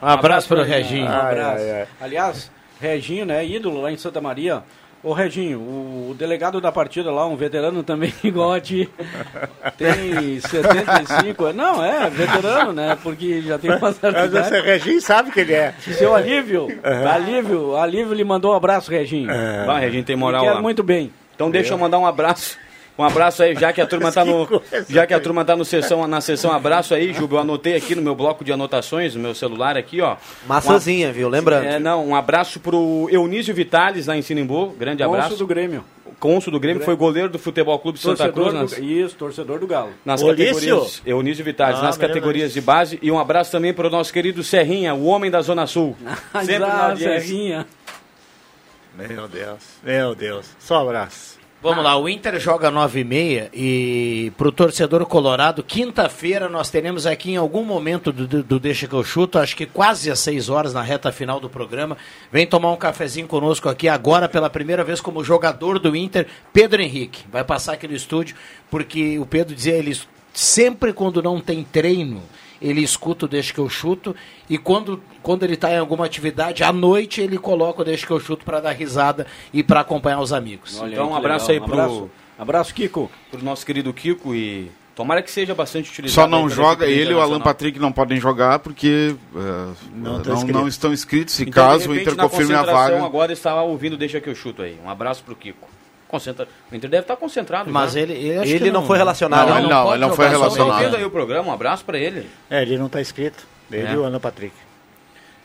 Um 0.03 0.07
abraço 0.07 0.49
pro 0.49 0.63
Reginho. 0.63 1.07
Um 1.07 1.09
abraço. 1.09 1.63
ai, 1.63 1.71
ai. 1.81 1.87
Aliás, 1.99 2.51
Reginho, 2.79 3.25
né, 3.25 3.43
ídolo 3.47 3.81
lá 3.81 3.91
em 3.91 3.97
Santa 3.97 4.21
Maria. 4.21 4.63
Ô 5.05 5.13
Reginho, 5.13 5.61
o, 5.61 6.11
o 6.11 6.15
delegado 6.15 6.63
da 6.63 6.73
partida 6.73 7.13
lá, 7.13 7.27
um 7.27 7.37
veterano 7.37 7.83
também 7.83 8.13
igual 8.25 8.53
a 8.53 8.61
ti, 8.61 8.89
tem 9.77 10.41
75, 10.41 11.53
não, 11.53 11.85
é, 11.85 12.09
veterano, 12.09 12.73
né, 12.73 12.97
porque 13.03 13.43
já 13.43 13.59
tem 13.59 13.71
certa 13.71 14.13
Mas 14.13 14.35
esse 14.35 14.61
Reginho 14.63 15.01
sabe 15.03 15.31
que 15.31 15.41
ele 15.41 15.53
é. 15.53 15.75
Seu 15.79 16.15
Alívio, 16.15 16.69
Alívio, 16.83 17.77
Alívio 17.77 18.15
lhe 18.15 18.25
mandou 18.25 18.53
um 18.53 18.57
abraço, 18.57 18.91
Reginho. 18.91 19.29
Vai, 19.67 19.85
a 19.85 19.91
gente 19.91 20.07
tem 20.07 20.17
moral 20.17 20.43
Quero 20.43 20.55
lá. 20.57 20.63
muito 20.63 20.83
bem. 20.83 21.13
Então 21.35 21.51
deixa 21.51 21.75
eu 21.75 21.79
mandar 21.79 21.99
um 21.99 22.07
abraço. 22.07 22.57
Um 22.97 23.03
abraço 23.03 23.43
aí, 23.43 23.55
já 23.57 23.73
que 23.73 23.81
a 23.81 23.87
turma 23.87 24.13
tá 24.13 24.25
no. 24.25 24.49
Já 24.89 25.05
que 25.07 25.13
a 25.13 25.19
turma 25.19 25.45
tá 25.45 25.57
no 25.57 25.65
sessão, 25.65 26.07
na 26.07 26.21
sessão 26.21 26.53
abraço 26.53 26.95
aí, 26.95 27.13
Juba, 27.13 27.37
eu 27.37 27.41
anotei 27.41 27.75
aqui 27.75 27.95
no 27.95 28.03
meu 28.03 28.15
bloco 28.15 28.45
de 28.45 28.53
anotações, 28.53 29.15
no 29.17 29.21
meu 29.21 29.35
celular 29.35 29.77
aqui, 29.77 30.01
ó. 30.01 30.17
Maçãzinha, 30.47 31.13
viu? 31.13 31.29
Lembrando. 31.29 31.65
É, 31.67 31.79
não, 31.81 32.07
um 32.07 32.15
abraço 32.15 32.61
pro 32.61 33.09
Eunísio 33.11 33.53
Vitales 33.55 34.07
lá 34.07 34.17
em 34.17 34.23
Sinimbu, 34.23 34.69
grande 34.79 35.03
abraço. 35.03 35.31
Cônsul 35.31 35.39
do 35.39 35.47
Grêmio. 35.47 35.85
Cônsul 36.21 36.53
do 36.53 36.61
Grêmio, 36.61 36.85
foi 36.85 36.95
goleiro 36.95 37.29
do 37.29 37.39
Futebol 37.39 37.77
Clube 37.81 37.99
Santa 37.99 38.31
Torcedor 38.31 38.51
Cruz 38.51 38.55
nas, 38.55 38.71
do, 38.73 38.85
isso, 38.85 39.17
torcedor 39.17 39.59
do 39.59 39.67
Galo. 39.67 39.91
nas 40.05 40.23
Olício? 40.23 40.55
categorias. 40.55 41.03
Eunísio 41.05 41.45
Vitales, 41.45 41.81
Ah, 41.81 41.83
nas 41.83 41.99
categorias 41.99 42.53
de 42.53 42.61
base. 42.61 42.99
E 43.03 43.11
um 43.11 43.19
abraço 43.19 43.51
também 43.51 43.75
pro 43.75 43.91
nosso 43.91 44.13
querido 44.13 44.43
Serrinha, 44.45 44.95
o 44.95 45.05
homem 45.07 45.31
da 45.31 45.43
Zona 45.43 45.67
Sul. 45.67 45.97
Sempre 46.41 46.59
na 46.61 46.67
Ah, 46.69 46.91
audiência. 46.91 47.21
Serrinha. 47.21 47.67
Meu 48.97 49.27
Deus, 49.27 49.59
meu 49.83 50.15
Deus. 50.15 50.47
Só 50.61 50.79
um 50.79 50.89
abraço. 50.89 51.44
Vamos 51.65 51.83
lá, 51.83 51.97
o 51.97 52.07
Inter 52.11 52.39
joga 52.39 52.71
9 52.71 53.01
e 53.01 53.05
meia 53.05 53.51
e 53.51 54.31
pro 54.37 54.53
torcedor 54.53 55.07
colorado, 55.07 55.63
quinta-feira 55.63 56.47
nós 56.47 56.69
teremos 56.69 57.07
aqui 57.07 57.31
em 57.31 57.37
algum 57.39 57.65
momento 57.65 58.13
do, 58.13 58.27
do, 58.27 58.43
do 58.43 58.61
Deixa 58.61 58.87
que 58.87 58.93
eu 58.93 59.03
chuto, 59.03 59.39
acho 59.39 59.57
que 59.57 59.65
quase 59.65 60.11
às 60.11 60.19
6 60.19 60.51
horas 60.51 60.75
na 60.75 60.83
reta 60.83 61.11
final 61.11 61.41
do 61.41 61.49
programa. 61.49 61.97
Vem 62.31 62.47
tomar 62.47 62.71
um 62.71 62.77
cafezinho 62.77 63.27
conosco 63.27 63.67
aqui 63.71 63.89
agora 63.89 64.29
pela 64.29 64.51
primeira 64.51 64.85
vez 64.85 65.01
como 65.01 65.25
jogador 65.25 65.79
do 65.79 65.97
Inter, 65.97 66.27
Pedro 66.53 66.83
Henrique. 66.83 67.25
Vai 67.33 67.43
passar 67.43 67.73
aqui 67.73 67.89
no 67.89 67.95
estúdio, 67.95 68.37
porque 68.71 69.19
o 69.19 69.25
Pedro 69.25 69.55
dizia, 69.55 69.73
ele 69.73 69.99
sempre 70.35 70.93
quando 70.93 71.23
não 71.23 71.41
tem 71.41 71.65
treino, 71.65 72.23
ele 72.67 72.81
escuta 72.81 73.27
o 73.27 73.29
Deixa 73.29 73.53
que 73.53 73.59
eu 73.61 73.69
chuto 73.69 74.17
e 74.49 74.57
quando, 74.57 75.03
quando 75.23 75.43
ele 75.43 75.55
está 75.55 75.71
em 75.71 75.79
alguma 75.79 76.07
atividade, 76.07 76.65
à 76.65 76.73
noite 76.73 77.21
ele 77.21 77.37
coloca 77.39 77.83
o 77.83 77.85
Deixa 77.85 78.07
que 78.07 78.13
eu 78.13 78.19
chuto 78.21 78.45
para 78.45 78.61
dar 78.61 78.73
risada 78.73 79.27
e 79.53 79.63
para 79.63 79.81
acompanhar 79.81 80.21
os 80.21 80.33
amigos. 80.33 80.81
Olha 80.81 80.95
Então, 80.95 81.11
um 81.11 81.15
abraço 81.17 81.49
legal. 81.51 81.65
aí 81.67 81.71
pro- 81.71 81.81
Abraço, 81.81 82.11
abraço, 82.39 82.75
Kiko. 82.75 83.11
Pro 83.31 83.45
nosso 83.45 83.65
querido 83.67 83.93
Kiko 83.93 84.35
e. 84.35 84.71
Tomara 84.97 85.21
que 85.23 85.31
seja 85.31 85.57
bastante 85.57 85.91
utilizado. 85.91 86.15
Só 86.23 86.29
não 86.29 86.49
joga, 86.49 86.87
ele 86.87 87.11
e 87.11 87.15
o 87.15 87.21
Alan. 87.21 87.41
Patrick 87.41 87.81
não 87.81 87.91
podem 87.91 88.21
jogar 88.21 88.61
porque 88.61 89.17
eh, 89.35 89.39
Não 89.93 90.13
não, 90.15 90.23
tá 90.23 90.31
não, 90.31 90.37
inscrito. 90.37 90.69
estão 90.69 90.93
inscritos. 90.93 91.35
Se 91.35 91.43
Então, 91.43 91.53
caso 91.67 91.89
o 91.89 91.93
repente, 91.93 92.03
Inter 92.13 92.17
na 92.17 92.29
confirme 92.29 92.55
a 92.55 92.63
vaga. 92.63 93.05
agora 93.05 93.33
está 93.33 93.61
ouvindo 93.61 93.97
Deixa 93.97 94.21
que 94.21 94.31
eu 94.31 94.37
chuto 94.37 94.63
aí. 94.63 94.79
Um 94.85 94.89
abraço 94.89 95.25
pro 95.25 95.35
Kiko. 95.35 95.69
Concentra... 96.09 96.47
O 96.71 96.75
Inter 96.75 96.89
deve 96.91 97.03
estar 97.03 97.17
concentrado. 97.17 97.71
Mas 97.71 97.93
já. 97.95 98.01
ele, 98.01 98.13
ele, 98.13 98.49
Ele 98.51 98.59
que 98.67 98.71
não 98.71 98.87
foi 98.87 98.99
relacionado. 98.99 99.49
Não, 99.49 99.59
ele 99.59 99.69
não, 99.69 99.83
pode 99.85 99.93
ele 99.97 100.01
não 100.07 100.15
foi 100.17 100.25
tá 100.27 100.31
relacionado. 100.31 100.79
ouvindo 100.79 100.97
aí 100.97 101.05
o 101.05 101.11
programa, 101.11 101.49
um 101.49 101.53
abraço 101.53 101.85
pra 101.85 101.99
ele. 101.99 102.29
É, 102.51 102.63
ele 102.63 102.79
não 102.79 102.89
tá 102.89 103.01
inscrito. 103.01 103.45
Ele 103.73 103.87
É. 103.87 103.93
e 103.93 103.97
o 103.97 104.05
Ana 104.05 104.21
Patrick. 104.21 104.55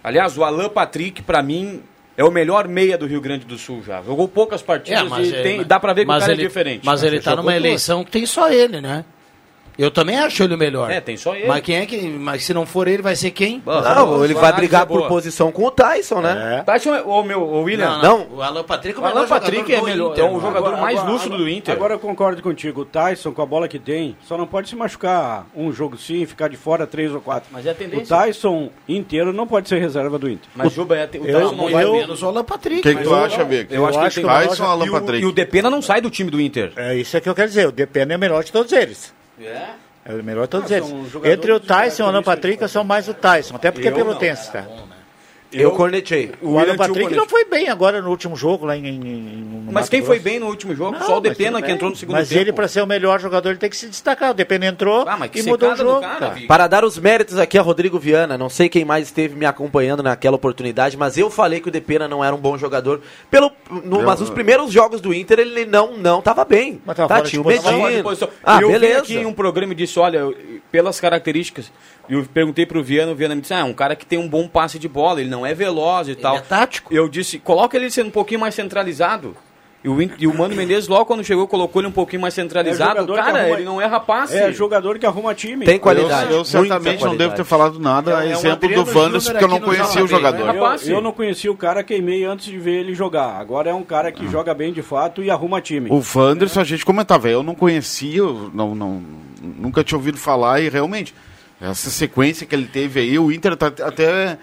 Aliás, 0.03 0.37
o 0.37 0.43
Alan 0.43 0.69
Patrick, 0.69 1.21
pra 1.21 1.41
mim, 1.41 1.81
é 2.15 2.23
o 2.23 2.31
melhor 2.31 2.67
meia 2.67 2.97
do 2.97 3.05
Rio 3.05 3.19
Grande 3.21 3.45
do 3.45 3.57
Sul 3.57 3.81
já. 3.85 4.01
Jogou 4.01 4.27
poucas 4.27 4.61
partidas 4.61 5.11
e 5.17 5.21
ele- 5.33 5.43
tem- 5.43 5.63
dá 5.63 5.79
pra 5.79 5.93
ver 5.93 6.01
que 6.01 6.05
o 6.05 6.07
mas 6.09 6.21
cara 6.23 6.33
ele- 6.33 6.43
é 6.43 6.47
diferente. 6.47 6.85
Mas 6.85 7.03
ele 7.03 7.19
tá 7.19 7.31
jogou 7.31 7.43
numa 7.45 7.51
duas. 7.53 7.65
eleição 7.65 8.03
que 8.03 8.11
tem 8.11 8.25
só 8.25 8.49
ele, 8.51 8.79
né? 8.81 9.03
Eu 9.79 9.89
também 9.89 10.17
acho 10.19 10.43
ele 10.43 10.53
o 10.55 10.57
melhor. 10.57 10.91
É, 10.91 10.99
tem 10.99 11.15
só 11.15 11.33
ele. 11.33 11.47
Mas 11.47 11.61
quem 11.61 11.77
é 11.77 11.85
que. 11.85 11.97
Mas 12.09 12.43
se 12.43 12.53
não 12.53 12.65
for 12.65 12.85
ele, 12.85 13.01
vai 13.01 13.15
ser 13.15 13.31
quem? 13.31 13.63
Não, 13.65 14.25
ele 14.25 14.33
vai 14.33 14.51
brigar 14.51 14.83
é 14.83 14.85
por 14.85 15.07
posição 15.07 15.53
com 15.53 15.63
o 15.63 15.71
Tyson, 15.71 16.19
né? 16.19 16.57
É. 16.59 16.63
Tyson, 16.63 16.93
é- 16.95 17.01
ô 17.01 17.23
meu, 17.23 17.41
ô 17.41 17.61
William, 17.61 17.97
Não. 18.03 18.27
O 18.33 18.41
Alan 18.41 18.63
Patrick 18.63 18.97
é 18.99 19.01
o 19.01 19.05
o 19.05 19.07
Alan 19.07 19.25
Patrick 19.25 19.73
é 19.73 19.81
melhor, 19.81 20.11
Inter, 20.11 20.25
é 20.25 20.29
o 20.29 20.39
jogador 20.41 20.77
mais 20.77 21.01
lúcido 21.05 21.37
do 21.37 21.47
Inter. 21.47 21.73
Agora 21.73 21.93
eu 21.93 21.99
concordo 21.99 22.41
contigo. 22.41 22.81
O 22.81 22.85
Tyson, 22.85 23.31
com 23.31 23.41
a 23.41 23.45
bola 23.45 23.69
que 23.69 23.79
tem, 23.79 24.17
só 24.27 24.37
não 24.37 24.45
pode 24.45 24.67
se 24.67 24.75
machucar 24.75 25.47
um 25.55 25.71
jogo 25.71 25.97
sim, 25.97 26.25
ficar 26.25 26.49
de 26.49 26.57
fora 26.57 26.85
três 26.85 27.13
ou 27.13 27.21
quatro. 27.21 27.47
Mas 27.49 27.65
é 27.65 27.69
a 27.69 27.71
O 27.71 27.75
tendência. 27.75 28.05
Tyson 28.17 28.69
inteiro 28.87 29.31
não 29.31 29.47
pode 29.47 29.69
ser 29.69 29.79
reserva 29.79 30.19
do 30.19 30.29
Inter. 30.29 30.49
Mas 30.53 30.73
Juba, 30.73 30.97
é, 30.97 31.05
o 31.05 31.25
Eu- 31.25 31.39
Tyson 31.39 31.55
não 31.55 31.55
Não 31.55 31.69
vai 31.71 31.83
eu- 31.85 31.93
menos 31.93 32.21
o 32.21 32.27
Alan 32.27 32.43
Patrick. 32.43 32.79
O 32.79 32.81
que, 32.97 33.03
tu 33.03 33.13
acha, 33.15 33.43
Vic? 33.45 33.73
Eu 33.73 33.85
acho 33.85 33.97
que 33.99 34.05
acho 34.05 34.19
o 34.19 34.23
Tyson 34.23 34.63
ou 34.65 34.69
Alan 34.71 34.85
e 34.85 34.89
o, 34.89 34.91
Patrick? 34.93 35.23
e 35.23 35.25
o 35.25 35.31
Depena 35.31 35.69
não 35.69 35.81
sai 35.81 36.01
do 36.01 36.09
time 36.09 36.29
do 36.29 36.41
Inter. 36.41 36.73
É 36.75 36.95
isso 36.95 37.15
é 37.15 37.21
que 37.21 37.29
eu 37.29 37.35
quero 37.35 37.47
dizer. 37.47 37.67
O 37.67 37.71
Depena 37.71 38.13
é 38.13 38.17
o 38.17 38.19
melhor 38.19 38.43
de 38.43 38.51
todos 38.51 38.73
eles. 38.73 39.17
É? 39.41 39.69
É 40.05 40.13
o 40.13 40.23
melhor 40.23 40.43
de 40.43 40.49
todos 40.49 40.71
Ah, 40.71 40.77
eles. 40.77 40.89
Entre 41.23 41.51
o 41.51 41.59
Tyson 41.59 42.03
e 42.03 42.05
o 42.05 42.09
Alan 42.09 42.23
Patrick, 42.23 42.61
eu 42.61 42.69
sou 42.69 42.83
mais 42.83 43.07
o 43.07 43.13
Tyson. 43.13 43.55
Até 43.55 43.71
porque 43.71 43.87
é 43.87 43.91
Eu 43.91 43.95
pelotense, 43.95 44.51
tá? 44.51 44.65
Eu 45.51 45.71
cornetei. 45.71 46.31
O, 46.41 46.49
William 46.55 46.73
Alan 46.73 46.77
Patrick 46.77 47.15
não 47.15 47.27
foi 47.27 47.43
bem 47.45 47.69
agora 47.69 48.01
no 48.01 48.09
último 48.09 48.35
jogo 48.35 48.65
lá 48.67 48.77
em, 48.77 48.85
em- 48.85 48.95
em- 48.95 49.63
no 49.65 49.71
Mas 49.71 49.85
Mato 49.85 49.89
quem 49.89 50.01
foi 50.01 50.17
Grosso. 50.19 50.23
bem 50.23 50.39
no 50.39 50.45
último 50.47 50.75
jogo? 50.75 50.91
Não, 50.91 51.05
Só 51.05 51.13
o 51.13 51.21
mas 51.21 51.23
Depena 51.23 51.61
que 51.61 51.71
entrou 51.71 51.89
no 51.89 51.95
segundo 51.95 52.15
Mas 52.15 52.29
tempo. 52.29 52.41
ele, 52.41 52.53
para 52.53 52.67
ser 52.67 52.81
o 52.81 52.85
melhor 52.87 53.19
jogador, 53.19 53.49
ele 53.49 53.57
tem 53.57 53.69
que 53.69 53.75
se 53.77 53.87
destacar. 53.87 54.31
O 54.31 54.33
Depena 54.35 54.67
entrou 54.67 55.05
Ah, 55.07 55.17
mas 55.17 55.31
que 55.31 55.39
e 55.39 55.43
mudou 55.43 55.71
o 55.71 55.75
jogo. 55.75 56.01
cara. 56.01 56.35
Para 56.47 56.67
dar 56.67 56.85
os 56.85 56.99
méritos 56.99 57.37
aqui 57.39 57.57
a 57.57 57.61
Rodrigo 57.63 57.97
Viana, 57.97 58.37
não 58.37 58.49
sei 58.49 58.69
quem 58.69 58.85
mais 58.85 59.07
esteve 59.07 59.35
me 59.35 59.45
acompanhando 59.45 60.03
naquela 60.03 60.35
oportunidade, 60.35 60.95
mas 60.95 61.17
eu 61.17 61.29
falei 61.31 61.59
que 61.59 61.67
o 61.67 61.71
Depena 61.71 62.07
não 62.07 62.23
era 62.23 62.35
um 62.35 62.39
bom 62.39 62.57
jogador. 62.57 63.01
Pelo, 63.31 63.51
no- 63.83 64.01
Eu- 64.01 64.05
mas 64.05 64.21
os 64.21 64.29
primeiros 64.29 64.71
jogos 64.71 65.01
do 65.01 65.13
Inter 65.13 65.39
ele 65.39 65.65
não 65.65 65.97
não 65.97 66.21
tava 66.21 66.45
bem. 66.45 66.79
Mas 66.85 66.95
tava 66.95 67.07
tá, 67.07 67.21
tinha 67.21 67.41
o 67.41 67.45
Medina. 67.45 68.03
posição. 68.03 68.29
Ah, 68.43 68.59
eu 68.61 68.69
beleza. 68.69 68.93
vim 68.93 68.99
aqui 68.99 69.15
em 69.17 69.25
um 69.25 69.33
programa 69.33 69.73
e 69.73 69.75
disse, 69.75 69.97
olha, 69.99 70.19
eu- 70.19 70.35
pelas 70.71 70.99
características, 70.99 71.71
eu 72.07 72.25
perguntei 72.25 72.65
pro 72.65 72.83
Viana, 72.83 73.11
o 73.11 73.15
Viana 73.15 73.35
me 73.35 73.41
disse, 73.41 73.53
ah, 73.53 73.59
é 73.59 73.63
um 73.63 73.73
cara 73.73 73.95
que 73.95 74.05
tem 74.05 74.19
um 74.19 74.27
bom 74.27 74.47
passe 74.47 74.79
de 74.79 74.87
bola, 74.87 75.21
ele 75.21 75.29
não 75.29 75.45
é 75.45 75.53
veloz 75.53 76.07
e 76.07 76.15
tal. 76.15 76.37
é 76.37 76.41
tático. 76.41 76.93
Eu 76.93 77.07
disse, 77.09 77.39
coloca 77.39 77.77
ele 77.77 77.89
sendo 77.89 78.07
um 78.07 78.11
pouquinho 78.11 78.39
mais 78.39 78.55
centralizado. 78.55 79.35
E 79.81 79.87
o, 79.87 79.97
e 80.01 80.27
o 80.27 80.37
Mano 80.37 80.53
Menezes, 80.55 80.89
logo 80.89 81.05
quando 81.05 81.23
chegou, 81.23 81.47
colocou 81.47 81.81
ele 81.81 81.87
um 81.87 81.91
pouquinho 81.91 82.21
mais 82.21 82.33
centralizado. 82.33 83.05
que 83.07 83.13
cara, 83.13 83.39
arruma- 83.39 83.55
ele 83.55 83.63
não 83.63 83.79
erra 83.81 83.97
passe. 83.97 84.35
É 84.37 84.51
jogador 84.51 84.99
que 84.99 85.05
arruma 85.05 85.33
time. 85.33 85.63
Tem 85.65 85.79
qualidade. 85.79 86.31
Eu, 86.31 86.39
eu 86.39 86.45
certamente 86.45 86.99
não 87.01 87.11
devo 87.11 87.29
qualidade. 87.29 87.35
ter 87.37 87.43
falado 87.45 87.79
nada, 87.79 88.21
É 88.23 88.27
é 88.27 88.31
exemplo 88.33 88.67
do 88.67 88.85
Júnior 88.91 89.23
porque 89.23 89.43
eu 89.43 89.47
não 89.47 89.61
conhecia 89.61 90.03
o 90.03 90.07
jogador. 90.07 90.39
Eu, 90.53 90.61
Rapaz, 90.61 90.87
eu 90.89 90.99
não 90.99 91.13
conhecia 91.13 91.49
o 91.49 91.55
cara, 91.55 91.81
queimei 91.81 92.25
antes 92.25 92.47
de 92.47 92.57
ver 92.59 92.81
ele 92.81 92.93
jogar. 92.93 93.39
Agora 93.39 93.69
é 93.69 93.73
um 93.73 93.83
cara 93.83 94.09
Ah. 94.09 94.11
que 94.11 94.27
joga 94.27 94.53
bem 94.53 94.73
de 94.73 94.81
fato 94.81 95.23
e 95.23 95.31
arruma 95.31 95.61
time. 95.61 95.89
O 95.89 96.03
Wanderson, 96.13 96.59
a 96.59 96.65
gente 96.65 96.83
comentava, 96.85 97.29
eu 97.29 97.41
não 97.41 97.55
conhecia, 97.55 98.17
eu 98.17 98.51
não, 98.53 98.75
não, 98.75 99.01
nunca 99.41 99.81
tinha 99.81 99.97
ouvido 99.97 100.17
falar 100.17 100.59
e 100.59 100.67
realmente, 100.67 101.13
essa 101.61 101.89
sequência 101.89 102.45
que 102.45 102.53
ele 102.53 102.65
teve 102.67 102.99
aí, 102.99 103.17
o 103.17 103.31
Inter 103.31 103.55
tá 103.55 103.67
até 103.67 104.37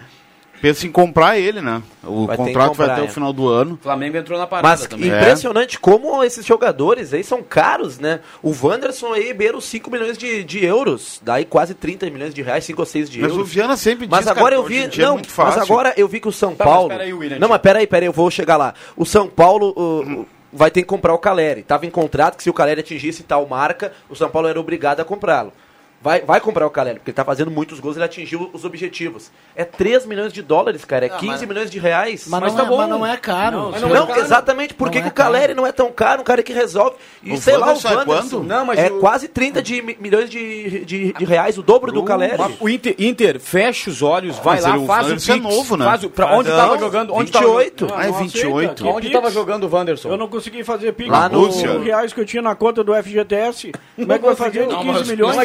pensa 0.61 0.85
em 0.87 0.91
comprar 0.91 1.37
ele, 1.37 1.61
né? 1.61 1.81
O 2.03 2.25
Vai 2.25 2.37
contrato 2.37 2.57
vai 2.59 2.67
comprar, 2.69 2.91
até 2.93 3.01
é. 3.01 3.03
o 3.05 3.07
final 3.09 3.31
do 3.33 3.47
ano. 3.47 3.75
O 3.79 3.83
Flamengo 3.83 4.17
entrou 4.17 4.37
na 4.39 4.47
parada 4.47 4.67
Mas 4.67 4.87
também. 4.87 5.07
impressionante 5.09 5.79
como 5.79 6.23
esses 6.23 6.45
jogadores 6.45 7.13
aí 7.13 7.23
são 7.23 7.41
caros, 7.43 7.99
né? 7.99 8.19
O 8.41 8.51
Wanderson 8.61 9.13
aí 9.13 9.33
beira 9.33 9.57
os 9.57 9.65
5 9.65 9.89
milhões 9.91 10.17
de, 10.17 10.43
de 10.43 10.65
euros, 10.65 11.19
daí 11.23 11.45
quase 11.45 11.73
30 11.73 12.09
milhões 12.09 12.33
de 12.33 12.41
reais, 12.41 12.63
5 12.65 12.81
ou 12.81 12.85
6 12.85 13.09
de 13.09 13.19
Mas 13.21 13.31
o 13.31 13.35
euros. 13.35 13.49
Viana 13.51 13.77
sempre 13.77 14.07
Mas 14.09 14.19
diz, 14.21 14.27
agora 14.29 14.43
cara, 14.43 14.55
eu 14.55 14.63
que 14.63 14.69
vi. 14.69 14.75
hoje 14.79 14.85
em 14.85 14.89
dia 14.89 15.03
é 15.03 15.07
Não, 15.07 15.13
muito 15.13 15.29
fácil. 15.29 15.59
mas 15.59 15.69
agora 15.69 15.93
eu 15.97 16.07
vi 16.07 16.19
que 16.19 16.27
o 16.27 16.31
São 16.31 16.55
Tá, 16.55 16.65
mas 16.65 16.73
Paulo. 16.73 16.89
peraí, 16.89 17.13
William, 17.13 17.39
não, 17.39 17.49
mas 17.49 17.61
peraí, 17.61 17.85
peraí, 17.87 18.07
eu 18.07 18.13
vou 18.13 18.29
chegar 18.31 18.57
lá. 18.57 18.73
O 18.95 19.05
São 19.05 19.27
Paulo. 19.27 19.73
o- 19.75 20.21
o- 20.21 20.25
vai 20.53 20.71
ter 20.71 20.81
que 20.81 20.87
comprar 20.87 21.13
o 21.13 21.17
Caleri. 21.17 21.61
Tava 21.61 21.85
em 21.85 21.89
contrato 21.89 22.37
que 22.37 22.41
se 22.43 22.49
o 22.49 22.53
Caleri 22.53 22.79
atingisse 22.79 23.21
tal 23.21 23.45
marca, 23.45 23.91
o 24.09 24.15
São 24.15 24.29
Paulo 24.29 24.47
era 24.47 24.57
obrigado 24.59 25.01
a 25.01 25.05
comprá-lo. 25.05 25.51
Vai, 25.99 26.21
vai 26.21 26.39
comprar 26.39 26.65
o 26.65 26.69
Caleri, 26.69 26.99
porque 26.99 27.09
ele 27.09 27.15
tá 27.15 27.25
fazendo 27.25 27.49
muitos 27.49 27.79
gols, 27.79 27.95
ele 27.95 28.05
atingiu 28.05 28.49
os 28.53 28.63
objetivos. 28.63 29.31
É 29.55 29.65
3 29.65 30.05
milhões 30.05 30.31
de 30.31 30.43
dólares, 30.43 30.85
cara, 30.85 31.07
é 31.07 31.09
15 31.09 31.25
mas- 31.25 31.41
milhões 31.41 31.71
de 31.71 31.79
reais. 31.79 32.25
Mas, 32.27 32.39
Mas 32.41 32.53
não, 32.53 32.59
tá 32.59 32.65
é, 32.65 32.69
bom. 32.69 32.77
mas 32.77 32.89
não 32.89 33.05
é 33.05 33.17
caro. 33.17 33.57
Não, 33.57 33.71
Não, 33.71 33.89
não 33.89 34.03
é 34.03 34.07
caro. 34.07 34.19
exatamente. 34.21 34.73
Por 34.75 34.89
que, 34.91 34.97
Não 34.99 35.03
que 35.03 35.07
é 35.09 35.11
o 35.11 35.13
Caleri 35.13 35.47
caro. 35.47 35.55
não 35.57 35.65
é 35.67 35.71
tão 35.71 35.91
caro? 35.91 36.21
Um 36.21 36.23
cara 36.23 36.43
que 36.43 36.53
resolve. 36.53 36.95
E 37.23 37.33
O 37.33 37.37
sei 37.41 37.57
lá, 37.57 37.65
o 37.65 37.69
Wanderson 37.69 37.87
é 38.01 38.05
quanto? 38.05 38.43
Não, 38.43 38.65
mas 38.65 38.79
é 38.79 38.91
o- 38.91 38.99
quase 38.99 39.27
30 39.27 39.61
de, 39.61 39.81
mi- 39.81 39.97
milhões 39.99 40.29
de, 40.29 40.85
de, 40.85 41.13
de 41.13 41.25
reais, 41.25 41.57
o 41.57 41.63
dobro 41.63 41.91
do 41.91 42.03
Caleri. 42.03 42.37
Mas 42.37 42.55
O 42.61 42.69
Inter, 42.69 42.95
Inter, 42.99 43.39
fecha 43.39 43.89
os 43.89 44.01
olhos, 44.03 44.37
vai 44.37 44.55
mas 44.57 44.65
lá, 44.65 44.77
ele- 44.77 44.85
faz 44.85 45.07
o 45.07 45.13
é 45.13 45.15
Pix. 45.15 45.41
novo, 45.41 45.77
né? 45.77 45.85
Faz 45.85 46.03
o, 46.03 46.09
pra 46.11 46.35
onde 46.37 46.49
tava 46.49 46.77
jogando? 46.77 47.13
Onde 47.13 47.31
28. 47.31 47.87
Tava, 47.87 48.01
Ah, 48.01 48.05
é 48.05 48.11
Não, 48.11 48.19
28. 48.19 48.69
aceita, 48.83 48.85
onde 48.95 49.09
tava 49.09 49.31
jogando 49.31 49.63
o 49.63 49.69
Wanderson? 49.75 50.09
Eu 50.09 50.17
não 50.17 50.27
consegui 50.27 50.63
fazer 50.63 50.93
Pix. 50.93 51.09
Lá 51.09 51.27
no- 51.27 51.47
reais 51.81 52.13
que 52.13 52.21
eu 52.21 52.25
tinha 52.25 52.41
na 52.43 52.53
conta 52.55 52.83
do 52.83 52.93
FGTS. 52.93 53.71
Como 53.95 54.13
é 54.13 54.19
que 54.19 54.25
vai 54.25 54.35
fazer 54.35 54.67
de 54.67 54.75
15 54.75 55.09
milhões? 55.09 55.35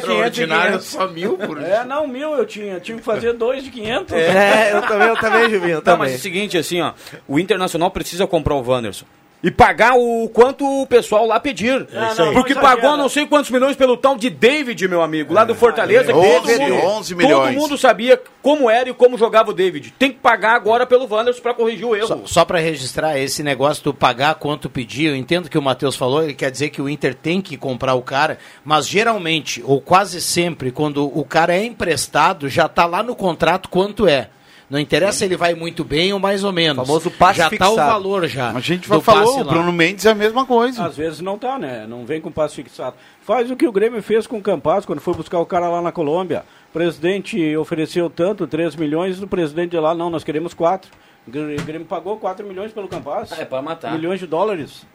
Não, 0.53 0.59
mas 0.59 0.67
500 0.69 0.85
500. 0.85 0.87
só 0.87 1.09
mil 1.09 1.37
por 1.39 1.61
É, 1.63 1.85
não, 1.85 2.07
mil 2.07 2.35
eu 2.35 2.47
tinha. 2.47 2.81
Tinha 2.81 2.99
que 2.99 3.05
fazer 3.05 3.33
dois 3.33 3.65
de 3.65 3.71
500. 3.71 4.13
É, 4.17 4.73
eu 4.75 4.83
também, 4.83 5.09
eu 5.09 5.17
também, 5.17 5.51
Juvinho, 5.51 5.71
eu 5.71 5.75
Não, 5.77 5.83
também. 5.83 5.99
mas 6.01 6.13
é 6.13 6.17
o 6.17 6.19
seguinte, 6.19 6.59
assim, 6.59 6.81
ó, 6.81 6.93
o 7.27 7.39
Internacional 7.39 7.91
precisa 7.91 8.27
comprar 8.27 8.55
o 8.55 8.63
Wanderson. 8.63 9.07
E 9.45 9.51
pagar 9.51 9.95
o 9.97 10.29
quanto 10.33 10.65
o 10.65 10.87
pessoal 10.87 11.27
lá 11.27 11.41
pedir. 11.41 11.87
isso 12.13 12.23
aí. 12.23 12.33
Porque 12.33 12.55
Não 12.55 12.63
pagou 12.63 12.97
não 12.97 13.09
sei 13.09 13.27
quantos 13.27 13.51
milhões 13.51 13.75
pelo 13.75 13.97
tal 13.97 14.17
de 14.17 14.31
David, 14.31 14.87
meu 14.87 15.03
amigo, 15.03 15.35
lá 15.35 15.45
do 15.45 15.53
Fortaleza. 15.53 16.13
que 16.13 16.19
11, 16.19 16.59
todo 16.59 16.61
mundo- 16.61 16.85
11 16.87 17.15
milhões. 17.17 17.55
Todo 17.55 17.61
mundo 17.61 17.77
sabia 17.77 18.23
como 18.41 18.71
era 18.71 18.89
e 18.91 18.95
como 18.95 19.19
jogava 19.19 19.51
o 19.51 19.53
David. 19.55 19.95
Tem 19.99 20.13
que 20.13 20.19
pagar 20.19 20.55
agora 20.55 20.87
pelo 20.87 21.13
Wanderson 21.13 21.43
pra 21.43 21.55
corrigir 21.55 21.85
o 21.85 21.97
erro. 21.97 22.07
Só, 22.07 22.21
só 22.25 22.45
para 22.45 22.61
registrar 22.61 23.19
esse 23.19 23.43
negócio 23.43 23.83
do 23.83 23.93
pagar 23.93 24.37
quanto 24.37 24.71
pedir, 24.71 25.07
eu 25.07 25.17
entendo 25.17 25.51
que 25.51 25.59
o 25.59 25.63
Matheus 25.63 25.97
falou, 25.97 26.23
ele 26.23 26.35
quer 26.35 26.51
dizer 26.51 26.69
que 26.71 26.81
o 26.81 26.89
Inter 26.89 27.13
tem 27.13 27.41
que 27.41 27.57
comprar 27.57 27.95
o 27.95 28.03
cara, 28.03 28.39
mas 28.65 28.87
geralmente, 28.87 29.61
ou 29.67 29.81
quase 29.81 30.21
sempre, 30.21 30.71
quando 30.71 31.05
o 31.19 31.25
cara 31.25 31.53
é 31.57 31.65
emprestado, 31.65 32.49
já 32.49 32.69
tá 32.69 32.87
lá 32.87 33.03
no 33.03 33.17
contrato 33.17 33.69
quanto 33.69 34.07
é. 34.07 34.29
Não 34.73 34.79
interessa 34.79 35.19
se 35.19 35.25
ele 35.27 35.37
vai 35.37 35.55
muito 35.55 35.85
bem 35.85 36.15
ou 36.15 36.19
mais 36.19 36.43
ou 36.43 36.51
menos. 36.51 36.87
Famoso 36.87 37.11
passe 37.11 37.37
já 37.41 37.51
tá 37.51 37.69
o 37.69 37.73
fixado. 37.75 37.93
valor 37.93 38.27
já. 38.27 38.53
A 38.53 38.61
gente 38.61 38.89
vai 38.89 38.99
falou, 39.03 39.27
passe 39.27 39.41
o. 39.43 39.45
Bruno 39.45 39.71
Mendes 39.71 40.07
é 40.07 40.11
a 40.11 40.15
mesma 40.15 40.47
coisa. 40.47 40.87
Às 40.87 40.97
vezes 40.97 41.21
não 41.21 41.37
tá, 41.37 41.59
né? 41.59 41.87
Não 41.87 42.07
vem 42.07 42.23
com 42.23 42.33
passo 42.33 42.55
fixado. 42.55 42.97
Faz 43.21 43.51
o 43.51 43.55
que 43.55 43.69
o 43.69 43.71
Grêmio 43.71 44.03
fez 44.03 44.27
com 44.27 44.39
o 44.39 44.41
Campas 44.41 44.87
quando 44.87 45.03
foi 45.03 45.13
buscar 45.13 45.39
o 45.41 45.45
cara 45.45 45.69
lá 45.69 45.83
na 45.83 45.93
Colômbia. 45.93 46.43
O 46.71 46.73
presidente 46.73 47.55
ofereceu 47.55 48.09
tanto, 48.09 48.47
3 48.47 48.75
milhões, 48.75 49.21
o 49.21 49.27
presidente 49.27 49.73
de 49.73 49.79
lá, 49.79 49.95
não, 49.95 50.09
nós 50.09 50.25
queremos 50.25 50.55
4. 50.55 50.91
O 51.29 51.31
Grêmio 51.31 51.85
pagou 51.85 52.17
4 52.17 52.47
milhões 52.47 52.73
pelo 52.73 52.89
Campas. 52.89 53.31
É 53.39 53.45
pra 53.45 53.61
matar. 53.61 53.93
Milhões 53.93 54.21
de 54.21 54.27
dólares. 54.27 54.87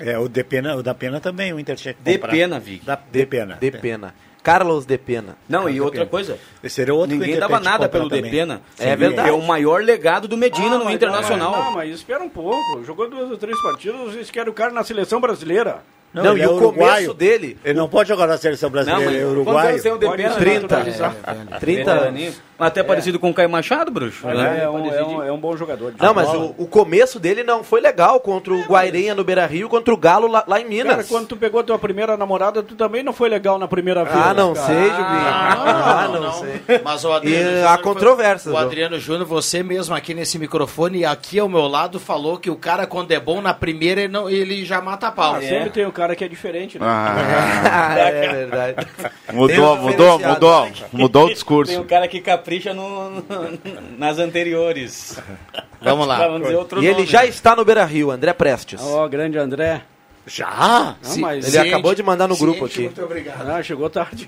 É, 0.00 0.18
o 0.18 0.28
de 0.28 0.42
pena, 0.42 0.74
o 0.74 0.82
da 0.82 0.96
pena 0.96 1.20
também, 1.20 1.52
o 1.52 1.60
Inter 1.60 1.76
tinha 1.76 1.94
que 1.94 2.02
De 2.02 2.18
pena, 2.18 2.58
Vig. 2.58 2.84
Da, 2.84 2.96
de 2.96 3.24
pena. 3.24 3.56
De 3.60 3.70
pena. 3.70 4.14
Carlos 4.42 4.86
de 4.86 4.96
pena. 4.96 5.36
Não, 5.48 5.68
e 5.68 5.74
de 5.74 5.80
outra 5.80 6.00
pena. 6.00 6.10
coisa, 6.10 6.38
Esse 6.62 6.76
seria 6.76 6.94
outro 6.94 7.16
ninguém 7.16 7.38
dava 7.38 7.60
nada 7.60 7.88
pelo 7.88 8.08
também. 8.08 8.22
Depena. 8.22 8.62
É 8.78 8.94
verdade. 8.96 9.28
É 9.28 9.32
o 9.32 9.42
maior 9.42 9.82
legado 9.82 10.26
do 10.28 10.36
Medina 10.36 10.76
Ah, 10.76 10.78
no 10.78 10.84
mas 10.86 10.94
Internacional. 10.94 11.52
Não, 11.52 11.72
mas 11.72 11.90
espera 11.94 12.22
um 12.22 12.28
pouco. 12.28 12.84
Jogou 12.84 13.08
duas 13.10 13.30
ou 13.30 13.36
três 13.36 13.60
partidas, 13.60 14.00
vocês 14.00 14.30
querem 14.30 14.48
o 14.50 14.54
cara 14.54 14.72
na 14.72 14.82
seleção 14.84 15.20
brasileira. 15.20 15.82
Não, 16.14 16.24
Não, 16.24 16.38
e 16.38 16.40
é 16.40 16.48
o 16.48 16.52
uruguaio. 16.54 16.92
começo 17.08 17.14
dele. 17.14 17.58
Ele 17.62 17.78
não 17.78 17.86
pode 17.88 18.08
jogar 18.08 18.26
na 18.26 18.38
seleção 18.38 18.70
brasileira, 18.70 19.04
Não, 19.04 19.12
ele 19.12 19.20
é 19.22 19.26
mas 19.26 19.34
quantos 19.34 19.46
uruguaio. 19.46 19.68
anos 19.70 19.82
tem 19.82 19.92
o 19.92 19.98
Depena? 19.98 20.30
se 20.32 20.38
30. 20.38 20.60
naturalizar. 20.62 21.14
30 21.60 21.90
anos. 21.92 22.42
Até 22.58 22.82
parecido 22.82 23.18
com 23.20 23.30
o 23.30 23.34
Caio 23.34 23.48
Machado, 23.48 23.90
bruxo. 23.90 24.28
É, 24.28 24.34
né? 24.34 24.60
é 24.64 24.68
um, 24.68 24.92
é, 24.92 25.04
um, 25.04 25.22
é 25.22 25.32
um 25.32 25.38
bom 25.38 25.56
jogador. 25.56 25.94
Não, 25.98 26.12
mas 26.12 26.28
o, 26.34 26.54
o 26.58 26.66
começo 26.66 27.20
dele 27.20 27.44
não 27.44 27.62
foi 27.62 27.80
legal 27.80 28.18
contra 28.20 28.52
o 28.52 28.64
Guairenha 28.64 29.14
no 29.14 29.22
Beira 29.22 29.46
Rio, 29.46 29.68
contra 29.68 29.94
o 29.94 29.96
Galo 29.96 30.26
lá, 30.26 30.42
lá 30.46 30.60
em 30.60 30.64
Minas. 30.68 30.88
Cara, 30.96 31.04
quando 31.04 31.28
tu 31.28 31.36
pegou 31.36 31.62
tua 31.62 31.78
primeira 31.78 32.16
namorada, 32.16 32.62
tu 32.62 32.74
também 32.74 33.02
não 33.02 33.12
foi 33.12 33.28
legal 33.28 33.58
na 33.58 33.68
primeira 33.68 34.02
vez. 34.04 34.16
Ah, 34.16 34.34
não 34.34 34.54
cara. 34.54 34.66
sei, 34.66 34.76
Juvinho. 34.90 34.98
Ah, 35.06 36.08
não, 36.12 36.32
sei. 36.32 36.80
Mas 36.82 37.04
o 37.04 37.08
E 37.10 37.12
Adriano 37.16 37.48
há 37.48 37.52
Júnior- 37.60 37.78
controvérsias, 37.82 38.54
O? 38.54 38.56
Adriano 38.56 38.98
Júnior, 38.98 39.24
você 39.26 39.62
mesmo 39.62 39.94
aqui 39.94 40.12
nesse 40.12 40.38
microfone, 40.38 41.04
aqui 41.04 41.38
ao 41.38 41.48
meu 41.48 41.66
lado, 41.68 42.00
falou 42.00 42.38
que 42.38 42.50
o 42.50 42.56
cara, 42.56 42.86
quando 42.86 43.12
é 43.12 43.20
bom 43.20 43.40
na 43.40 43.54
primeira, 43.54 44.00
ele, 44.02 44.12
não, 44.12 44.28
ele 44.28 44.64
já 44.64 44.80
mata 44.80 45.06
a 45.08 45.12
pau. 45.12 45.36
Ah, 45.36 45.40
sempre 45.40 45.70
tem 45.70 45.86
um 45.86 45.90
cara 45.92 46.16
que 46.16 46.24
é 46.24 46.28
diferente, 46.28 46.78
né? 46.78 46.84
Ah, 46.88 47.14
Ah, 47.94 47.98
é 48.00 48.28
verdade. 48.28 48.86
mudou, 49.32 49.76
mudou, 49.76 50.18
mudou, 50.18 50.68
mudou 50.92 51.26
o 51.26 51.28
discurso. 51.32 51.70
Tem 51.72 51.80
um 51.80 51.86
cara 51.86 52.08
que 52.08 52.20
capricha 52.48 52.72
no- 52.72 53.10
no- 53.10 53.58
nas 53.98 54.18
anteriores. 54.18 55.18
Vamos 55.82 56.06
lá. 56.06 56.18
E 56.80 56.86
ele 56.86 56.92
nome. 56.94 57.06
já 57.06 57.24
está 57.26 57.54
no 57.54 57.64
Beira 57.64 57.84
Rio, 57.84 58.10
André 58.10 58.32
Prestes. 58.32 58.80
Ó, 58.82 59.06
grande 59.06 59.38
André. 59.38 59.82
Já? 60.26 60.96
Não, 61.02 61.16
mas 61.18 61.54
Ele 61.54 61.68
acabou 61.70 61.94
de 61.94 62.02
mandar 62.02 62.26
no 62.28 62.36
grupo 62.36 62.64
aqui. 62.66 62.82
Muito 62.82 63.02
obrigado. 63.02 63.48
Ah, 63.48 63.62
chegou 63.62 63.88
tarde. 63.88 64.26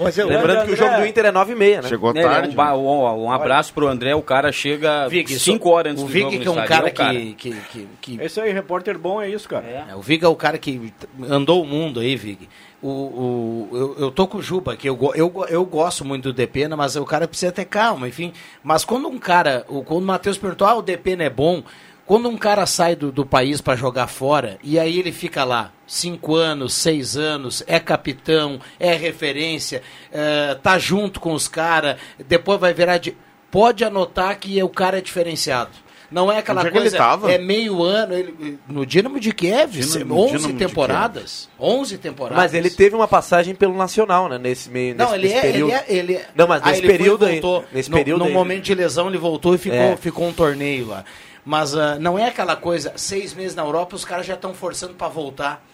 Mas 0.00 0.18
eu- 0.18 0.28
Lembrando 0.28 0.66
que 0.66 0.72
o 0.72 0.76
jogo 0.76 0.96
do 0.96 1.06
Inter 1.06 1.26
é 1.26 1.32
9h30, 1.32 1.82
né? 1.82 1.88
Chegou 1.88 2.10
É, 2.14 2.22
tarde. 2.22 2.48
um, 2.50 2.54
ba- 2.54 2.76
um- 2.76 3.24
um 3.24 3.30
abraço 3.32 3.72
pro 3.72 3.86
André, 3.88 4.14
o 4.14 4.22
cara 4.22 4.52
chega 4.52 5.08
Vig, 5.08 5.38
5 5.38 5.70
horas 5.70 5.92
antes 5.92 6.02
o 6.02 6.06
do 6.06 6.12
Vig 6.12 6.22
jogo 6.22 6.36
no 6.36 6.42
que 6.42 6.48
é 6.48 6.50
um 6.50 6.66
cara, 6.66 6.88
é 6.88 6.90
o 6.90 6.94
que, 6.94 7.34
que, 7.34 7.50
que, 7.72 7.88
que- 8.16 8.22
Esse 8.22 8.40
aí, 8.40 8.52
repórter 8.52 8.98
bom 8.98 9.20
é 9.20 9.28
isso, 9.28 9.48
cara. 9.48 9.64
É, 9.90 9.94
o 9.94 10.00
Vig 10.00 10.24
é 10.24 10.28
o 10.28 10.36
cara 10.36 10.58
que 10.58 10.92
andou 11.28 11.62
o 11.62 11.66
mundo 11.66 12.00
aí, 12.00 12.16
Vig. 12.16 12.48
O, 12.82 12.88
o, 12.88 13.68
eu, 13.72 13.96
eu 13.98 14.10
tô 14.10 14.26
com 14.28 14.38
o 14.38 14.42
Juba, 14.42 14.76
que 14.76 14.88
eu, 14.88 14.98
eu, 15.14 15.32
eu 15.48 15.64
gosto 15.64 16.04
muito 16.04 16.24
do 16.24 16.32
Depena, 16.32 16.76
mas 16.76 16.94
o 16.94 17.04
cara 17.04 17.26
precisa 17.26 17.50
ter 17.50 17.64
calma, 17.64 18.06
enfim. 18.06 18.32
Mas 18.62 18.84
quando 18.84 19.08
um 19.08 19.18
cara, 19.18 19.64
o, 19.68 19.82
quando 19.82 20.02
o 20.02 20.06
Matheus 20.06 20.36
perguntou, 20.38 20.66
ah, 20.68 20.74
o 20.74 20.82
Depena 20.82 21.24
é 21.24 21.30
bom, 21.30 21.62
quando 22.06 22.28
um 22.28 22.36
cara 22.36 22.64
sai 22.66 22.94
do, 22.94 23.10
do 23.10 23.26
país 23.26 23.60
para 23.60 23.74
jogar 23.76 24.06
fora, 24.06 24.58
e 24.62 24.78
aí 24.78 24.98
ele 24.98 25.10
fica 25.12 25.42
lá, 25.44 25.72
cinco 25.86 26.34
anos, 26.36 26.72
seis 26.74 27.16
anos, 27.16 27.62
é 27.66 27.80
capitão, 27.80 28.60
é 28.78 28.94
referência, 28.94 29.82
é, 30.12 30.54
tá 30.54 30.78
junto 30.78 31.18
com 31.20 31.32
os 31.32 31.48
caras, 31.48 31.96
depois 32.26 32.60
vai 32.60 32.72
virar 32.72 32.98
de. 32.98 33.16
Pode 33.50 33.84
anotar 33.84 34.38
que 34.38 34.62
o 34.62 34.68
cara 34.68 34.98
é 34.98 35.00
diferenciado. 35.00 35.70
Não 36.08 36.30
é 36.30 36.38
aquela 36.38 36.64
é 36.64 36.70
coisa, 36.70 36.96
tava? 36.96 37.32
é 37.32 37.36
meio 37.38 37.82
ano, 37.82 38.14
ele, 38.14 38.58
no 38.68 38.86
Dinamo 38.86 39.18
de 39.18 39.32
Kiev, 39.32 39.72
Dinamo- 39.80 40.14
11 40.20 40.36
Dinamo 40.36 40.52
de 40.52 40.58
temporadas. 40.58 41.48
11 41.58 41.98
temporadas. 41.98 42.36
Mas 42.38 42.54
ele 42.54 42.70
teve 42.70 42.94
uma 42.94 43.08
passagem 43.08 43.54
pelo 43.56 43.76
Nacional, 43.76 44.28
né? 44.28 44.38
Nesse 44.38 44.70
meio 44.70 44.94
Não, 44.94 45.06
nesse, 45.06 45.14
ele 45.16 45.26
nesse 45.28 45.36
é, 45.36 45.40
período. 45.40 45.70
ele 45.70 45.74
é, 45.78 45.84
ele 45.88 46.14
é- 46.14 46.26
Não, 46.36 46.46
mas 46.46 46.62
Ah, 46.62 46.66
nesse 46.68 46.80
ele 46.80 46.86
foi 46.86 46.94
e 46.94 46.98
período 46.98 47.24
aí- 47.26 47.40
voltou. 47.40 47.64
nesse 47.72 47.90
no, 47.90 47.96
período 47.96 48.18
no 48.20 48.24
aí- 48.26 48.32
momento 48.32 48.62
de 48.64 48.74
lesão 48.74 49.08
ele 49.08 49.18
voltou 49.18 49.54
e 49.54 49.58
ficou, 49.58 49.78
É. 49.78 49.96
ficou 49.96 50.28
um 50.28 50.32
torneio 50.32 50.86
lá. 50.86 51.04
Mas 51.46 51.76
ah, 51.76 51.96
não 52.00 52.18
é 52.18 52.26
aquela 52.26 52.56
coisa, 52.56 52.92
seis 52.96 53.32
meses 53.32 53.54
na 53.54 53.62
Europa, 53.62 53.94
os 53.94 54.04
caras 54.04 54.26
já 54.26 54.34
estão 54.34 54.52
forçando 54.52 54.94
para 54.94 55.06
voltar. 55.06 55.64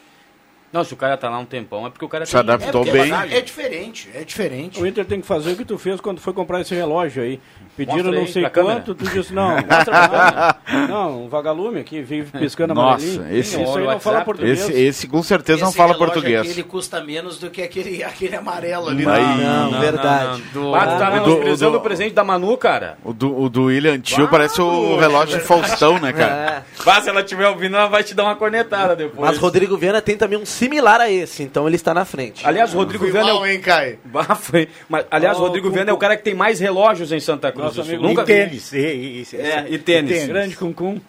Não, 0.70 0.84
se 0.84 0.92
o 0.92 0.96
cara 0.98 1.16
tá 1.16 1.28
lá 1.30 1.38
um 1.38 1.44
tempão, 1.46 1.86
é 1.86 1.90
porque 1.90 2.04
o 2.04 2.08
cara 2.08 2.24
Se 2.26 2.32
tem- 2.32 2.40
adaptou 2.40 2.82
é, 2.82 2.84
porque 2.84 2.98
bem. 2.98 3.12
É 3.36 3.40
diferente, 3.40 4.10
é 4.14 4.22
diferente. 4.22 4.80
O 4.80 4.86
Inter 4.86 5.04
tem 5.06 5.20
que 5.20 5.26
fazer 5.26 5.52
o 5.52 5.56
que 5.56 5.64
tu 5.64 5.78
fez 5.78 5.98
quando 6.00 6.20
foi 6.20 6.32
comprar 6.34 6.60
esse 6.60 6.74
relógio 6.74 7.22
aí. 7.22 7.40
Pediram 7.76 8.12
não 8.12 8.26
sei 8.26 8.42
pra 8.42 8.50
câmera. 8.50 8.74
quanto, 8.76 8.94
tu 8.94 9.04
disse 9.10 9.32
não. 9.32 9.56
Mostra 9.64 10.58
não, 10.72 10.88
não, 10.88 11.24
um 11.24 11.28
vagalume 11.28 11.80
aqui, 11.80 12.02
vive 12.02 12.38
piscando 12.38 12.74
Nossa, 12.74 13.04
amarelinho. 13.04 13.38
esse- 13.38 13.50
Isso 13.50 13.56
aí 13.58 13.64
não 13.64 13.72
WhatsApp, 13.86 14.02
fala 14.04 14.24
português. 14.24 14.60
Esse, 14.60 14.72
esse 14.72 15.08
com 15.08 15.22
certeza 15.22 15.60
não 15.62 15.68
Esse 15.68 15.76
fala 15.76 15.92
relógio 15.94 16.12
português. 16.12 16.40
aqui, 16.42 16.50
ele 16.50 16.62
custa 16.62 17.02
menos 17.02 17.38
do 17.38 17.50
que 17.50 17.62
aquele, 17.62 18.02
aquele 18.04 18.36
amarelo 18.36 18.88
ali. 18.88 19.06
Aí, 19.08 19.22
Não, 19.42 19.70
Não, 19.70 19.80
verdade. 19.80 20.42
não, 20.54 20.62
não. 20.64 20.74
Ah, 20.74 20.86
tu 20.86 20.98
tá 20.98 21.10
do- 21.10 21.12
menosprezando 21.14 21.72
do- 21.72 21.78
o 21.78 21.80
presente 21.80 22.12
da 22.14 22.22
Manu, 22.24 22.56
cara. 22.56 22.98
O 23.04 23.12
do, 23.12 23.40
o 23.40 23.48
do 23.48 23.64
William 23.64 23.98
Tio 23.98 24.28
parece 24.28 24.60
o 24.60 24.96
relógio 24.98 25.38
de 25.38 25.44
Faustão, 25.44 25.98
né, 25.98 26.12
cara? 26.12 26.32
É. 26.78 26.82
Vá, 26.84 27.00
se 27.00 27.08
ela 27.08 27.20
estiver 27.20 27.48
ouvindo, 27.48 27.76
ela 27.76 27.86
vai 27.88 28.02
te 28.04 28.14
dar 28.14 28.24
uma 28.24 28.36
cornetada 28.36 28.94
depois. 28.94 29.28
Mas 29.30 29.38
Rodrigo 29.38 29.76
Viana 29.76 30.02
tem 30.02 30.16
também 30.16 30.38
um 30.38 30.44
similar 30.44 31.00
a 31.00 31.10
esse, 31.10 31.42
então 31.42 31.66
ele 31.66 31.76
está 31.76 31.94
na 31.94 32.04
frente. 32.04 32.46
Aliás, 32.46 32.72
Rodrigo 32.72 33.04
Viana 33.06 33.30
é 33.30 33.32
o... 33.32 33.46
hein, 33.46 33.60
Caio? 33.60 33.98
Bah, 34.04 34.34
foi. 34.34 34.68
Mas, 34.88 35.06
aliás, 35.10 35.38
Rodrigo 35.38 35.70
Viana 35.70 35.90
é 35.90 35.94
o 35.94 35.98
cara 35.98 36.16
que 36.16 36.22
tem 36.22 36.34
mais 36.34 36.60
relógios 36.60 37.10
em 37.12 37.20
Santa 37.20 37.50
Cruz 37.50 37.61
Nosso 37.62 37.80
amigo 37.82 38.02
Nunca 38.02 38.22
E 38.22 38.26
tênis. 38.26 38.72
E, 38.72 38.78
e, 38.78 39.26
e- 39.32 39.36
É, 39.36 39.66
e 39.68 39.78
tênis. 39.78 40.26
Grande 40.26 40.56
Cuncum. 40.56 41.00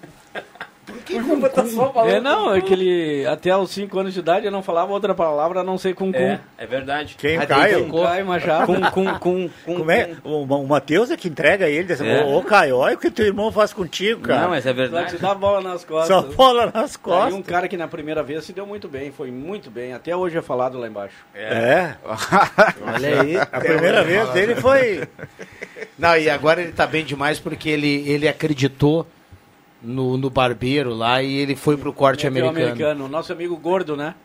Tá 1.53 1.65
só 1.65 1.91
falando 1.93 2.09
É, 2.11 2.19
não, 2.19 2.53
é 2.53 2.59
que 2.61 2.73
ele, 2.73 3.25
até 3.25 3.49
aos 3.51 3.71
5 3.71 3.97
anos 3.99 4.13
de 4.13 4.19
idade, 4.19 4.45
eu 4.45 4.51
não 4.51 4.61
falava 4.61 4.91
outra 4.91 5.13
palavra 5.15 5.61
a 5.61 5.63
não 5.63 5.77
ser 5.77 5.93
Cuncum. 5.95 6.17
É, 6.17 6.39
é 6.57 6.65
verdade. 6.65 7.15
Quem? 7.17 7.37
O 7.39 7.47
Caio? 7.47 7.89
tem- 7.89 8.03
Caio 8.03 8.25
Machado. 8.25 8.65
Com, 8.65 8.81
com, 8.81 9.05
com, 9.19 9.49
com, 9.65 9.75
Como 9.77 9.91
é? 9.91 10.11
O, 10.23 10.43
o 10.43 10.67
Matheus 10.67 11.09
é 11.11 11.17
que 11.17 11.27
entrega 11.29 11.69
ele. 11.69 11.83
Diz, 11.85 12.01
É. 12.01 12.23
Ô, 12.25 12.41
Caio, 12.43 12.77
olha 12.77 12.95
o 12.95 12.97
que 12.99 13.09
teu 13.09 13.25
irmão 13.25 13.51
faz 13.51 13.71
contigo, 13.71 14.21
cara. 14.21 14.41
Não, 14.41 14.49
mas 14.49 14.65
é 14.65 14.69
Só 14.69 14.75
verdade. 14.75 15.15
te 15.15 15.21
dá 15.21 15.33
bola 15.33 15.61
nas 15.61 15.85
costas. 15.85 16.07
Só 16.07 16.21
bola 16.33 16.65
nas 16.73 16.91
Aí 16.95 17.01
costas. 17.01 17.33
um 17.33 17.41
cara 17.41 17.67
que 17.67 17.77
na 17.77 17.87
primeira 17.87 18.21
vez 18.23 18.43
se 18.43 18.51
deu 18.53 18.65
muito 18.65 18.87
bem, 18.89 19.11
foi 19.11 19.31
muito 19.31 19.71
bem. 19.71 19.93
Até 19.93 20.15
hoje 20.15 20.37
é 20.37 20.41
falado 20.41 20.77
lá 20.77 20.87
embaixo. 20.87 21.15
É. 21.33 21.93
Olha 22.93 23.21
aí. 23.21 23.37
A 23.37 23.59
primeira 23.59 24.03
vez 24.03 24.29
dele 24.29 24.55
foi. 24.55 25.07
Não, 25.97 26.17
e 26.17 26.29
agora 26.29 26.61
ele 26.61 26.71
tá 26.71 26.85
bem 26.87 27.05
demais 27.05 27.39
porque 27.39 27.69
ele, 27.69 28.03
ele 28.09 28.27
acreditou 28.27 29.07
no, 29.83 30.17
no 30.17 30.29
barbeiro 30.29 30.93
lá 30.93 31.21
e 31.21 31.33
ele 31.35 31.55
foi 31.55 31.75
pro 31.77 31.91
corte 31.93 32.29
Meteu 32.29 32.45
o 32.47 32.49
americano. 32.49 33.07
Nosso 33.07 33.31
amigo 33.33 33.55
gordo, 33.57 33.95
né? 33.97 34.15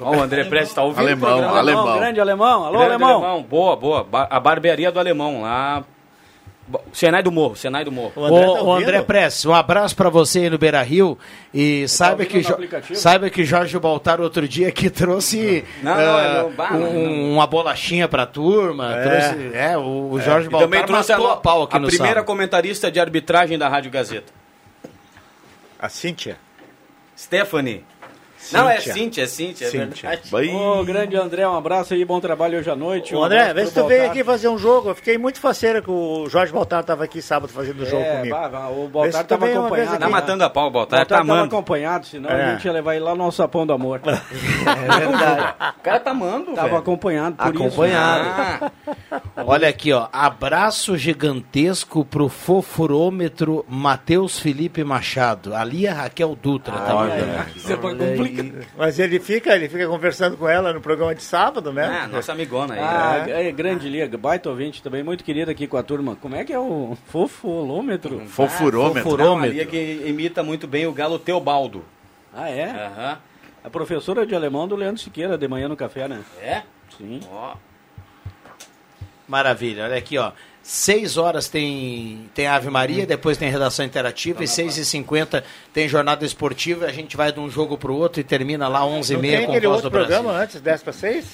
Ó, 0.00 0.16
o 0.16 0.22
André 0.22 0.44
Prestes 0.44 0.74
tá 0.74 0.82
ouvindo 0.82 1.00
Alemão, 1.00 1.28
o 1.28 1.32
programa. 1.32 1.58
alemão. 1.58 1.96
grande 1.98 2.20
alemão. 2.20 2.64
Alô, 2.64 2.78
Grande 2.78 3.02
alemão. 3.02 3.42
Boa, 3.42 3.74
boa. 3.74 4.04
Ba- 4.04 4.28
a 4.30 4.38
barbearia 4.38 4.92
do 4.92 4.98
alemão 5.00 5.42
lá. 5.42 5.82
Senai 6.92 7.22
do 7.22 7.32
Morro, 7.32 7.56
Senai 7.56 7.84
do 7.84 7.90
Morro. 7.92 8.12
O 8.16 8.24
André 8.72 8.84
tá 8.84 8.98
André? 8.98 9.02
Prestes, 9.02 9.46
um 9.46 9.54
abraço 9.54 9.96
pra 9.96 10.10
você 10.10 10.40
aí 10.40 10.50
no 10.50 10.58
Beira 10.58 10.82
Rio 10.82 11.18
e 11.52 11.88
saiba, 11.88 12.12
ouvindo 12.22 12.28
que 12.28 12.36
no 12.38 12.42
Jo- 12.42 12.52
aplicativo? 12.54 12.98
saiba 12.98 13.30
que 13.30 13.44
Jorge 13.44 13.78
Baltar 13.78 14.20
outro 14.20 14.46
dia 14.46 14.70
que 14.70 14.90
trouxe 14.90 15.64
Não, 15.82 15.94
não, 15.94 16.18
é, 16.18 16.42
não, 16.42 16.50
não, 16.80 16.90
um- 16.90 17.32
uma 17.34 17.46
bolachinha 17.46 18.06
pra 18.08 18.26
turma. 18.26 18.94
É. 18.96 19.02
Trouxe, 19.02 19.50
é, 19.56 19.78
o, 19.78 20.10
o 20.12 20.20
Jorge 20.20 20.48
E 20.48 20.50
Baltar 20.50 20.68
também 20.68 20.84
trouxe 20.86 21.12
a, 21.12 21.16
matou 21.18 21.32
a 21.32 21.36
pau 21.36 21.62
aqui 21.62 21.76
a 21.76 21.80
no 21.80 21.86
primeira 21.88 22.14
sábado. 22.14 22.26
comentarista 22.26 22.90
de 22.90 23.00
arbitragem 23.00 23.56
da 23.58 23.68
Rádio 23.68 23.90
Gazeta. 23.90 24.32
A 25.78 25.88
Cíntia. 25.88 26.36
Stephanie. 27.16 27.84
Não, 28.52 28.68
é 28.68 28.80
Cíntia. 28.80 28.92
Cíntia, 28.94 29.22
é 29.22 29.26
Cíntia, 29.26 29.64
é 29.66 29.70
Cíntia. 29.70 30.08
verdade. 30.10 30.30
Vai. 30.30 30.48
Ô, 30.48 30.84
grande 30.84 31.16
André, 31.16 31.46
um 31.48 31.56
abraço 31.56 31.94
aí, 31.94 32.04
bom 32.04 32.20
trabalho 32.20 32.58
hoje 32.58 32.70
à 32.70 32.76
noite. 32.76 33.14
Ô, 33.14 33.20
Um 33.20 33.24
André, 33.24 33.52
vê 33.54 33.66
se 33.66 33.74
tu 33.74 33.86
veio 33.86 34.06
aqui 34.06 34.22
fazer 34.24 34.48
um 34.48 34.58
jogo. 34.58 34.90
Eu 34.90 34.94
fiquei 34.94 35.18
muito 35.18 35.40
faceira 35.40 35.80
que 35.82 35.90
o 35.90 36.28
Jorge 36.28 36.52
Baltar 36.52 36.80
estava 36.80 37.04
aqui 37.04 37.20
sábado 37.22 37.52
fazendo 37.52 37.82
o 37.82 37.86
jogo 37.86 38.02
É, 38.02 38.16
comigo. 38.16 38.34
bah, 38.36 38.68
o 38.68 38.88
Baltar 38.88 39.22
estava 39.22 39.46
acompanhado. 39.46 39.90
aqui. 39.92 40.00
Tá 40.00 40.08
matando 40.08 40.44
a 40.44 40.50
pau, 40.50 40.68
O 40.68 40.70
Baltar, 40.70 40.98
Baltar 41.00 41.06
tá 41.18 41.22
estava 41.22 41.38
amando. 41.40 41.54
acompanhado, 41.56 42.06
senão 42.06 42.30
É. 42.30 42.44
a 42.44 42.52
gente 42.52 42.64
ia 42.64 42.72
levar 42.72 42.94
ele 42.94 43.04
lá 43.04 43.14
no 43.14 43.30
sapão 43.32 43.66
do 43.66 43.72
amor. 43.72 44.00
É 44.68 44.98
verdade. 44.98 45.54
O 45.78 45.82
cara 45.82 46.00
tá 46.00 46.10
amando, 46.10 46.52
Tava 46.52 46.68
velho. 46.68 46.78
acompanhado 46.80 47.36
por 47.36 47.46
Acompanhado. 47.48 48.28
Ah, 49.10 49.22
Olha 49.46 49.68
aqui, 49.68 49.92
ó. 49.92 50.08
Abraço 50.12 50.96
gigantesco 50.96 52.04
pro 52.04 52.28
fofurômetro 52.28 53.64
Matheus 53.68 54.38
Felipe 54.38 54.84
Machado. 54.84 55.54
Ali 55.54 55.86
a 55.88 55.94
Raquel 55.94 56.36
Dutra 56.40 56.74
tá 56.78 56.94
mandando. 56.94 57.48
isso. 57.48 57.58
Isso 57.58 57.72
é 57.72 57.76
pra 57.76 57.90
complicar. 57.94 58.37
Mas 58.76 58.98
ele 58.98 59.18
fica, 59.20 59.54
ele 59.54 59.68
fica 59.68 59.86
conversando 59.86 60.36
com 60.36 60.48
ela 60.48 60.72
no 60.72 60.80
programa 60.80 61.14
de 61.14 61.22
sábado, 61.22 61.72
né? 61.72 61.84
ah, 61.84 62.06
nossa 62.06 62.32
amigona 62.32 62.74
aí. 62.74 62.80
Ah, 62.80 63.24
né? 63.26 63.48
é 63.48 63.52
grande 63.52 63.88
liga, 63.88 64.16
baita 64.16 64.48
ouvinte 64.48 64.82
também, 64.82 65.02
muito 65.02 65.24
querido 65.24 65.50
aqui 65.50 65.66
com 65.66 65.76
a 65.76 65.82
turma. 65.82 66.16
Como 66.16 66.34
é 66.34 66.44
que 66.44 66.52
é 66.52 66.58
o 66.58 66.96
fofolômetro? 67.06 68.20
Fofurômetro. 68.26 69.16
Não, 69.16 69.38
ali 69.38 69.60
é 69.60 69.64
que 69.64 70.02
imita 70.06 70.42
muito 70.42 70.66
bem 70.66 70.86
o 70.86 70.92
galo 70.92 71.18
Teobaldo. 71.18 71.84
Ah, 72.32 72.48
é? 72.48 72.70
Aham. 72.70 73.18
A 73.64 73.70
professora 73.70 74.24
de 74.24 74.34
alemão 74.34 74.68
do 74.68 74.76
Leandro 74.76 75.00
Siqueira, 75.02 75.36
de 75.36 75.48
manhã 75.48 75.68
no 75.68 75.76
café, 75.76 76.08
né? 76.08 76.22
É? 76.40 76.62
Sim. 76.96 77.20
Ó. 77.30 77.54
Maravilha, 79.26 79.84
olha 79.84 79.96
aqui, 79.96 80.16
ó. 80.16 80.32
Seis 80.70 81.16
horas 81.16 81.48
tem, 81.48 82.28
tem 82.34 82.46
Ave 82.46 82.68
Maria, 82.68 83.06
depois 83.06 83.38
tem 83.38 83.48
redação 83.48 83.86
interativa, 83.86 84.44
e 84.44 84.46
seis 84.46 84.76
e 84.76 84.84
cinquenta 84.84 85.42
tem 85.72 85.88
jornada 85.88 86.26
esportiva. 86.26 86.84
A 86.84 86.92
gente 86.92 87.16
vai 87.16 87.32
de 87.32 87.40
um 87.40 87.48
jogo 87.48 87.78
pro 87.78 87.94
outro 87.94 88.20
e 88.20 88.22
termina 88.22 88.68
lá 88.68 88.84
onze 88.84 89.14
e 89.14 89.16
Não 89.16 89.22
meia 89.22 89.38
tem 89.38 89.46
com 89.46 89.52
aquele 89.52 89.66
Voz 89.66 89.80
do 89.80 89.88
Brasil. 89.88 90.14
programa 90.16 90.38
antes, 90.38 90.60
10 90.60 90.82
para 90.82 90.92
6? 90.92 91.24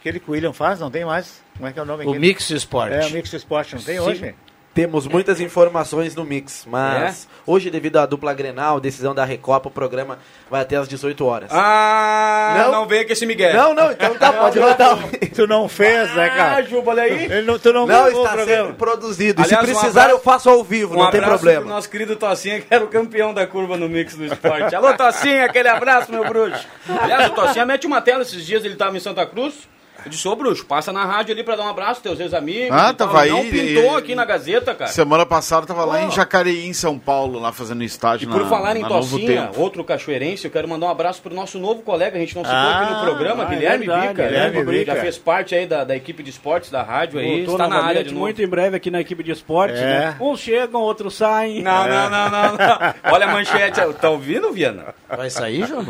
Aquele 0.00 0.18
que 0.18 0.30
o 0.30 0.32
William 0.32 0.54
faz, 0.54 0.80
não 0.80 0.90
tem 0.90 1.04
mais? 1.04 1.42
Como 1.58 1.68
é 1.68 1.74
que 1.74 1.78
é 1.78 1.82
o 1.82 1.84
nome? 1.84 2.06
O 2.06 2.08
aquele? 2.08 2.26
Mix 2.26 2.48
Sport. 2.48 2.90
É, 2.90 3.06
o 3.06 3.10
Mix 3.10 3.30
Sport, 3.34 3.74
não 3.74 3.82
tem 3.82 3.96
Sim. 3.96 4.00
hoje? 4.00 4.34
Temos 4.74 5.06
muitas 5.06 5.40
informações 5.40 6.16
no 6.16 6.24
Mix, 6.24 6.66
mas 6.68 7.28
É? 7.30 7.34
hoje, 7.46 7.70
devido 7.70 7.96
à 7.98 8.06
dupla 8.06 8.34
Grenal, 8.34 8.80
decisão 8.80 9.14
da 9.14 9.24
Recopa, 9.24 9.68
o 9.68 9.70
programa 9.70 10.18
vai 10.50 10.62
até 10.62 10.74
às 10.74 10.88
18 10.88 11.24
horas. 11.24 11.48
Ah, 11.52 12.54
Não. 12.58 12.72
não, 12.72 12.86
veio 12.88 13.06
com 13.06 13.12
esse 13.12 13.24
Miguel. 13.24 13.54
Não, 13.54 13.72
não, 13.72 13.92
então 13.92 14.14
tá, 14.16 14.32
pode 14.32 14.58
mandar. 14.58 14.98
Tu 15.34 15.46
não 15.46 15.68
fez, 15.68 16.12
né, 16.14 16.26
Ah, 16.26 16.36
cara? 16.36 16.62
Juba, 16.64 16.90
olha 16.90 17.04
aí. 17.04 17.24
Ele 17.24 17.42
não, 17.42 17.58
tu 17.58 17.72
não, 17.72 17.80
Não, 17.82 17.86
gravou 17.86 18.20
o 18.22 18.24
está 18.24 18.32
programa. 18.36 18.66
sendo 18.66 18.74
produzido. 18.76 19.42
E 19.42 19.44
Aliás, 19.44 19.64
se 19.64 19.70
um 19.72 19.74
precisar, 19.78 20.00
abraço- 20.02 20.18
eu 20.18 20.22
faço 20.22 20.50
ao 20.50 20.64
vivo, 20.64 20.94
Um 20.94 20.98
não 21.04 21.10
tem 21.10 21.20
problema. 21.22 21.60
pro 21.60 21.70
nosso 21.70 21.88
querido 21.88 22.16
Tocinha, 22.16 22.60
que 22.60 22.66
era 22.68 22.84
o 22.84 22.88
campeão 22.88 23.32
da 23.32 23.46
curva 23.46 23.76
no 23.76 23.88
Mix 23.88 24.16
do 24.16 24.24
esporte. 24.24 24.74
Alô, 24.74 24.92
Tocinha, 24.94 25.44
aquele 25.44 25.68
abraço, 25.68 26.10
meu 26.10 26.24
bruxo. 26.24 26.66
Aliás, 27.00 27.28
o 27.30 27.34
Tocinha 27.34 27.64
mete 27.64 27.86
uma 27.86 28.00
tela 28.00 28.22
esses 28.22 28.44
dias, 28.44 28.64
ele 28.64 28.74
tava 28.76 28.96
em 28.96 29.00
Santa 29.00 29.24
Cruz. 29.26 29.68
Eu 30.04 30.10
disse, 30.10 30.26
ô 30.28 30.36
bruxo, 30.36 30.64
passa 30.66 30.92
na 30.92 31.04
rádio 31.04 31.32
ali 31.32 31.42
pra 31.42 31.56
dar 31.56 31.64
um 31.64 31.68
abraço, 31.68 32.02
teus 32.02 32.20
ex-amigos. 32.20 32.70
Ah, 32.76 32.90
e 32.90 32.94
tal. 32.94 33.08
tava 33.08 33.24
Não 33.26 33.38
aí, 33.38 33.50
pintou 33.50 33.94
e- 33.94 33.98
aqui 33.98 34.14
na 34.14 34.24
Gazeta, 34.24 34.74
cara. 34.74 34.90
Semana 34.90 35.24
passada 35.24 35.66
tava 35.66 35.84
lá 35.84 36.02
em 36.02 36.10
Jacareí, 36.10 36.66
em 36.66 36.72
São 36.72 36.98
Paulo, 36.98 37.38
lá 37.38 37.52
fazendo 37.52 37.82
estágio 37.82 38.28
E 38.28 38.30
por 38.32 38.42
na, 38.42 38.48
falar 38.48 38.76
em 38.76 38.84
Tocinha, 38.84 39.50
outro 39.56 39.82
cachoeirense, 39.84 40.44
eu 40.44 40.50
quero 40.50 40.68
mandar 40.68 40.86
um 40.86 40.90
abraço 40.90 41.22
pro 41.22 41.34
nosso 41.34 41.58
novo 41.58 41.82
colega, 41.82 42.16
a 42.16 42.20
gente 42.20 42.34
não 42.34 42.44
citou 42.44 42.58
Ah, 42.58 42.80
aqui 42.82 42.92
no 42.94 43.00
programa, 43.00 43.44
ah, 43.44 43.46
é 43.46 43.54
Guilherme 43.54 43.86
verdade, 43.86 44.08
Bica. 44.08 44.22
Guilherme 44.24 44.58
né? 44.58 44.64
Bica. 44.78 44.94
Já 44.94 45.00
fez 45.00 45.18
parte 45.18 45.54
aí 45.54 45.66
da, 45.66 45.84
da 45.84 45.96
equipe 45.96 46.22
de 46.22 46.30
esportes 46.30 46.70
da 46.70 46.82
rádio 46.82 47.18
aí, 47.18 47.36
Voltou 47.44 47.54
está 47.54 47.68
na 47.68 47.82
área 47.82 48.02
de 48.04 48.10
novo. 48.10 48.20
muito 48.20 48.42
em 48.42 48.46
breve 48.46 48.76
aqui 48.76 48.90
na 48.90 49.00
equipe 49.00 49.22
de 49.22 49.30
esporte, 49.32 49.74
É. 49.76 49.84
né? 49.84 50.16
Uns 50.20 50.40
chegam, 50.40 50.80
outros 50.82 51.14
saem. 51.16 51.62
Não, 51.62 51.88
não, 51.88 52.10
não, 52.10 52.30
não, 52.30 52.52
não. 52.56 52.94
Olha 53.12 53.26
a 53.26 53.32
manchete, 53.32 53.80
tá 54.00 54.10
ouvindo, 54.10 54.52
Viana? 54.52 54.94
Vai 55.08 55.30
sair, 55.30 55.66
João? 55.66 55.84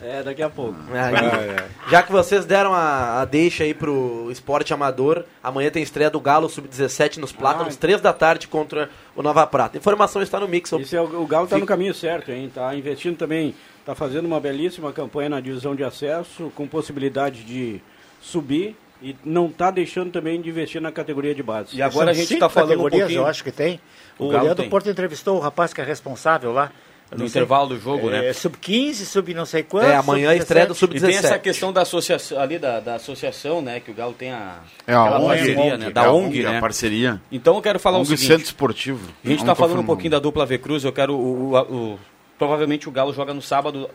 É, 0.00 0.22
daqui 0.22 0.42
a 0.42 0.48
pouco. 0.48 0.76
Aí, 0.92 1.56
Já 1.90 2.02
que 2.02 2.12
vocês 2.12 2.44
deram 2.44 2.72
a, 2.72 3.20
a 3.20 3.24
deixa 3.24 3.64
aí 3.64 3.74
pro 3.74 4.28
esporte 4.30 4.72
amador, 4.72 5.24
amanhã 5.42 5.70
tem 5.70 5.82
estreia 5.82 6.08
do 6.08 6.20
Galo 6.20 6.48
Sub-17 6.48 7.16
nos 7.16 7.32
Plátanos, 7.32 7.74
Ah. 7.74 7.78
3 7.80 8.00
da 8.00 8.12
tarde 8.12 8.46
contra 8.46 8.88
o 9.16 9.22
Nova 9.22 9.44
Prata. 9.46 9.76
Informação 9.76 10.22
está 10.22 10.38
no 10.38 10.46
Mix. 10.46 10.70
Isso 10.72 10.94
é, 10.96 11.00
o, 11.00 11.22
o 11.22 11.26
Galo 11.26 11.44
está 11.44 11.58
no 11.58 11.66
caminho 11.66 11.92
certo, 11.92 12.30
hein? 12.30 12.50
Tá 12.54 12.74
investindo 12.76 13.16
também, 13.16 13.54
tá 13.84 13.94
fazendo 13.94 14.26
uma 14.26 14.38
belíssima 14.38 14.92
campanha 14.92 15.30
na 15.30 15.40
divisão 15.40 15.74
de 15.74 15.82
acesso, 15.82 16.52
com 16.54 16.66
possibilidade 16.68 17.42
de 17.42 17.80
subir 18.20 18.76
e 19.02 19.16
não 19.24 19.48
tá 19.50 19.70
deixando 19.70 20.10
também 20.10 20.40
de 20.40 20.48
investir 20.48 20.80
na 20.80 20.90
categoria 20.92 21.34
de 21.34 21.42
base. 21.42 21.76
E 21.76 21.82
agora 21.82 22.10
a 22.10 22.14
São 22.14 22.20
gente 22.20 22.28
cinco 22.28 22.40
tá 22.40 22.48
falando 22.48 22.70
um 22.70 22.72
categorias, 22.84 23.00
pouquinho... 23.02 23.20
eu 23.22 23.26
acho 23.26 23.42
que 23.44 23.50
tem. 23.52 23.80
O 24.18 24.26
O, 24.26 24.28
Galo 24.30 24.44
Leandro 24.44 24.62
tem. 24.62 24.70
Porto 24.70 24.88
entrevistou 24.90 25.36
o 25.36 25.40
rapaz 25.40 25.72
que 25.72 25.80
é 25.80 25.84
responsável 25.84 26.52
lá. 26.52 26.70
No 27.16 27.24
intervalo 27.24 27.68
do 27.70 27.80
jogo, 27.80 28.10
né? 28.10 28.28
É, 28.28 28.32
sub-15, 28.34 28.92
sub 29.06 29.32
não 29.32 29.46
sei 29.46 29.62
quanto. 29.62 29.86
É, 29.86 29.96
amanhã 29.96 30.30
a 30.30 30.36
estreia 30.36 30.66
do 30.66 30.74
sub 30.74 30.94
E 30.94 31.00
tem 31.00 31.10
essa 31.16 31.28
Sub-17. 31.28 31.40
questão 31.40 31.72
da 31.72 31.80
associação 31.82 32.38
ali 32.38 32.58
da, 32.58 32.80
da 32.80 32.94
associação, 32.96 33.62
né? 33.62 33.80
Que 33.80 33.90
o 33.90 33.94
Galo 33.94 34.12
tem 34.12 34.30
a 34.30 34.58
É 34.86 34.92
a 34.92 35.16
ONG, 35.18 35.26
parceria, 35.26 35.60
ONG, 35.62 35.76
né? 35.78 35.86
É 35.86 35.90
Da 35.90 36.04
a 36.04 36.12
ONG, 36.12 36.46
A 36.46 36.52
né? 36.52 36.60
parceria. 36.60 37.20
Então 37.32 37.54
eu 37.56 37.62
quero 37.62 37.78
falar 37.78 37.96
o 37.96 38.00
ONG 38.00 38.08
seguinte. 38.16 38.26
Centro 38.26 38.44
Esportivo. 38.44 39.08
A 39.24 39.28
gente 39.28 39.40
tá 39.44 39.54
tô 39.54 39.62
falando 39.62 39.80
um 39.80 39.86
pouquinho 39.86 40.10
da 40.10 40.18
dupla 40.18 40.44
V 40.44 40.58
Cruz, 40.58 40.84
eu 40.84 40.92
quero 40.92 41.14
o, 41.14 41.54
o- 41.54 41.58
o- 41.94 42.00
provavelmente 42.38 42.88
o 42.88 42.92
Galo 42.92 43.14
joga 43.14 43.32
no 43.32 43.40
sábado 43.40 43.88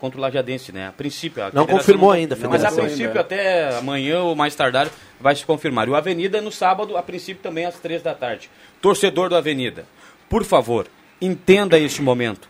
contra 0.00 0.16
o 0.18 0.22
Lajadense, 0.22 0.72
né? 0.72 0.88
A 0.88 0.92
princípio. 0.92 1.44
a 1.44 1.50
Não 1.52 1.66
confirmou 1.66 2.08
não- 2.08 2.16
ainda, 2.16 2.34
a 2.34 2.48
Mas 2.48 2.64
a 2.64 2.72
princípio 2.72 3.08
ainda. 3.08 3.20
até 3.20 3.76
amanhã 3.76 4.20
ou 4.22 4.34
mais 4.34 4.54
tardar 4.54 4.88
vai 5.20 5.36
se 5.36 5.44
confirmar. 5.44 5.86
E 5.88 5.90
o 5.90 5.94
Avenida 5.94 6.38
é 6.38 6.40
no 6.40 6.50
sábado, 6.50 6.96
a 6.96 7.02
princípio 7.02 7.42
também 7.42 7.66
às 7.66 7.78
três 7.78 8.00
da 8.02 8.14
tarde. 8.14 8.48
Torcedor 8.80 9.28
do 9.28 9.36
Avenida, 9.36 9.84
por 10.26 10.42
favor, 10.42 10.86
entenda 11.20 11.78
este 11.78 12.00
momento. 12.02 12.48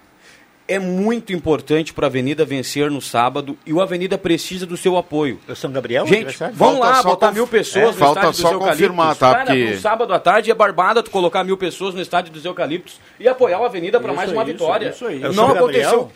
É 0.69 0.79
muito 0.79 1.33
importante 1.33 1.93
para 1.93 2.07
a 2.07 2.09
Avenida 2.09 2.45
vencer 2.45 2.89
no 2.93 3.01
sábado 3.01 3.59
e 3.67 3.73
o 3.73 3.81
Avenida 3.81 4.17
precisa 4.17 4.65
do 4.65 4.77
seu 4.77 4.97
apoio. 4.97 5.41
O 5.49 5.55
São 5.57 5.73
Gabriel, 5.73 6.07
Gente, 6.07 6.33
Falta 6.33 6.79
lá 6.79 6.95
só 7.03 7.09
botar 7.09 7.27
conf- 7.29 7.35
mil 7.39 7.47
pessoas 7.49 7.85
É, 7.85 7.87
no 7.89 7.93
falta 7.95 8.21
estádio 8.21 8.31
dos 8.31 8.41
só 8.41 8.53
Eucaliptos. 8.53 8.79
confirmar, 8.81 9.17
tá? 9.17 9.33
Cara, 9.33 9.47
Porque- 9.47 9.71
no 9.73 9.81
sábado 9.81 10.15
à 10.15 10.21
tarde 10.21 10.49
é 10.49 10.55
barbada 10.55 11.03
tu 11.03 11.11
colocar 11.11 11.43
mil 11.43 11.57
pessoas 11.57 11.93
no 11.93 12.01
estádio 12.01 12.33
dos 12.33 12.45
Eucaliptos 12.45 13.01
e 13.19 13.27
apoiar 13.27 13.59
o 13.61 13.65
Avenida 13.65 13.99
para 13.99 14.13
mais 14.13 14.31
uma 14.31 14.45
isso 14.45 14.53
vitória. 14.53 14.89
aí, 14.91 14.95
isso 14.95 15.07
aí. 15.07 15.23
É 15.25 15.29
Não 15.33 15.49
aconteceu. 15.51 16.13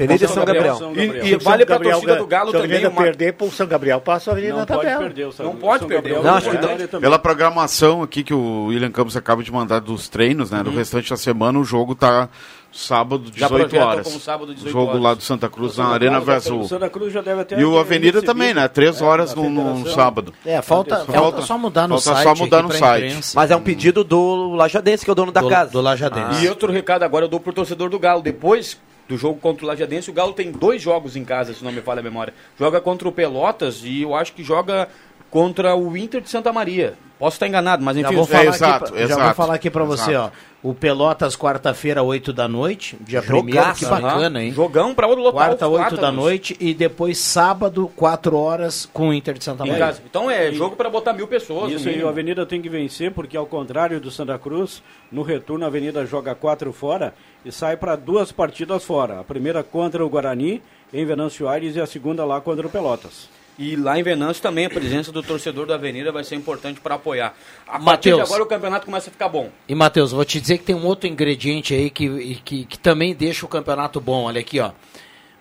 E, 0.00 0.04
Avenida 0.04 0.26
São 0.26 0.34
São 0.34 0.44
Gabriel. 0.44 0.76
São 0.76 0.92
E- 0.92 0.94
Gabriel. 1.06 1.24
e 1.24 1.28
Se 1.28 1.34
o 1.36 1.40
São 1.40 1.50
vale 1.52 1.66
para 1.66 1.76
a 1.76 1.78
torcida 1.80 2.16
do 2.16 2.26
Galo 2.26 2.46
se 2.46 2.52
também. 2.52 2.70
Avenida 2.70 2.88
uma- 2.90 3.02
perder 3.02 3.32
pro 3.34 3.50
São 3.50 3.66
Gabriel, 3.66 4.00
passa 4.00 4.30
a 4.30 4.32
Avenida 4.32 4.52
Não 4.54 4.60
na 4.60 4.66
pode 4.66 4.80
tabela. 4.82 5.00
perder 5.02 5.24
o 5.26 5.32
São 5.32 5.46
Não 5.46 5.56
pode 5.56 5.78
São 5.80 5.88
perder. 5.88 6.14
Gabriel 6.14 6.22
Não, 6.22 6.38
acho 6.38 6.50
que. 6.88 6.98
Pela 7.00 7.18
programação 7.18 8.02
aqui 8.02 8.22
que 8.24 8.34
o 8.34 8.66
William 8.66 8.90
Campos 8.90 9.16
acaba 9.16 9.42
de 9.42 9.52
mandar 9.52 9.80
dos 9.80 10.08
treinos, 10.08 10.50
né? 10.50 10.62
Do 10.62 10.70
restante 10.70 11.10
da 11.10 11.16
semana, 11.16 11.58
o 11.58 11.64
jogo 11.64 11.94
tá 11.94 12.28
sábado, 12.72 13.24
Já 13.34 13.46
18 13.48 13.68
projetam 13.68 13.88
horas. 13.88 14.06
como 14.06 14.20
sábado, 14.20 14.54
18 14.54 14.72
jogo 14.72 14.90
horas. 14.90 15.02
lá 15.02 15.14
do 15.14 15.22
Santa 15.22 15.48
Cruz, 15.48 15.76
na 15.76 15.88
Arena 15.88 16.16
Cruz 16.20 16.26
já- 16.26 16.34
Azul. 16.36 16.60
O 16.60 16.68
Santa 16.68 16.88
Cruz 16.88 17.12
já 17.12 17.20
deve 17.20 17.40
até 17.40 17.60
E 17.60 17.64
o 17.64 17.76
Avenida 17.78 18.22
também, 18.22 18.54
né? 18.54 18.68
Três 18.68 19.00
é, 19.00 19.04
horas 19.04 19.34
no, 19.34 19.50
no 19.50 19.88
sábado. 19.90 20.32
É, 20.46 20.62
falta, 20.62 20.98
Falta- 20.98 21.12
falta 21.12 21.42
só 21.42 21.58
mudar 21.58 21.88
no 21.88 22.00
falta 22.00 22.22
site. 22.22 22.38
só 22.38 22.44
mudar 22.44 22.62
no 22.62 22.72
site. 22.72 23.06
imprensa. 23.06 23.32
Mas 23.34 23.50
é 23.50 23.56
um 23.56 23.60
pedido 23.60 24.04
do 24.04 24.54
Lajadense, 24.54 25.04
que 25.04 25.10
é 25.10 25.12
o 25.12 25.16
dono 25.16 25.32
da 25.32 25.40
do, 25.40 25.48
casa. 25.48 25.72
do 25.72 25.80
Lajadense. 25.80 26.44
E 26.44 26.48
outro 26.48 26.70
recado 26.72 27.02
agora 27.02 27.24
eu 27.24 27.28
dou 27.28 27.40
pro 27.40 27.52
torcedor 27.52 27.90
do 27.90 27.98
Galo. 27.98 28.22
Depois 28.22 28.78
do 29.10 29.18
jogo 29.18 29.40
contra 29.40 29.64
o 29.64 29.68
Lajadense, 29.68 30.08
o 30.08 30.12
Galo 30.14 30.32
tem 30.32 30.52
dois 30.52 30.80
jogos 30.80 31.16
em 31.16 31.24
casa, 31.24 31.52
se 31.52 31.64
não 31.64 31.72
me 31.72 31.80
falha 31.82 31.98
a 31.98 32.02
memória. 32.02 32.32
Joga 32.56 32.80
contra 32.80 33.08
o 33.08 33.12
Pelotas 33.12 33.82
e 33.84 34.02
eu 34.02 34.14
acho 34.14 34.32
que 34.32 34.44
joga 34.44 34.88
contra 35.28 35.74
o 35.76 35.96
Inter 35.96 36.20
de 36.20 36.30
Santa 36.30 36.52
Maria. 36.52 36.94
Posso 37.18 37.34
estar 37.36 37.46
enganado, 37.46 37.84
mas 37.84 37.96
Já 37.96 38.02
enfim. 38.06 38.14
vou 38.14 38.24
os- 38.24 38.30
falar, 38.30 38.44
exato, 38.46 38.84
aqui, 38.84 38.92
pra- 38.92 38.98
já 39.00 39.04
exato, 39.04 39.22
vou 39.24 39.34
falar 39.34 39.54
aqui 39.54 39.68
pra 39.70 39.84
você, 39.84 40.10
ó. 40.14 40.22
exato. 40.22 40.32
O 40.62 40.74
Pelotas, 40.74 41.36
quarta-feira, 41.36 42.02
8 42.02 42.32
da 42.34 42.46
noite, 42.48 42.96
dia 43.00 43.20
1 43.20 43.24
Jogaço, 43.24 43.84
que 43.84 43.90
bacana, 43.90 44.42
hein? 44.42 44.52
Jogão 44.52 44.94
pra 44.94 45.06
lotar 45.06 45.32
Quarta, 45.32 45.66
os 45.66 45.72
8 45.72 45.78
Plátanos 45.80 46.00
da 46.00 46.12
noite 46.12 46.56
e 46.60 46.72
depois 46.74 47.16
sábado, 47.18 47.90
4 47.96 48.36
horas, 48.36 48.86
com 48.92 49.08
o 49.08 49.14
Inter 49.14 49.34
de 49.38 49.44
Santa 49.44 49.64
Maria. 49.64 49.94
Então 50.04 50.30
é 50.30 50.50
jogo 50.52 50.76
pra 50.76 50.88
botar 50.90 51.12
mil 51.14 51.26
pessoas. 51.26 51.72
Isso 51.72 51.88
aí, 51.88 52.02
o 52.02 52.08
Avenida 52.08 52.44
tem 52.46 52.60
que 52.60 52.68
vencer, 52.68 53.10
porque 53.12 53.36
ao 53.36 53.46
contrário 53.46 54.00
do 54.00 54.10
Santa 54.10 54.38
Cruz, 54.38 54.82
no 55.12 55.22
retorno 55.22 55.64
a 55.64 55.68
Avenida 55.68 56.04
joga 56.06 56.34
quatro 56.34 56.72
fora 56.72 57.14
e 57.44 57.50
sai 57.52 57.76
para 57.76 57.96
duas 57.96 58.32
partidas 58.32 58.84
fora. 58.84 59.20
A 59.20 59.24
primeira 59.24 59.62
contra 59.62 60.04
o 60.04 60.08
Guarani, 60.08 60.62
em 60.92 61.04
Venâncio 61.04 61.48
Aires, 61.48 61.76
e 61.76 61.80
a 61.80 61.86
segunda 61.86 62.24
lá 62.24 62.40
contra 62.40 62.66
o 62.66 62.70
Pelotas. 62.70 63.28
E 63.58 63.76
lá 63.76 63.98
em 63.98 64.02
Venâncio 64.02 64.42
também 64.42 64.64
a 64.64 64.70
presença 64.70 65.12
do 65.12 65.22
torcedor 65.22 65.66
da 65.66 65.74
Avenida 65.74 66.10
vai 66.10 66.24
ser 66.24 66.34
importante 66.34 66.80
para 66.80 66.94
apoiar. 66.94 67.34
A 67.66 67.72
partir 67.72 67.84
Mateus. 67.84 68.16
de 68.16 68.22
agora 68.22 68.42
o 68.42 68.46
campeonato 68.46 68.86
começa 68.86 69.10
a 69.10 69.12
ficar 69.12 69.28
bom. 69.28 69.50
E, 69.68 69.74
Matheus, 69.74 70.12
vou 70.12 70.24
te 70.24 70.40
dizer 70.40 70.58
que 70.58 70.64
tem 70.64 70.74
um 70.74 70.86
outro 70.86 71.06
ingrediente 71.06 71.74
aí 71.74 71.90
que, 71.90 72.36
que, 72.36 72.64
que 72.64 72.78
também 72.78 73.14
deixa 73.14 73.44
o 73.44 73.48
campeonato 73.48 74.00
bom. 74.00 74.24
Olha 74.24 74.40
aqui, 74.40 74.60
ó. 74.60 74.72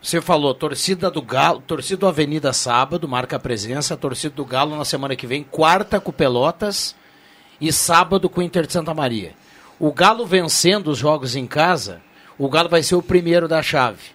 Você 0.01 0.21
falou, 0.21 0.53
torcida 0.53 1.09
do 1.11 1.21
Galo, 1.21 1.61
torcida 1.61 1.97
do 1.97 2.07
Avenida 2.07 2.51
sábado, 2.53 3.07
marca 3.07 3.35
a 3.35 3.39
presença, 3.39 3.97
torcida 3.97 4.33
do 4.35 4.45
Galo 4.45 4.75
na 4.75 4.85
semana 4.85 5.15
que 5.15 5.27
vem, 5.27 5.43
quarta 5.43 5.99
com 5.99 6.09
o 6.09 6.13
Pelotas 6.13 6.95
e 7.59 7.71
sábado 7.71 8.29
com 8.29 8.39
o 8.39 8.43
Inter 8.43 8.65
de 8.65 8.73
Santa 8.73 8.93
Maria. 8.93 9.33
O 9.79 9.93
Galo 9.93 10.25
vencendo 10.25 10.89
os 10.89 10.97
jogos 10.97 11.35
em 11.35 11.47
casa, 11.47 12.01
o 12.37 12.49
Galo 12.49 12.67
vai 12.69 12.83
ser 12.83 12.95
o 12.95 13.01
primeiro 13.01 13.47
da 13.47 13.61
chave. 13.63 14.11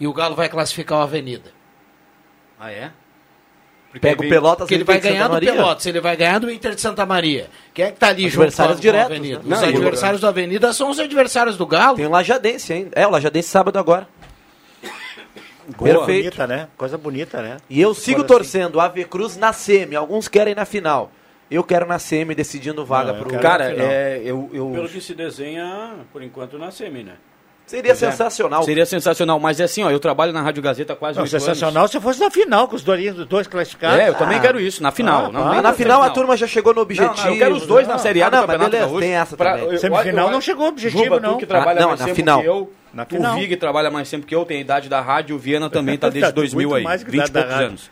E 0.00 0.06
o 0.06 0.12
Galo 0.12 0.34
vai 0.34 0.48
classificar 0.48 0.98
o 0.98 1.02
Avenida. 1.02 1.52
Ah, 2.58 2.70
é? 2.70 2.90
Pega 4.00 4.22
o 4.22 4.28
Pelotas 4.28 4.58
Porque 4.58 4.74
ele 4.74 4.82
Inter 4.82 4.94
vai 4.94 5.00
ganhar 5.00 5.28
do. 5.28 5.38
Pelotas, 5.38 5.86
ele 5.86 6.00
vai 6.00 6.16
ganhar 6.16 6.38
do 6.38 6.50
Inter 6.50 6.74
de 6.74 6.80
Santa 6.80 7.06
Maria. 7.06 7.48
Quem 7.72 7.86
é 7.86 7.90
que 7.90 7.98
tá 7.98 8.08
ali 8.08 8.28
junto 8.28 8.36
com 8.36 8.42
Adversários 8.42 8.80
diretos, 8.80 9.10
Avenida? 9.10 9.38
né? 9.38 9.44
Os 9.44 9.62
Não, 9.62 9.68
adversários 9.68 10.20
do 10.20 10.26
Avenida 10.26 10.72
são 10.72 10.90
os 10.90 10.98
adversários 10.98 11.56
do 11.56 11.66
Galo. 11.66 11.96
Tem 11.96 12.06
o 12.06 12.10
Lajadense 12.10 12.72
ainda. 12.72 12.90
É, 12.94 13.06
o 13.06 13.10
Lajadense 13.10 13.48
sábado 13.48 13.78
agora. 13.78 14.06
Coisa 15.76 15.98
Perfeito. 15.98 16.24
bonita, 16.24 16.46
né? 16.46 16.68
Coisa 16.76 16.98
bonita, 16.98 17.42
né? 17.42 17.56
E 17.68 17.80
eu 17.80 17.92
sigo 17.94 18.20
Agora 18.20 18.28
torcendo 18.28 18.78
a 18.80 18.88
Cruz 18.90 19.36
na 19.36 19.52
semi. 19.52 19.96
Alguns 19.96 20.28
querem 20.28 20.54
na 20.54 20.64
final. 20.64 21.10
Eu 21.50 21.62
quero 21.62 21.86
na 21.86 21.98
semi, 21.98 22.34
decidindo 22.34 22.84
vaga 22.84 23.12
Não, 23.12 23.18
eu 23.18 23.20
pro. 23.20 23.30
quero- 23.30 23.42
Cara, 23.42 23.70
é, 23.72 24.20
eu, 24.24 24.50
eu- 24.52 24.70
Pelo 24.74 24.88
que 24.88 25.00
se 25.00 25.14
desenha, 25.14 25.94
por 26.12 26.22
enquanto, 26.22 26.58
na 26.58 26.70
semi, 26.70 27.04
né? 27.04 27.12
Seria 27.66 27.92
Pois 27.94 28.02
é. 28.02 28.10
sensacional. 28.12 28.62
Seria 28.62 28.86
sensacional, 28.86 29.40
mas 29.40 29.58
é 29.58 29.64
assim, 29.64 29.82
ó, 29.82 29.90
eu 29.90 29.98
trabalho 29.98 30.32
na 30.32 30.40
Rádio 30.40 30.62
Gazeta 30.62 30.94
quase 30.94 31.16
Não, 31.18 31.24
oito 31.24 31.32
anos. 31.34 31.44
sensacional 31.44 31.88
se 31.88 31.98
fosse 32.00 32.20
na 32.20 32.30
final, 32.30 32.68
com 32.68 32.76
os 32.76 32.82
dois, 32.84 33.12
dois 33.26 33.48
classificados. 33.48 33.98
É, 33.98 34.08
eu 34.08 34.14
também 34.14 34.40
quero 34.40 34.60
isso, 34.60 34.80
na 34.82 34.92
final. 34.92 35.26
Ah, 35.26 35.32
não, 35.32 35.42
ah, 35.48 35.58
Ah, 35.58 35.62
na 35.62 35.72
final 35.72 36.00
a 36.02 36.10
turma 36.10 36.36
já 36.36 36.46
chegou 36.46 36.72
no 36.72 36.80
objetivo. 36.82 37.16
não, 37.16 37.32
eu 37.32 37.38
quero 37.38 37.54
os 37.56 37.66
dois 37.66 37.88
na 37.88 37.98
Série 37.98 38.22
A 38.22 38.28
Ah, 38.28 38.30
não, 38.30 38.46
mas 38.46 38.58
beleza, 38.58 38.86
Gaúcho. 38.86 39.00
tem 39.00 39.14
essa 39.16 39.36
Pra- 39.36 39.52
também. 39.58 39.72
eu- 39.72 39.78
Semifinal 39.80 40.26
eu- 40.28 40.32
não 40.32 40.40
chegou 40.40 40.62
ao 40.64 40.70
objetivo, 40.70 41.02
Juba, 41.04 41.18
não. 41.20 41.32
tu 41.34 41.38
que 41.38 41.46
trabalha 41.46 41.78
Ah, 41.78 41.82
não, 41.82 41.88
mais 41.88 42.00
na 42.00 42.08
final. 42.14 42.40
que 42.40 42.46
eu, 42.48 42.72
Na 42.92 43.02
o 43.02 43.06
final. 43.06 43.34
Vig 43.36 43.56
trabalha 43.56 43.90
mais 43.90 44.08
tempo 44.08 44.24
que 44.26 44.34
eu, 44.34 44.44
tem 44.44 44.58
a 44.58 44.60
idade 44.60 44.88
da 44.88 45.00
rádio, 45.00 45.34
o 45.34 45.38
Viana 45.38 45.68
também 45.68 45.98
tá 45.98 46.08
desde 46.08 46.30
Tá 46.30 46.34
2000 46.34 46.68
muito 46.68 46.78
aí, 46.78 46.84
mais 46.84 47.02
que 47.02 47.10
20 47.10 47.26
e 47.28 47.32
poucos 47.32 47.52
anos. 47.52 47.90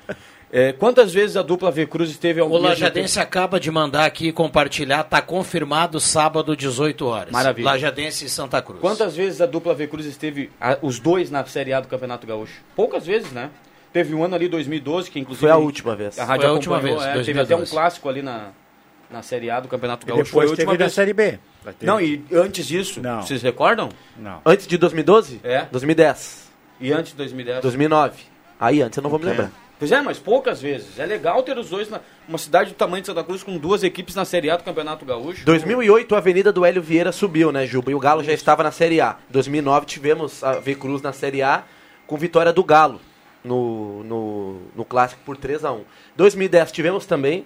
É, 0.56 0.72
quantas 0.72 1.12
vezes 1.12 1.36
a 1.36 1.42
dupla 1.42 1.68
V 1.72 1.84
Cruz 1.84 2.08
esteve 2.10 2.40
ao 2.40 2.48
O 2.48 2.56
Lajadense 2.56 3.18
acaba 3.18 3.58
de 3.58 3.68
mandar 3.72 4.04
aqui 4.04 4.30
compartilhar, 4.30 5.02
tá 5.02 5.20
confirmado 5.20 5.98
sábado, 5.98 6.56
18 6.56 7.04
horas. 7.04 7.32
Maravilha. 7.32 7.64
Lajadense 7.70 8.26
e 8.26 8.28
Santa 8.28 8.62
Cruz. 8.62 8.80
Quantas 8.80 9.16
vezes 9.16 9.40
a 9.40 9.46
dupla 9.46 9.74
V 9.74 9.88
Cruz 9.88 10.06
esteve, 10.06 10.52
a- 10.60 10.78
os 10.80 11.00
dois 11.00 11.28
na 11.28 11.44
Série 11.44 11.72
A 11.72 11.80
do 11.80 11.88
Campeonato 11.88 12.24
Gaúcho? 12.24 12.62
Poucas 12.76 13.04
vezes, 13.04 13.32
né? 13.32 13.50
Teve 13.92 14.14
um 14.14 14.22
ano 14.22 14.36
ali, 14.36 14.46
2012, 14.48 15.10
que 15.10 15.18
inclusive... 15.18 15.40
Foi 15.40 15.50
a 15.50 15.56
última 15.56 15.96
vez. 15.96 16.20
A 16.20 16.24
rádio 16.24 16.42
Foi 16.42 16.50
a 16.50 16.52
última 16.52 16.78
vez, 16.80 17.02
é, 17.02 17.12
teve 17.14 17.32
até 17.32 17.54
um 17.56 17.58
2012. 17.58 17.70
clássico 17.72 18.08
ali 18.08 18.22
na, 18.22 18.50
na 19.10 19.22
Série 19.22 19.50
A 19.50 19.58
do 19.58 19.66
Campeonato 19.66 20.06
E 20.06 20.08
Gaúcho. 20.08 20.22
depois 20.24 20.32
Foi 20.32 20.46
a 20.46 20.50
última 20.50 20.70
teve 20.72 20.78
na 20.78 20.84
vez. 20.86 20.92
Série 20.94 21.12
B. 21.12 21.38
Não, 21.82 22.00
e 22.00 22.24
antes 22.32 22.64
disso, 22.64 23.00
Não. 23.02 23.22
vocês 23.22 23.42
recordam? 23.42 23.88
Não. 24.16 24.40
Antes 24.46 24.68
de 24.68 24.78
2012? 24.78 25.40
É. 25.42 25.66
2010. 25.72 26.48
E 26.80 26.92
antes 26.92 27.10
de 27.10 27.16
2010? 27.18 27.60
2009. 27.60 28.22
Aí 28.60 28.80
antes 28.82 28.96
eu 28.96 29.02
não 29.02 29.10
vou 29.10 29.18
me 29.18 29.24
lembrar. 29.26 29.50
Pois 29.88 29.92
é, 29.92 30.02
mas 30.02 30.18
poucas 30.18 30.62
vezes. 30.62 30.98
É 30.98 31.04
legal 31.04 31.42
ter 31.42 31.58
os 31.58 31.70
dois 31.70 31.90
na 31.90 32.00
uma 32.26 32.38
cidade 32.38 32.70
do 32.70 32.74
tamanho 32.74 33.02
de 33.02 33.06
Santa 33.06 33.22
Cruz 33.22 33.42
com 33.42 33.58
duas 33.58 33.82
equipes 33.82 34.14
na 34.14 34.24
Série 34.24 34.48
A 34.48 34.56
do 34.56 34.64
Campeonato 34.64 35.04
Gaúcho. 35.04 35.44
2008 35.44 36.14
a 36.14 36.18
Avenida 36.18 36.50
do 36.50 36.64
Hélio 36.64 36.80
Vieira 36.80 37.12
subiu, 37.12 37.52
né, 37.52 37.66
Juba? 37.66 37.90
E 37.90 37.94
o 37.94 37.98
Galo 37.98 38.24
já 38.24 38.32
estava 38.32 38.62
na 38.62 38.70
Série 38.70 39.00
A. 39.00 39.16
2009 39.28 39.84
tivemos 39.84 40.42
a 40.42 40.52
V 40.52 40.74
Cruz 40.74 41.02
na 41.02 41.12
Série 41.12 41.42
A 41.42 41.64
com 42.06 42.16
vitória 42.16 42.50
do 42.50 42.64
Galo 42.64 42.98
no, 43.44 44.02
no, 44.04 44.60
no 44.74 44.84
clássico 44.86 45.20
por 45.24 45.36
3 45.36 45.66
a 45.66 45.72
1. 45.72 45.84
2010 46.16 46.72
tivemos 46.72 47.04
também, 47.04 47.44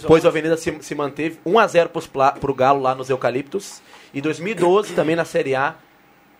depois 0.00 0.24
a 0.24 0.28
Avenida 0.28 0.56
se, 0.56 0.74
se 0.80 0.94
manteve 0.94 1.38
1 1.44 1.58
a 1.58 1.66
0 1.66 1.90
para 1.90 2.50
o 2.50 2.54
Galo 2.54 2.80
lá 2.80 2.94
nos 2.94 3.10
Eucaliptos. 3.10 3.82
E 4.14 4.22
2012 4.22 4.94
também 4.94 5.14
na 5.14 5.26
Série 5.26 5.54
A 5.54 5.74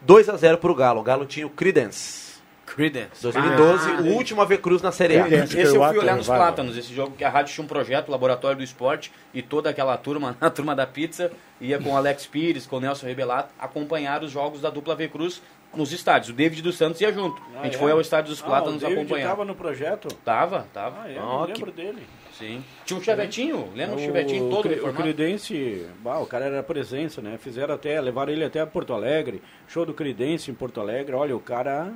2 0.01 0.31
a 0.31 0.37
0 0.37 0.57
para 0.57 0.73
o 0.73 0.75
Galo. 0.75 1.01
O 1.01 1.05
Galo 1.05 1.27
tinha 1.27 1.47
o 1.47 1.51
Credence. 1.51 2.36
Credence. 2.67 3.23
2012, 3.23 3.91
o 4.09 4.15
último 4.15 4.43
AV 4.43 4.59
Cruz 4.59 4.83
na 4.83 4.91
Série 4.93 5.19
A. 5.19 5.29
Esse 5.29 5.61
eu 5.61 5.83
fui 5.89 5.99
olhar 5.99 6.17
nos. 6.17 6.27
Plátanos, 6.27 6.77
esse 6.77 6.93
jogo 6.93 7.15
que 7.17 7.25
a 7.25 7.31
rádio 7.31 7.55
tinha 7.55 7.65
um 7.65 7.69
projeto, 7.69 8.11
Laboratório 8.11 8.59
do 8.59 8.65
Esporte, 8.65 9.13
e 9.33 9.41
toda 9.41 9.71
aquela 9.71 9.97
turma, 9.97 10.37
a 10.41 10.51
turma 10.51 10.75
da 10.75 10.87
pizza, 10.87 11.31
ia 11.61 11.79
com 11.79 11.91
o 11.93 11.97
Alex 11.97 12.27
Pires, 12.27 12.67
com 12.67 12.77
o 12.77 12.81
Nelson 12.81 13.07
Rebelato, 13.07 13.55
acompanhar 13.59 14.23
os 14.23 14.31
jogos 14.33 14.61
da 14.61 14.69
dupla 14.69 14.95
V 14.97 15.09
Cruz 15.09 15.41
nos 15.75 15.93
estádios. 15.93 16.31
O 16.31 16.33
David 16.33 16.63
dos 16.63 16.77
Santos 16.77 17.01
ia 17.01 17.13
junto. 17.13 17.41
a 17.61 17.65
gente 17.65 17.77
Ah, 17.77 17.79
foi 17.79 17.91
é? 17.91 17.93
ao 17.93 18.01
estádio 18.01 18.31
dos 18.31 18.41
Plátanos 18.41 18.83
ah, 18.83 18.87
o 18.87 18.89
David 18.91 19.05
acompanhar. 19.05 19.29
tava 19.29 19.45
no 19.45 19.55
projeto? 19.55 20.09
Tava, 20.25 20.67
tava. 20.73 21.03
Ah, 21.05 21.11
é, 21.11 21.19
Ah, 21.19 21.37
eu 21.43 21.47
que- 21.47 21.53
lembro 21.53 21.73
dele. 21.73 22.03
Sim. 22.39 22.63
Tinha 22.85 22.99
um 22.99 23.03
chevetinho, 23.03 23.69
lembra 23.75 23.97
um 23.97 23.99
chevetinho 23.99 24.51
todo 24.51 24.67
o 24.67 24.69
reformado? 24.69 25.03
Credense, 25.03 25.87
bah, 26.03 26.19
o 26.19 26.27
cara 26.27 26.45
era 26.47 26.63
presença, 26.63 27.23
né? 27.23 27.39
Fizeram 27.39 27.75
até, 27.75 27.99
levaram 28.01 28.31
ele 28.33 28.45
até 28.45 28.65
Porto 28.67 28.93
Alegre, 28.93 29.43
show 29.69 29.87
do 29.87 29.95
Credense 29.95 30.51
em 30.51 30.55
Porto 30.55 30.79
Alegre. 30.81 31.15
Olha, 31.15 31.35
o 31.35 31.41
cara 31.41 31.93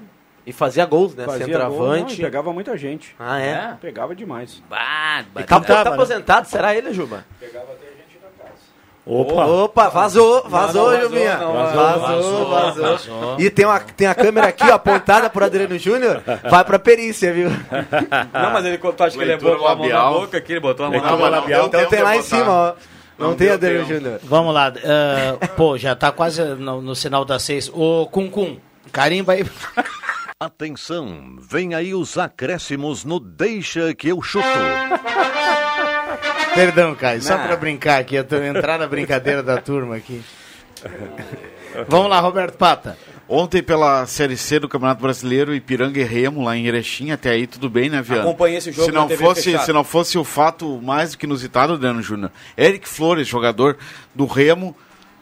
E 0.46 0.52
fazia 0.52 0.86
gols, 0.86 1.14
né? 1.14 1.24
fazia 1.24 1.46
gol, 1.46 1.54
não, 1.54 1.70
Centroavante. 1.70 2.16
pegava 2.20 2.52
muita 2.52 2.76
gente. 2.76 3.14
ah, 3.18 3.38
é? 3.40 3.76
Pegava 3.80 4.14
demais. 4.14 4.62
E 5.36 5.42
tá, 5.44 5.60
tá 5.60 5.84
né? 5.84 5.90
aposentado, 5.90 6.48
será 6.48 6.74
ele, 6.74 6.92
Juba? 6.92 7.24
Opa! 9.06 9.46
Opa, 9.46 9.88
vazou, 9.88 10.48
vazou, 10.48 10.84
não, 10.84 10.90
vazou, 10.92 11.00
Jubinha. 11.00 11.36
não, 11.38 11.52
vazou, 11.52 12.00
vazou, 12.00 12.48
vazou, 12.50 12.82
vazou. 12.84 13.40
E 13.40 13.50
tem, 13.50 13.64
uma, 13.64 13.80
tem 13.80 14.06
a 14.06 14.14
câmera 14.14 14.48
aqui, 14.48 14.62
ó, 14.70 14.74
apontada 14.74 15.28
por 15.30 15.42
Adriano 15.42 15.76
Júnior, 15.78 16.22
vai 16.48 16.64
pra 16.64 16.78
perícia, 16.78 17.32
viu? 17.32 17.48
Não, 17.50 18.50
mas 18.52 18.64
ele 18.64 18.78
tu 18.78 19.02
acha 19.02 19.16
que 19.16 19.22
ele 19.22 19.30
Leitura 19.30 19.52
botou 19.54 19.68
a 19.68 19.74
mão 19.74 19.88
na 19.88 20.10
boca 20.10 20.38
aqui, 20.38 20.52
ele 20.52 20.60
botou 20.60 20.86
a 20.86 20.90
mão 20.90 21.00
na 21.00 21.10
boca. 21.10 21.28
labial. 21.28 21.66
Então 21.66 21.86
tem 21.86 22.02
lá 22.02 22.16
em 22.16 22.22
cima, 22.22 22.50
ó. 22.50 22.74
Não, 23.18 23.28
Não 23.30 23.36
tem 23.36 23.50
Adriano. 23.50 23.86
Júnior. 23.86 24.20
Vamos 24.22 24.54
lá, 24.54 24.72
ah, 24.84 25.46
pô, 25.56 25.76
já 25.76 25.94
tá 25.94 26.12
quase 26.12 26.42
no, 26.42 26.80
no 26.80 26.94
sinal 26.94 27.24
das 27.24 27.42
seis. 27.42 27.68
Ô, 27.72 28.06
Cuncum, 28.06 28.58
carimba 28.92 29.32
aí. 29.32 29.44
Atenção, 30.42 31.36
vem 31.38 31.74
aí 31.74 31.92
os 31.92 32.16
acréscimos 32.16 33.04
no 33.04 33.20
Deixa 33.20 33.94
que 33.94 34.08
eu 34.08 34.22
chuto. 34.22 34.46
Perdão, 36.54 36.94
Caio, 36.94 37.20
só 37.20 37.36
pra 37.36 37.58
brincar 37.58 38.00
aqui, 38.00 38.14
eu 38.14 38.24
tô 38.24 38.36
entrar 38.36 38.78
na 38.78 38.86
brincadeira 38.86 39.42
da 39.42 39.60
turma 39.60 39.96
aqui. 39.96 40.22
Vamos 41.86 42.08
lá, 42.08 42.20
Roberto 42.20 42.56
Pata. 42.56 42.96
Ontem 43.28 43.62
pela 43.62 44.06
Série 44.06 44.34
C 44.34 44.58
do 44.58 44.66
Campeonato 44.66 45.02
Brasileiro, 45.02 45.54
Ipiranga 45.54 46.00
e 46.00 46.04
Remo, 46.04 46.42
lá 46.42 46.56
em 46.56 46.66
Erechim, 46.66 47.10
até 47.10 47.32
aí 47.32 47.46
tudo 47.46 47.68
bem, 47.68 47.90
né, 47.90 48.00
Viana? 48.00 48.22
Acompanhei 48.22 48.56
esse 48.56 48.72
jogo 48.72 48.86
se 48.86 48.94
não 48.94 49.02
na 49.02 49.08
TV 49.08 49.22
fosse. 49.22 49.58
Se 49.58 49.72
não 49.74 49.84
fosse 49.84 50.16
o 50.16 50.24
fato 50.24 50.80
mais 50.80 51.10
do 51.10 51.18
que 51.18 51.26
inusitado, 51.26 51.74
Adriano 51.74 52.00
Júnior, 52.00 52.32
Eric 52.56 52.88
Flores, 52.88 53.28
jogador 53.28 53.76
do 54.14 54.24
Remo, 54.24 54.74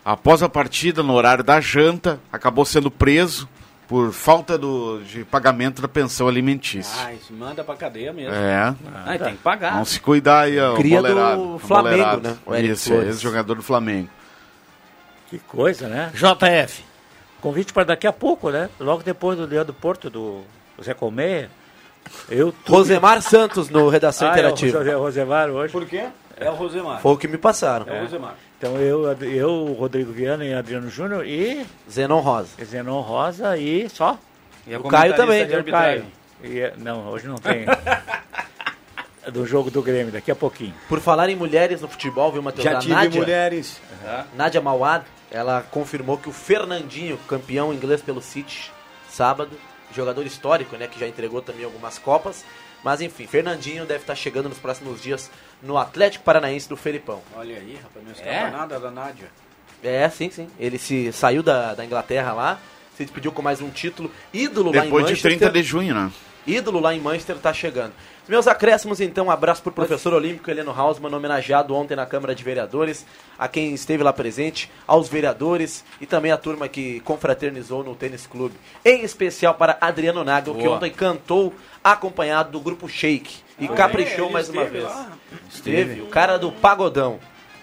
após 0.04 0.44
a 0.44 0.48
partida, 0.48 1.02
no 1.02 1.14
horário 1.14 1.42
da 1.42 1.60
janta, 1.60 2.20
acabou 2.32 2.64
sendo 2.64 2.88
preso 2.88 3.48
por 3.88 4.12
falta 4.12 4.58
do, 4.58 5.00
de 5.02 5.24
pagamento 5.24 5.80
da 5.80 5.88
pensão 5.88 6.28
alimentícia. 6.28 7.06
Ah, 7.06 7.14
isso 7.14 7.32
manda 7.32 7.64
pra 7.64 7.74
cadeia 7.74 8.12
mesmo. 8.12 8.34
É, 8.34 8.74
Ah, 8.94 9.18
tem 9.18 9.32
que 9.32 9.42
pagar. 9.42 9.76
não 9.76 9.84
se 9.86 9.98
cuidar 9.98 10.40
aí, 10.40 10.60
ó, 10.60 10.76
Cria 10.76 11.02
do 11.02 11.54
o 11.54 11.58
Flamengo, 11.58 12.20
né, 12.20 12.36
o 12.44 12.54
Isso, 12.54 12.90
Flores. 12.90 13.08
ex-jogador 13.08 13.54
do 13.54 13.62
Flamengo. 13.62 14.10
Que 15.30 15.38
coisa, 15.38 15.88
né? 15.88 16.12
JF. 16.14 16.84
Convite 17.40 17.72
para 17.72 17.84
daqui 17.84 18.06
a 18.06 18.12
pouco, 18.12 18.50
né? 18.50 18.68
Logo 18.78 19.02
depois 19.02 19.38
do 19.38 19.46
Leandro 19.46 19.72
Porto, 19.72 20.10
do 20.10 20.42
Zé 20.82 20.92
Colmeia. 20.92 21.50
Eu, 22.28 22.52
tu... 22.52 22.72
Rosemar 22.72 23.22
Santos 23.22 23.70
no 23.70 23.88
Redação 23.88 24.28
ah, 24.28 24.30
é 24.30 24.32
o 24.32 24.34
Interativa. 24.38 24.78
José 24.78 24.94
Rosemar 24.94 25.48
hoje. 25.50 25.72
Por 25.72 25.86
quê? 25.86 26.06
É 26.36 26.50
o 26.50 26.54
Rosemar. 26.54 27.00
Foi 27.00 27.12
o 27.12 27.16
que 27.16 27.28
me 27.28 27.38
passaram. 27.38 27.86
É 27.88 27.98
o 27.98 28.02
Rosemar. 28.02 28.34
Então 28.58 28.76
eu, 28.76 29.06
eu, 29.22 29.50
o 29.50 29.72
Rodrigo 29.74 30.10
Viana 30.12 30.44
e 30.44 30.52
Adriano 30.52 30.90
Júnior 30.90 31.24
e 31.24 31.64
Zenon 31.88 32.18
Rosa. 32.18 32.48
Zenon 32.64 33.00
Rosa 33.00 33.56
e 33.56 33.88
só. 33.88 34.18
E 34.66 34.74
O 34.74 34.82
Caio 34.82 35.14
também. 35.14 35.46
de. 35.46 35.62
Caio. 35.62 36.04
E, 36.42 36.60
é- 36.60 36.74
não, 36.76 37.08
hoje 37.08 37.28
não 37.28 37.36
tem. 37.36 37.64
do 39.30 39.46
jogo 39.46 39.70
do 39.70 39.82
Grêmio, 39.82 40.12
daqui 40.12 40.30
a 40.30 40.36
pouquinho. 40.36 40.74
Por 40.88 41.00
falar 41.00 41.28
em 41.28 41.36
mulheres 41.36 41.80
no 41.80 41.88
futebol, 41.88 42.32
viu, 42.32 42.42
Matheus? 42.42 42.64
Já 42.64 42.78
tive 42.78 42.94
Nádia, 42.94 43.20
mulheres. 43.20 43.80
Nádia 44.34 44.60
Mauad, 44.60 45.04
ela 45.30 45.62
confirmou 45.70 46.16
que 46.18 46.28
o 46.28 46.32
Fernandinho, 46.32 47.18
campeão 47.28 47.72
inglês 47.72 48.00
pelo 48.00 48.22
City, 48.22 48.72
sábado, 49.08 49.50
jogador 49.94 50.24
histórico, 50.26 50.76
né, 50.76 50.86
que 50.86 50.98
já 50.98 51.06
entregou 51.06 51.42
também 51.42 51.64
algumas 51.64 51.98
copas, 51.98 52.44
mas 52.82 53.00
enfim, 53.00 53.26
Fernandinho 53.26 53.84
deve 53.84 54.00
estar 54.00 54.14
chegando 54.14 54.48
nos 54.48 54.58
próximos 54.58 55.02
dias 55.02 55.30
no 55.62 55.76
Atlético 55.76 56.24
Paranaense 56.24 56.68
do 56.68 56.76
Felipão. 56.76 57.20
Olha 57.36 57.56
aí, 57.56 57.78
rapaz, 57.82 58.04
não 58.04 58.12
escapa 58.12 58.30
É? 58.30 58.50
nada 58.50 58.78
da 58.78 58.90
Nádia. 58.90 59.28
É, 59.82 60.08
sim, 60.08 60.30
sim. 60.30 60.48
Ele 60.58 60.78
se 60.78 61.12
saiu 61.12 61.42
da, 61.42 61.74
da 61.74 61.84
Inglaterra 61.84 62.32
lá, 62.32 62.58
se 62.96 63.04
despediu 63.04 63.30
com 63.30 63.42
mais 63.42 63.60
um 63.60 63.70
título, 63.70 64.10
ídolo 64.32 64.72
lá 64.72 64.78
em 64.78 64.82
Depois 64.84 65.04
de 65.04 65.12
Manchester. 65.12 65.38
30 65.38 65.50
de 65.52 65.62
junho, 65.62 65.94
né? 65.94 66.10
ídolo 66.48 66.80
lá 66.80 66.94
em 66.94 67.00
Manchester, 67.00 67.36
tá 67.36 67.52
chegando. 67.52 67.92
Meus 68.26 68.46
acréscimos, 68.46 69.00
então, 69.00 69.26
um 69.26 69.30
abraço 69.30 69.62
pro 69.62 69.72
professor 69.72 70.12
olímpico 70.12 70.50
Heleno 70.50 70.70
Hausmann, 70.70 71.14
homenageado 71.14 71.74
ontem 71.74 71.94
na 71.94 72.06
Câmara 72.06 72.34
de 72.34 72.42
Vereadores, 72.42 73.06
a 73.38 73.48
quem 73.48 73.72
esteve 73.74 74.02
lá 74.02 74.12
presente, 74.12 74.70
aos 74.86 75.08
vereadores 75.08 75.84
e 76.00 76.06
também 76.06 76.32
a 76.32 76.36
turma 76.36 76.68
que 76.68 77.00
confraternizou 77.00 77.82
no 77.84 77.94
tênis 77.94 78.26
clube. 78.26 78.54
Em 78.84 79.02
especial 79.02 79.54
para 79.54 79.78
Adriano 79.80 80.24
Nagel, 80.24 80.54
que 80.54 80.64
Boa. 80.64 80.76
ontem 80.76 80.90
cantou 80.90 81.54
acompanhado 81.82 82.50
do 82.50 82.60
grupo 82.60 82.88
Shake 82.88 83.47
e 83.58 83.66
Ah, 83.66 83.68
caprichou 83.68 84.28
é, 84.28 84.32
mais 84.32 84.48
uma 84.48 84.64
vez. 84.64 84.84
lá. 84.84 85.08
Esteve, 85.50 86.00
o 86.02 86.06
cara 86.06 86.38
do 86.38 86.50
pagodão. 86.52 87.18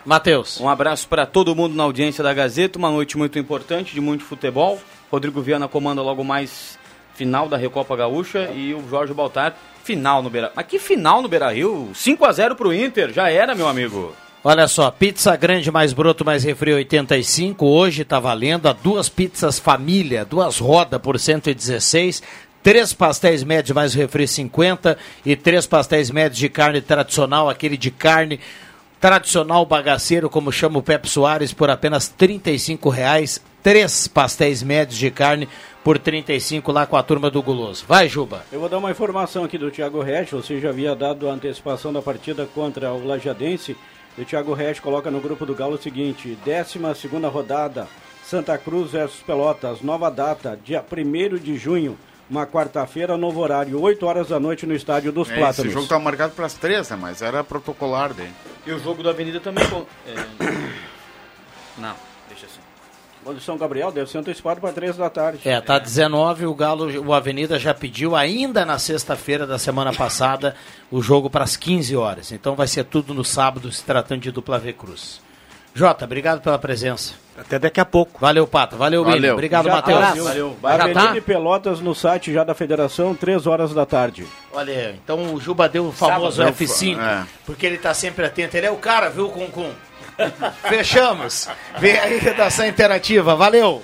Matheus. 0.05 0.59
Um 0.59 0.69
abraço 0.69 1.07
para 1.07 1.25
todo 1.25 1.55
mundo 1.55 1.75
na 1.75 1.83
audiência 1.83 2.23
da 2.23 2.33
Gazeta, 2.33 2.77
uma 2.77 2.91
noite 2.91 3.17
muito 3.17 3.39
importante, 3.39 3.93
de 3.93 4.01
muito 4.01 4.23
futebol. 4.23 4.79
Rodrigo 5.11 5.41
Viana 5.41 5.67
comanda 5.67 6.01
logo 6.01 6.23
mais 6.23 6.77
final 7.15 7.47
da 7.47 7.57
Recopa 7.57 7.95
Gaúcha 7.95 8.51
e 8.53 8.73
o 8.73 8.87
Jorge 8.89 9.13
Baltar 9.13 9.55
final 9.83 10.21
no 10.21 10.29
Beira. 10.29 10.51
Mas 10.55 10.65
que 10.67 10.77
final 10.77 11.21
no 11.21 11.27
Beira 11.27 11.51
Rio? 11.51 11.89
5 11.93 12.25
a 12.25 12.31
0 12.31 12.55
pro 12.55 12.73
Inter, 12.73 13.11
já 13.13 13.29
era, 13.29 13.55
meu 13.55 13.67
amigo. 13.67 14.13
Olha 14.43 14.67
só, 14.67 14.91
pizza 14.91 15.35
grande 15.35 15.71
mais 15.71 15.91
broto 15.91 16.23
mais 16.23 16.43
refri 16.43 16.71
85, 16.71 17.65
hoje 17.65 18.05
tá 18.05 18.19
valendo 18.19 18.67
a 18.69 18.73
duas 18.73 19.09
pizzas 19.09 19.57
família, 19.57 20.23
duas 20.23 20.59
rodas 20.59 21.01
por 21.01 21.19
116, 21.19 22.21
três 22.65 22.93
pastéis 22.93 23.43
médios 23.43 23.75
mais 23.75 23.93
refri 23.93 24.27
50 24.27 24.97
e 25.23 25.35
três 25.35 25.67
pastéis 25.67 26.09
médios 26.09 26.39
de 26.39 26.49
carne 26.49 26.81
tradicional, 26.81 27.47
aquele 27.47 27.77
de 27.77 27.91
carne 27.91 28.39
tradicional 28.99 29.63
bagaceiro, 29.67 30.31
como 30.31 30.51
chama 30.51 30.79
o 30.79 30.81
Pepe 30.81 31.07
Soares, 31.07 31.53
por 31.53 31.69
apenas 31.69 32.11
R$ 32.19 32.41
reais. 32.91 33.39
Três 33.61 34.07
pastéis 34.07 34.63
médios 34.63 34.97
de 34.97 35.11
carne 35.11 35.47
por 35.83 35.99
35 35.99 36.71
lá 36.71 36.87
com 36.87 36.97
a 36.97 37.03
turma 37.03 37.29
do 37.29 37.39
Guloso. 37.39 37.85
Vai, 37.87 38.09
Juba. 38.09 38.43
Eu 38.51 38.59
vou 38.59 38.67
dar 38.67 38.79
uma 38.79 38.89
informação 38.89 39.43
aqui 39.43 39.59
do 39.59 39.69
Thiago 39.69 40.01
Resch. 40.01 40.31
Você 40.31 40.59
já 40.59 40.69
havia 40.69 40.95
dado 40.95 41.29
a 41.29 41.33
antecipação 41.33 41.93
da 41.93 42.01
partida 42.01 42.47
contra 42.47 42.91
o 42.91 43.05
Lajadense. 43.05 43.77
O 44.17 44.25
Thiago 44.25 44.55
Resch 44.55 44.79
coloca 44.79 45.11
no 45.11 45.21
grupo 45.21 45.45
do 45.45 45.53
Galo 45.53 45.75
o 45.75 45.81
seguinte: 45.81 46.35
12 46.43 47.07
rodada, 47.27 47.87
Santa 48.23 48.57
Cruz 48.57 48.91
versus 48.91 49.21
Pelotas, 49.21 49.81
nova 49.81 50.09
data, 50.09 50.57
dia 50.63 50.83
1 50.83 51.37
de 51.37 51.57
junho 51.57 51.95
uma 52.29 52.45
quarta-feira, 52.47 53.15
novo 53.17 53.39
horário, 53.39 53.79
8 53.79 54.05
horas 54.05 54.27
da 54.29 54.39
noite 54.39 54.65
no 54.65 54.73
estádio 54.75 55.11
dos 55.11 55.29
É, 55.29 55.35
Plátanos. 55.35 55.59
esse 55.65 55.69
jogo 55.73 55.87
tá 55.87 55.99
marcado 55.99 56.33
para 56.33 56.45
as 56.45 56.53
três, 56.53 56.89
né? 56.89 56.97
Mas 56.99 57.21
era 57.21 57.43
protocolar 57.43 58.13
dele. 58.13 58.33
E 58.65 58.71
o 58.71 58.79
jogo 58.79 59.03
da 59.03 59.11
Avenida 59.11 59.39
também. 59.39 59.63
com- 59.69 59.85
é, 60.07 60.15
Não, 61.77 61.95
deixa 62.29 62.45
assim. 62.45 62.59
O 63.25 63.33
de 63.33 63.41
São 63.43 63.57
Gabriel 63.57 63.91
deve 63.91 64.09
ser 64.09 64.19
antecipado 64.19 64.61
para 64.61 64.71
3 64.71 64.95
da 64.97 65.09
tarde. 65.09 65.39
É, 65.43 65.59
tá 65.59 65.79
19, 65.79 66.45
o 66.45 66.53
Galo, 66.53 66.85
o 67.07 67.11
Avenida 67.11 67.57
já 67.57 67.73
pediu 67.73 68.15
ainda 68.15 68.63
na 68.63 68.77
sexta-feira 68.77 69.47
da 69.47 69.57
semana 69.57 69.91
passada 69.97 70.55
o 70.91 71.01
jogo 71.01 71.27
para 71.27 71.43
as 71.43 71.57
15 71.57 71.95
horas. 71.95 72.31
Então 72.31 72.55
vai 72.55 72.67
ser 72.67 72.83
tudo 72.85 73.13
no 73.15 73.23
sábado, 73.25 73.71
se 73.71 73.83
tratando 73.83 74.21
de 74.21 74.31
dupla 74.31 74.59
V 74.59 74.73
Cruz. 74.73 75.19
Jota, 75.73 76.05
obrigado 76.05 76.41
pela 76.41 76.59
presença. 76.59 77.13
Até 77.37 77.59
daqui 77.59 77.79
a 77.79 77.85
pouco. 77.85 78.19
Valeu, 78.19 78.47
Pato. 78.47 78.77
Valeu, 78.77 79.03
Valeu. 79.03 79.15
William. 79.15 79.33
Obrigado, 79.33 79.69
Matheus. 79.69 79.99
tá, 79.99 80.11
viu? 80.11 80.23
Valeu. 80.23 80.57
Vai 80.61 80.77
Já 80.77 80.93
tá? 80.93 81.21
Pelotas 81.21 81.79
no 81.81 81.93
site 81.93 82.31
já 82.33 82.43
da 82.43 82.53
federação, 82.53 83.13
3 83.13 83.45
horas 83.45 83.73
da 83.73 83.85
tarde. 83.85 84.25
Olha, 84.53 84.97
então 85.03 85.33
o 85.33 85.39
Juba 85.39 85.67
deu 85.67 85.87
o 85.87 85.91
famoso 85.91 86.37
Sábado, 86.37 86.55
F5, 86.55 86.97
é. 86.97 87.25
porque 87.45 87.65
ele 87.65 87.77
tá 87.77 87.93
sempre 87.93 88.25
atento. 88.25 88.55
Ele 88.55 88.67
é 88.67 88.71
o 88.71 88.77
cara, 88.77 89.09
viu, 89.09 89.29
Cum 89.29 89.49
Fechamos. 90.69 91.49
Vem 91.77 91.97
aí, 91.97 92.17
redação 92.19 92.65
interativa. 92.65 93.35
Valeu. 93.35 93.83